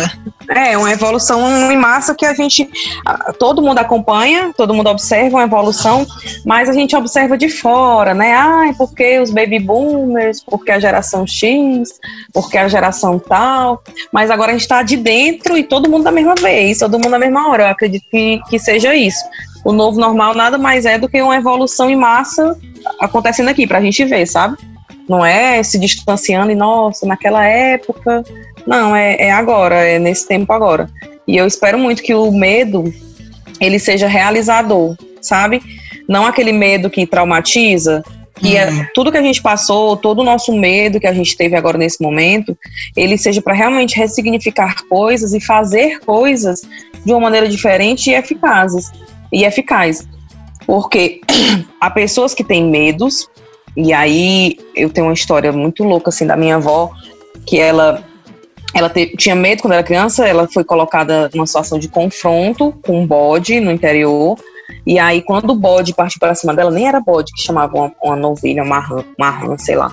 É, 0.48 0.76
uma 0.76 0.92
evolução 0.92 1.72
em 1.72 1.76
massa 1.76 2.14
que 2.14 2.24
a 2.24 2.34
gente. 2.34 2.68
Todo 3.38 3.62
mundo 3.62 3.78
acompanha, 3.78 4.52
todo 4.56 4.74
mundo 4.74 4.88
observa 4.88 5.36
uma 5.36 5.44
evolução, 5.44 6.06
mas 6.44 6.68
a 6.68 6.72
gente 6.72 6.94
observa 6.94 7.36
de 7.36 7.48
fora, 7.48 8.14
né? 8.14 8.34
Ai, 8.34 8.74
porque 8.74 9.18
os 9.20 9.30
baby 9.30 9.58
boomers, 9.58 10.42
porque 10.44 10.70
a 10.70 10.78
geração 10.78 11.26
X, 11.26 11.98
porque 12.32 12.58
a 12.58 12.68
geração 12.68 13.18
tal. 13.18 13.82
Mas 14.12 14.30
agora 14.30 14.50
a 14.50 14.52
gente 14.52 14.62
está 14.62 14.82
de 14.82 14.96
dentro 14.96 15.56
e 15.56 15.64
todo 15.64 15.90
mundo 15.90 16.04
da 16.04 16.12
mesma 16.12 16.34
vez, 16.34 16.78
todo 16.78 16.98
mundo 16.98 17.10
na 17.10 17.18
mesma 17.18 17.48
hora. 17.48 17.64
Eu 17.64 17.68
acredito 17.68 18.04
que, 18.10 18.40
que 18.48 18.58
seja 18.58 18.94
isso. 18.94 19.24
O 19.64 19.72
novo 19.72 19.98
normal 19.98 20.34
nada 20.34 20.58
mais 20.58 20.84
é 20.84 20.98
do 20.98 21.08
que 21.08 21.20
uma 21.22 21.36
evolução 21.36 21.88
em 21.88 21.96
massa 21.96 22.56
acontecendo 23.00 23.48
aqui, 23.48 23.66
para 23.66 23.78
a 23.78 23.82
gente 23.82 24.04
ver, 24.04 24.26
sabe? 24.26 24.58
Não 25.08 25.24
é 25.24 25.62
se 25.62 25.78
distanciando 25.78 26.52
e, 26.52 26.54
nossa, 26.54 27.06
naquela 27.06 27.44
época 27.44 28.22
não, 28.66 28.94
é, 28.94 29.16
é 29.16 29.30
agora, 29.30 29.76
é 29.76 29.98
nesse 29.98 30.26
tempo 30.26 30.52
agora. 30.52 30.88
E 31.26 31.36
eu 31.36 31.46
espero 31.46 31.78
muito 31.78 32.02
que 32.02 32.14
o 32.14 32.30
medo 32.30 32.84
ele 33.60 33.78
seja 33.78 34.06
realizador, 34.06 34.96
sabe? 35.20 35.62
Não 36.08 36.26
aquele 36.26 36.52
medo 36.52 36.90
que 36.90 37.06
traumatiza, 37.06 38.02
que 38.36 38.56
é, 38.56 38.68
uhum. 38.68 38.86
tudo 38.94 39.12
que 39.12 39.18
a 39.18 39.22
gente 39.22 39.40
passou, 39.40 39.96
todo 39.96 40.20
o 40.20 40.24
nosso 40.24 40.52
medo 40.52 41.00
que 41.00 41.06
a 41.06 41.12
gente 41.14 41.36
teve 41.36 41.56
agora 41.56 41.78
nesse 41.78 42.02
momento, 42.02 42.56
ele 42.96 43.16
seja 43.16 43.40
para 43.40 43.54
realmente 43.54 43.96
ressignificar 43.96 44.74
coisas 44.88 45.32
e 45.32 45.40
fazer 45.40 46.00
coisas 46.00 46.60
de 47.04 47.12
uma 47.12 47.20
maneira 47.20 47.48
diferente 47.48 48.10
e 48.10 48.14
eficazes 48.14 48.90
e 49.32 49.44
eficaz. 49.44 50.06
Porque 50.66 51.20
há 51.80 51.90
pessoas 51.90 52.34
que 52.34 52.44
têm 52.44 52.64
medos, 52.64 53.28
e 53.76 53.92
aí 53.92 54.56
eu 54.74 54.90
tenho 54.90 55.08
uma 55.08 55.14
história 55.14 55.52
muito 55.52 55.84
louca 55.84 56.10
assim 56.10 56.26
da 56.26 56.36
minha 56.36 56.56
avó, 56.56 56.90
que 57.46 57.58
ela 57.58 58.02
ela 58.74 58.90
te, 58.90 59.16
tinha 59.16 59.36
medo 59.36 59.62
quando 59.62 59.74
era 59.74 59.84
criança, 59.84 60.26
ela 60.26 60.48
foi 60.52 60.64
colocada 60.64 61.30
numa 61.32 61.46
situação 61.46 61.78
de 61.78 61.88
confronto 61.88 62.74
com 62.84 63.02
um 63.02 63.06
bode 63.06 63.60
no 63.60 63.70
interior. 63.70 64.36
E 64.86 64.98
aí, 64.98 65.22
quando 65.22 65.50
o 65.50 65.54
bode 65.54 65.94
partiu 65.94 66.18
para 66.18 66.34
cima 66.34 66.52
dela, 66.52 66.70
nem 66.70 66.88
era 66.88 67.00
bode 67.00 67.32
que 67.32 67.42
chamava 67.42 67.74
uma, 67.76 67.92
uma 68.02 68.16
novilha, 68.16 68.62
uma 68.62 68.80
rã, 68.80 69.04
uma 69.18 69.58
sei 69.58 69.76
lá. 69.76 69.92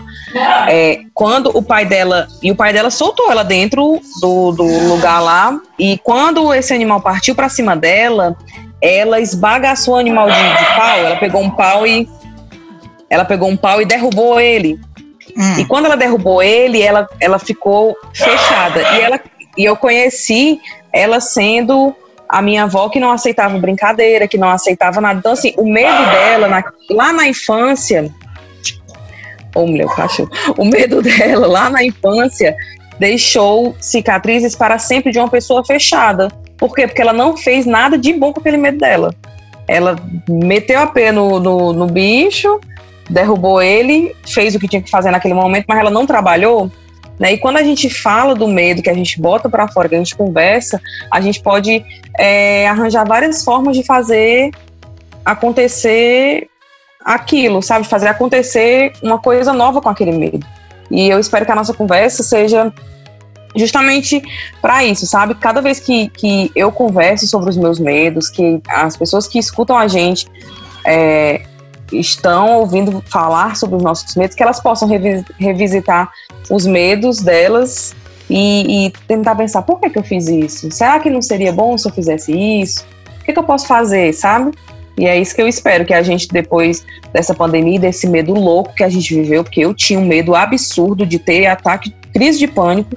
É, 0.68 1.02
quando 1.14 1.56
o 1.56 1.62
pai 1.62 1.86
dela. 1.86 2.28
E 2.42 2.52
o 2.52 2.56
pai 2.56 2.74
dela 2.74 2.90
soltou 2.90 3.32
ela 3.32 3.44
dentro 3.44 4.02
do, 4.20 4.52
do 4.52 4.88
lugar 4.88 5.20
lá. 5.22 5.60
E 5.78 5.98
quando 6.00 6.54
esse 6.54 6.74
animal 6.74 7.02
partiu 7.02 7.36
para 7.36 7.50
cima 7.50 7.76
dela, 7.76 8.36
ela 8.82 9.20
esbagaçou 9.20 9.94
o 9.94 9.98
animal 9.98 10.30
de, 10.30 10.36
de 10.36 10.66
pau. 10.76 10.98
Ela 10.98 11.16
pegou 11.18 11.42
um 11.42 11.50
pau 11.52 11.86
e. 11.86 12.10
Ela 13.10 13.26
pegou 13.26 13.50
um 13.50 13.58
pau 13.58 13.82
e 13.82 13.86
derrubou 13.86 14.40
ele. 14.40 14.80
Hum. 15.38 15.60
E 15.60 15.66
quando 15.66 15.86
ela 15.86 15.96
derrubou 15.96 16.42
ele, 16.42 16.82
ela, 16.82 17.08
ela 17.20 17.38
ficou 17.38 17.96
fechada. 18.14 18.82
E, 18.82 19.02
ela, 19.02 19.20
e 19.58 19.64
eu 19.64 19.76
conheci 19.76 20.60
ela 20.92 21.20
sendo 21.20 21.96
a 22.28 22.42
minha 22.42 22.64
avó 22.64 22.88
que 22.90 23.00
não 23.00 23.12
aceitava 23.12 23.60
brincadeira, 23.60 24.28
que 24.28 24.38
não 24.38 24.50
aceitava 24.50 25.02
nada. 25.02 25.20
Então, 25.20 25.34
assim, 25.34 25.54
o 25.58 25.70
medo 25.70 26.06
dela, 26.10 26.48
na, 26.48 26.64
lá 26.90 27.12
na 27.12 27.28
infância. 27.28 28.10
Ô, 29.54 29.68
mulher, 29.68 29.86
o 29.86 29.96
cachorro. 29.96 30.32
O 30.58 30.64
medo 30.64 31.02
dela 31.02 31.46
lá 31.46 31.70
na 31.70 31.84
infância 31.84 32.56
deixou 32.98 33.76
cicatrizes 33.82 34.56
para 34.56 34.80
sempre 34.80 35.12
de 35.12 35.20
uma 35.20 35.30
pessoa 35.30 35.66
fechada. 35.66 36.30
Por 36.62 36.76
quê? 36.76 36.86
Porque 36.86 37.02
ela 37.02 37.12
não 37.12 37.36
fez 37.36 37.66
nada 37.66 37.98
de 37.98 38.14
bom 38.14 38.32
com 38.32 38.40
aquele 38.40 38.56
medo 38.56 38.78
dela. 38.78 39.16
Ela 39.68 39.96
meteu 40.30 40.80
a 40.80 40.86
pé 40.86 41.12
no, 41.12 41.40
no, 41.40 41.74
no 41.74 41.88
bicho, 41.88 42.62
derrubou 43.10 43.60
ele, 43.60 44.16
fez 44.24 44.54
o 44.54 44.60
que 44.60 44.68
tinha 44.68 44.82
que 44.82 44.90
fazer 44.90 45.10
naquele 45.10 45.34
momento, 45.34 45.66
mas 45.68 45.80
ela 45.80 45.90
não 45.90 46.06
trabalhou. 46.06 46.72
Né? 47.18 47.34
E 47.34 47.38
quando 47.40 47.58
a 47.58 47.64
gente 47.64 47.90
fala 47.90 48.36
do 48.36 48.48
medo, 48.48 48.84
que 48.84 48.92
a 48.92 48.94
gente 48.94 49.20
bota 49.20 49.50
para 49.50 49.68
fora, 49.68 49.90
que 49.90 49.96
a 49.96 49.98
gente 49.98 50.16
conversa, 50.16 50.80
a 51.10 51.20
gente 51.20 51.42
pode 51.42 51.84
é, 52.20 52.68
arranjar 52.68 53.08
várias 53.08 53.44
formas 53.44 53.76
de 53.76 53.84
fazer 53.84 54.52
acontecer 55.26 56.48
aquilo, 57.04 57.64
sabe? 57.64 57.88
Fazer 57.88 58.08
acontecer 58.08 58.94
uma 59.02 59.18
coisa 59.18 59.52
nova 59.52 59.82
com 59.82 59.90
aquele 59.90 60.12
medo. 60.12 60.46
E 60.92 61.10
eu 61.10 61.20
espero 61.20 61.44
que 61.44 61.52
a 61.52 61.56
nossa 61.56 61.74
conversa 61.74 62.22
seja 62.22 62.72
justamente 63.56 64.22
para 64.62 64.84
isso, 64.84 65.06
sabe? 65.06 65.36
Cada 65.36 65.62
vez 65.62 65.80
que, 65.80 66.10
que 66.10 66.52
eu 66.56 66.72
converso 66.72 67.28
sobre 67.28 67.50
os 67.50 67.58
meus 67.58 67.80
medos, 67.80 68.30
que 68.30 68.62
as 68.68 68.96
pessoas 68.96 69.28
que 69.28 69.40
escutam 69.40 69.78
a 69.78 69.88
gente 69.88 70.28
é, 70.86 71.42
estão 71.92 72.60
ouvindo 72.60 73.04
falar 73.08 73.56
sobre 73.56 73.76
os 73.76 73.84
nossos 73.84 74.16
medos, 74.16 74.36
que 74.36 74.44
elas 74.44 74.60
possam 74.60 74.90
revisitar 75.38 76.12
os 76.50 76.66
medos 76.66 77.22
delas 77.22 77.94
e, 78.30 78.88
e, 78.88 78.94
tentar 79.08 79.36
pensar, 79.36 79.62
por 79.64 79.80
que, 79.80 79.90
que 79.90 80.00
eu 80.00 80.04
fiz 80.04 80.28
isso? 80.28 80.72
Será 80.72 81.00
que 81.00 81.10
não 81.10 81.22
seria 81.22 81.52
bom 81.52 81.78
se 81.78 81.88
eu 81.88 81.94
fizesse 81.94 82.32
isso? 82.32 82.86
O 83.20 83.26
que, 83.26 83.34
que 83.34 83.40
eu 83.40 83.44
posso 83.44 83.68
fazer, 83.68 84.14
sabe? 84.14 84.52
E 84.98 85.06
é 85.06 85.20
isso 85.20 85.36
que 85.36 85.42
eu 85.42 85.48
espero, 85.48 85.86
que 85.86 85.94
a 85.94 86.02
gente, 86.02 86.28
depois 86.28 86.86
dessa 87.12 87.34
pandemia, 87.34 87.80
desse 87.80 88.08
medo 88.08 88.34
louco 88.34 88.74
que 88.74 88.84
a 88.84 88.90
gente 88.90 89.14
viveu, 89.16 89.44
porque 89.44 89.62
eu 89.62 89.74
tinha 89.74 90.00
um 90.00 90.06
medo 90.06 90.36
absurdo 90.36 91.06
de 91.06 91.20
ter 91.20 91.48
ataque, 91.48 91.94
crise 92.14 92.40
de 92.40 92.48
pânico, 92.48 92.96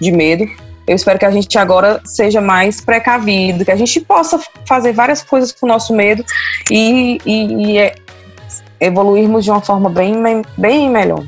de 0.00 0.10
medo. 0.12 0.44
Eu 0.86 0.96
espero 0.96 1.18
que 1.18 1.24
a 1.24 1.30
gente 1.30 1.56
agora 1.56 2.00
seja 2.04 2.40
mais 2.40 2.80
precavido, 2.80 3.64
que 3.64 3.70
a 3.70 3.76
gente 3.76 4.00
possa 4.00 4.40
fazer 4.66 4.92
várias 4.92 5.22
coisas 5.22 5.52
com 5.52 5.66
o 5.66 5.68
nosso 5.68 5.94
medo 5.94 6.24
e, 6.70 7.18
e, 7.24 7.72
e 7.72 7.78
é 7.78 7.94
evoluirmos 8.80 9.44
de 9.44 9.50
uma 9.50 9.60
forma 9.60 9.90
bem, 9.90 10.14
bem 10.56 10.90
melhor. 10.90 11.22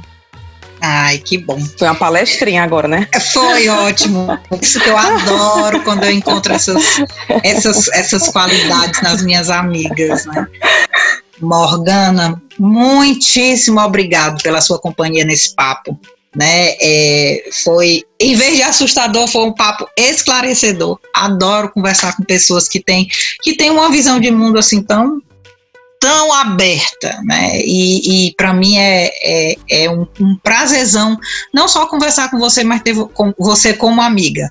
Ai, 0.85 1.19
que 1.19 1.39
bom. 1.39 1.61
Foi 1.79 1.87
uma 1.87 1.95
palestrinha 1.95 2.65
agora, 2.65 2.89
né? 2.89 3.07
Foi 3.33 3.69
ótimo. 3.87 4.37
Isso 4.61 4.81
que 4.81 4.91
eu 4.91 4.99
adoro 4.99 5.81
quando 5.85 6.03
eu 6.03 6.11
encontro 6.11 6.53
essas, 6.53 6.83
essas, 7.45 7.89
essas 7.93 8.29
qualidades 8.31 9.01
nas 9.01 9.23
minhas 9.23 9.49
amigas, 9.49 10.27
né? 10.27 10.45
Morgana, 11.41 12.41
muitíssimo 12.59 13.81
obrigado 13.81 14.43
pela 14.43 14.61
sua 14.61 14.79
companhia 14.79 15.25
nesse 15.25 15.55
papo. 15.55 15.99
Né, 16.35 16.77
é, 16.81 17.51
foi, 17.63 18.05
em 18.19 18.35
vez 18.35 18.57
de 18.57 18.63
assustador, 18.63 19.29
foi 19.29 19.45
um 19.45 19.53
papo 19.53 19.87
esclarecedor. 19.99 20.99
Adoro 21.15 21.71
conversar 21.71 22.17
com 22.17 22.25
pessoas 22.25 22.67
que 22.69 22.81
têm 22.83 23.07
que 23.43 23.55
têm 23.55 23.71
uma 23.71 23.91
visão 23.91 24.19
de 24.19 24.31
mundo 24.31 24.59
assim 24.59 24.83
tão 24.83 25.21
tão 26.03 26.33
aberta, 26.33 27.21
né? 27.23 27.61
E, 27.61 28.27
e 28.27 28.35
para 28.35 28.53
mim 28.53 28.77
é, 28.77 29.09
é, 29.23 29.57
é 29.71 29.91
um, 29.91 30.05
um, 30.21 30.37
prazerzão 30.43 31.17
não 31.55 31.69
só 31.69 31.87
conversar 31.87 32.29
com 32.29 32.41
você, 32.41 32.65
mas 32.65 32.83
ter 32.83 32.97
com 33.15 33.33
você 33.39 33.73
como 33.73 34.03
amiga. 34.03 34.49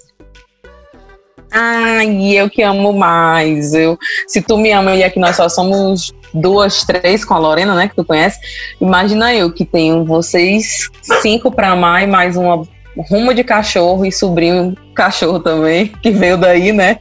Ai, 1.52 2.32
eu 2.34 2.49
que 2.49 2.62
amo 2.62 2.93
mais. 2.93 3.74
Eu, 3.74 3.97
se 4.26 4.41
tu 4.41 4.58
me 4.58 4.72
ama 4.72 4.95
e 4.95 5.04
aqui 5.04 5.20
nós 5.20 5.36
só 5.36 5.49
somos 5.49 6.14
duas, 6.34 6.86
três 6.86 7.26
com 7.26 7.34
a 7.34 7.39
Lorena, 7.39 7.76
né, 7.76 7.89
que 7.89 7.95
tu 7.95 8.06
conhece. 8.06 8.39
Imagina 8.80 9.34
eu 9.36 9.52
que 9.52 9.66
tenho 9.66 10.06
vocês 10.06 10.89
cinco 11.22 11.52
para 11.52 11.72
amar 11.72 12.04
e 12.04 12.08
mais 12.08 12.38
uma 12.38 12.64
rumo 13.10 13.34
de 13.34 13.43
cachorro 13.43 14.06
e 14.06 14.12
sobrinho 14.12 14.76
cachorro 14.93 15.39
também, 15.39 15.88
que 15.88 16.12
veio 16.12 16.38
daí, 16.38 16.72
né? 16.72 16.97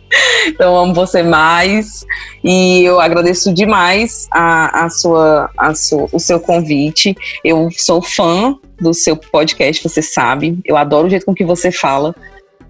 Então 0.47 0.77
amo 0.77 0.95
você 0.95 1.23
mais 1.23 2.07
e 2.43 2.85
eu 2.85 3.01
agradeço 3.01 3.53
demais 3.53 4.29
a, 4.31 4.85
a 4.85 4.91
sua, 4.91 5.51
a 5.57 5.75
sua, 5.75 6.09
o 6.13 6.19
seu 6.19 6.41
convite. 6.41 7.15
Eu 7.45 7.69
sou 7.77 8.01
fã 8.01 8.57
do 8.81 8.95
seu 8.95 9.17
podcast, 9.17 9.83
você 9.83 10.01
sabe. 10.01 10.59
Eu 10.65 10.77
adoro 10.77 11.07
o 11.07 11.11
jeito 11.11 11.27
com 11.27 11.35
que 11.35 11.45
você 11.45 11.71
fala, 11.71 12.15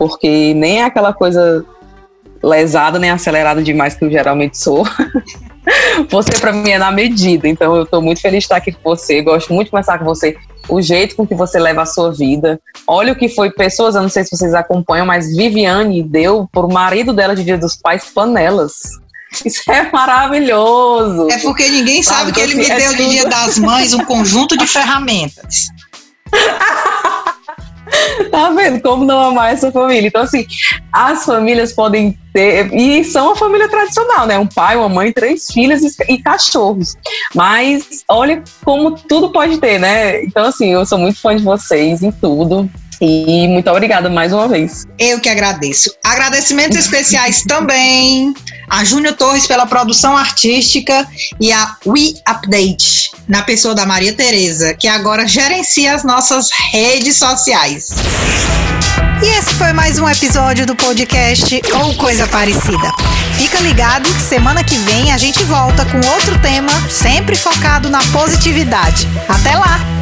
porque 0.01 0.55
nem 0.55 0.81
é 0.81 0.85
aquela 0.85 1.13
coisa 1.13 1.63
lesada 2.43 2.99
nem 2.99 3.11
acelerada 3.11 3.63
demais 3.63 3.95
que 3.95 4.03
eu 4.03 4.11
geralmente 4.11 4.57
sou. 4.57 4.83
você 6.09 6.33
para 6.41 6.55
mim 6.55 6.71
é 6.71 6.79
na 6.79 6.91
medida, 6.91 7.47
então 7.47 7.77
eu 7.77 7.83
estou 7.83 8.01
muito 8.01 8.19
feliz 8.19 8.39
de 8.39 8.45
estar 8.45 8.57
aqui 8.57 8.73
com 8.73 8.81
você. 8.83 9.21
Gosto 9.21 9.53
muito 9.53 9.67
de 9.67 9.73
conversar 9.73 9.99
com 9.99 10.07
você 10.07 10.39
o 10.71 10.81
jeito 10.81 11.17
com 11.17 11.27
que 11.27 11.35
você 11.35 11.59
leva 11.59 11.83
a 11.83 11.87
sua 11.87 12.11
vida. 12.15 12.59
Olha 12.87 13.13
o 13.13 13.17
que 13.17 13.29
foi 13.29 13.51
pessoas, 13.51 13.95
eu 13.95 14.01
não 14.01 14.09
sei 14.09 14.25
se 14.25 14.31
vocês 14.35 14.55
acompanham, 14.55 15.05
mas 15.05 15.37
Viviane 15.37 16.03
deu 16.03 16.49
por 16.51 16.65
o 16.65 16.73
marido 16.73 17.13
dela 17.13 17.37
de 17.37 17.45
Dia 17.45 17.59
dos 17.59 17.77
Pais 17.77 18.07
panelas. 18.07 18.73
Isso 19.45 19.71
é 19.71 19.93
maravilhoso. 19.93 21.29
É 21.31 21.37
porque 21.41 21.69
ninguém 21.69 22.03
sabe, 22.03 22.21
sabe 22.21 22.33
que 22.33 22.41
ele 22.41 22.55
me 22.55 22.65
é 22.65 22.75
deu 22.75 22.95
de 22.95 23.11
Dia 23.11 23.27
das 23.27 23.59
Mães 23.59 23.93
um 23.93 24.03
conjunto 24.07 24.57
de 24.57 24.65
ferramentas. 24.67 25.69
tá 28.31 28.51
vendo 28.51 28.81
como 28.81 29.05
não 29.05 29.21
amar 29.21 29.53
essa 29.53 29.71
família? 29.71 30.09
Então, 30.09 30.23
assim, 30.23 30.47
as 30.93 31.25
famílias 31.25 31.73
podem 31.73 32.19
ter. 32.33 32.73
E 32.73 33.05
são 33.05 33.27
uma 33.27 33.37
família 33.37 33.69
tradicional, 33.69 34.27
né? 34.27 34.39
Um 34.39 34.47
pai, 34.47 34.77
uma 34.77 34.89
mãe, 34.89 35.13
três 35.13 35.47
filhas 35.47 35.83
e, 36.09 36.19
cachorros. 36.19 36.95
Mas 37.35 38.05
olha 38.09 38.43
como 38.65 38.93
tudo 38.93 39.31
pode 39.31 39.59
ter, 39.59 39.79
né? 39.79 40.23
Então, 40.25 40.45
assim, 40.47 40.73
eu 40.73 40.85
sou 40.87 40.99
muito 40.99 41.21
fã 41.21 41.37
de 41.37 41.43
vocês 41.43 42.03
em 42.03 42.11
tudo. 42.11 42.69
E 43.01 43.49
muito 43.49 43.71
obrigada 43.71 44.11
mais 44.11 44.31
uma 44.31 44.47
vez. 44.47 44.87
Eu 44.99 45.19
que 45.21 45.29
agradeço. 45.29 45.91
Agradecimentos 46.05 46.77
especiais 46.77 47.43
também 47.45 48.35
a 48.71 48.85
Júnior 48.85 49.15
Torres 49.15 49.47
pela 49.47 49.67
produção 49.67 50.17
artística 50.17 51.07
e 51.41 51.53
a 51.53 51.77
We 51.85 52.15
Update, 52.27 53.11
na 53.29 53.43
pessoa 53.43 53.75
da 53.75 53.85
Maria 53.85 54.13
Tereza, 54.13 54.73
que 54.75 54.87
agora 54.87 55.27
gerencia 55.27 55.95
as 55.95 56.05
nossas 56.05 56.51
redes 56.71 57.17
sociais. 57.17 57.89
E 59.23 59.39
esse 59.39 59.55
foi 59.55 59.73
mais 59.73 59.99
um 59.99 60.09
episódio 60.09 60.65
do 60.65 60.75
podcast 60.75 61.61
ou 61.83 61.95
coisa 61.97 62.27
parecida. 62.29 62.93
Fica 63.37 63.59
ligado 63.59 64.09
que 64.15 64.23
semana 64.23 64.65
que 64.65 64.79
vem 64.79 65.13
a 65.13 65.19
gente 65.19 65.45
volta 65.45 65.85
com 65.85 65.99
outro 66.15 66.41
tema, 66.41 66.73
sempre 66.89 67.37
focado 67.37 67.91
na 67.91 68.01
positividade. 68.13 69.07
Até 69.29 69.57
lá! 69.57 70.00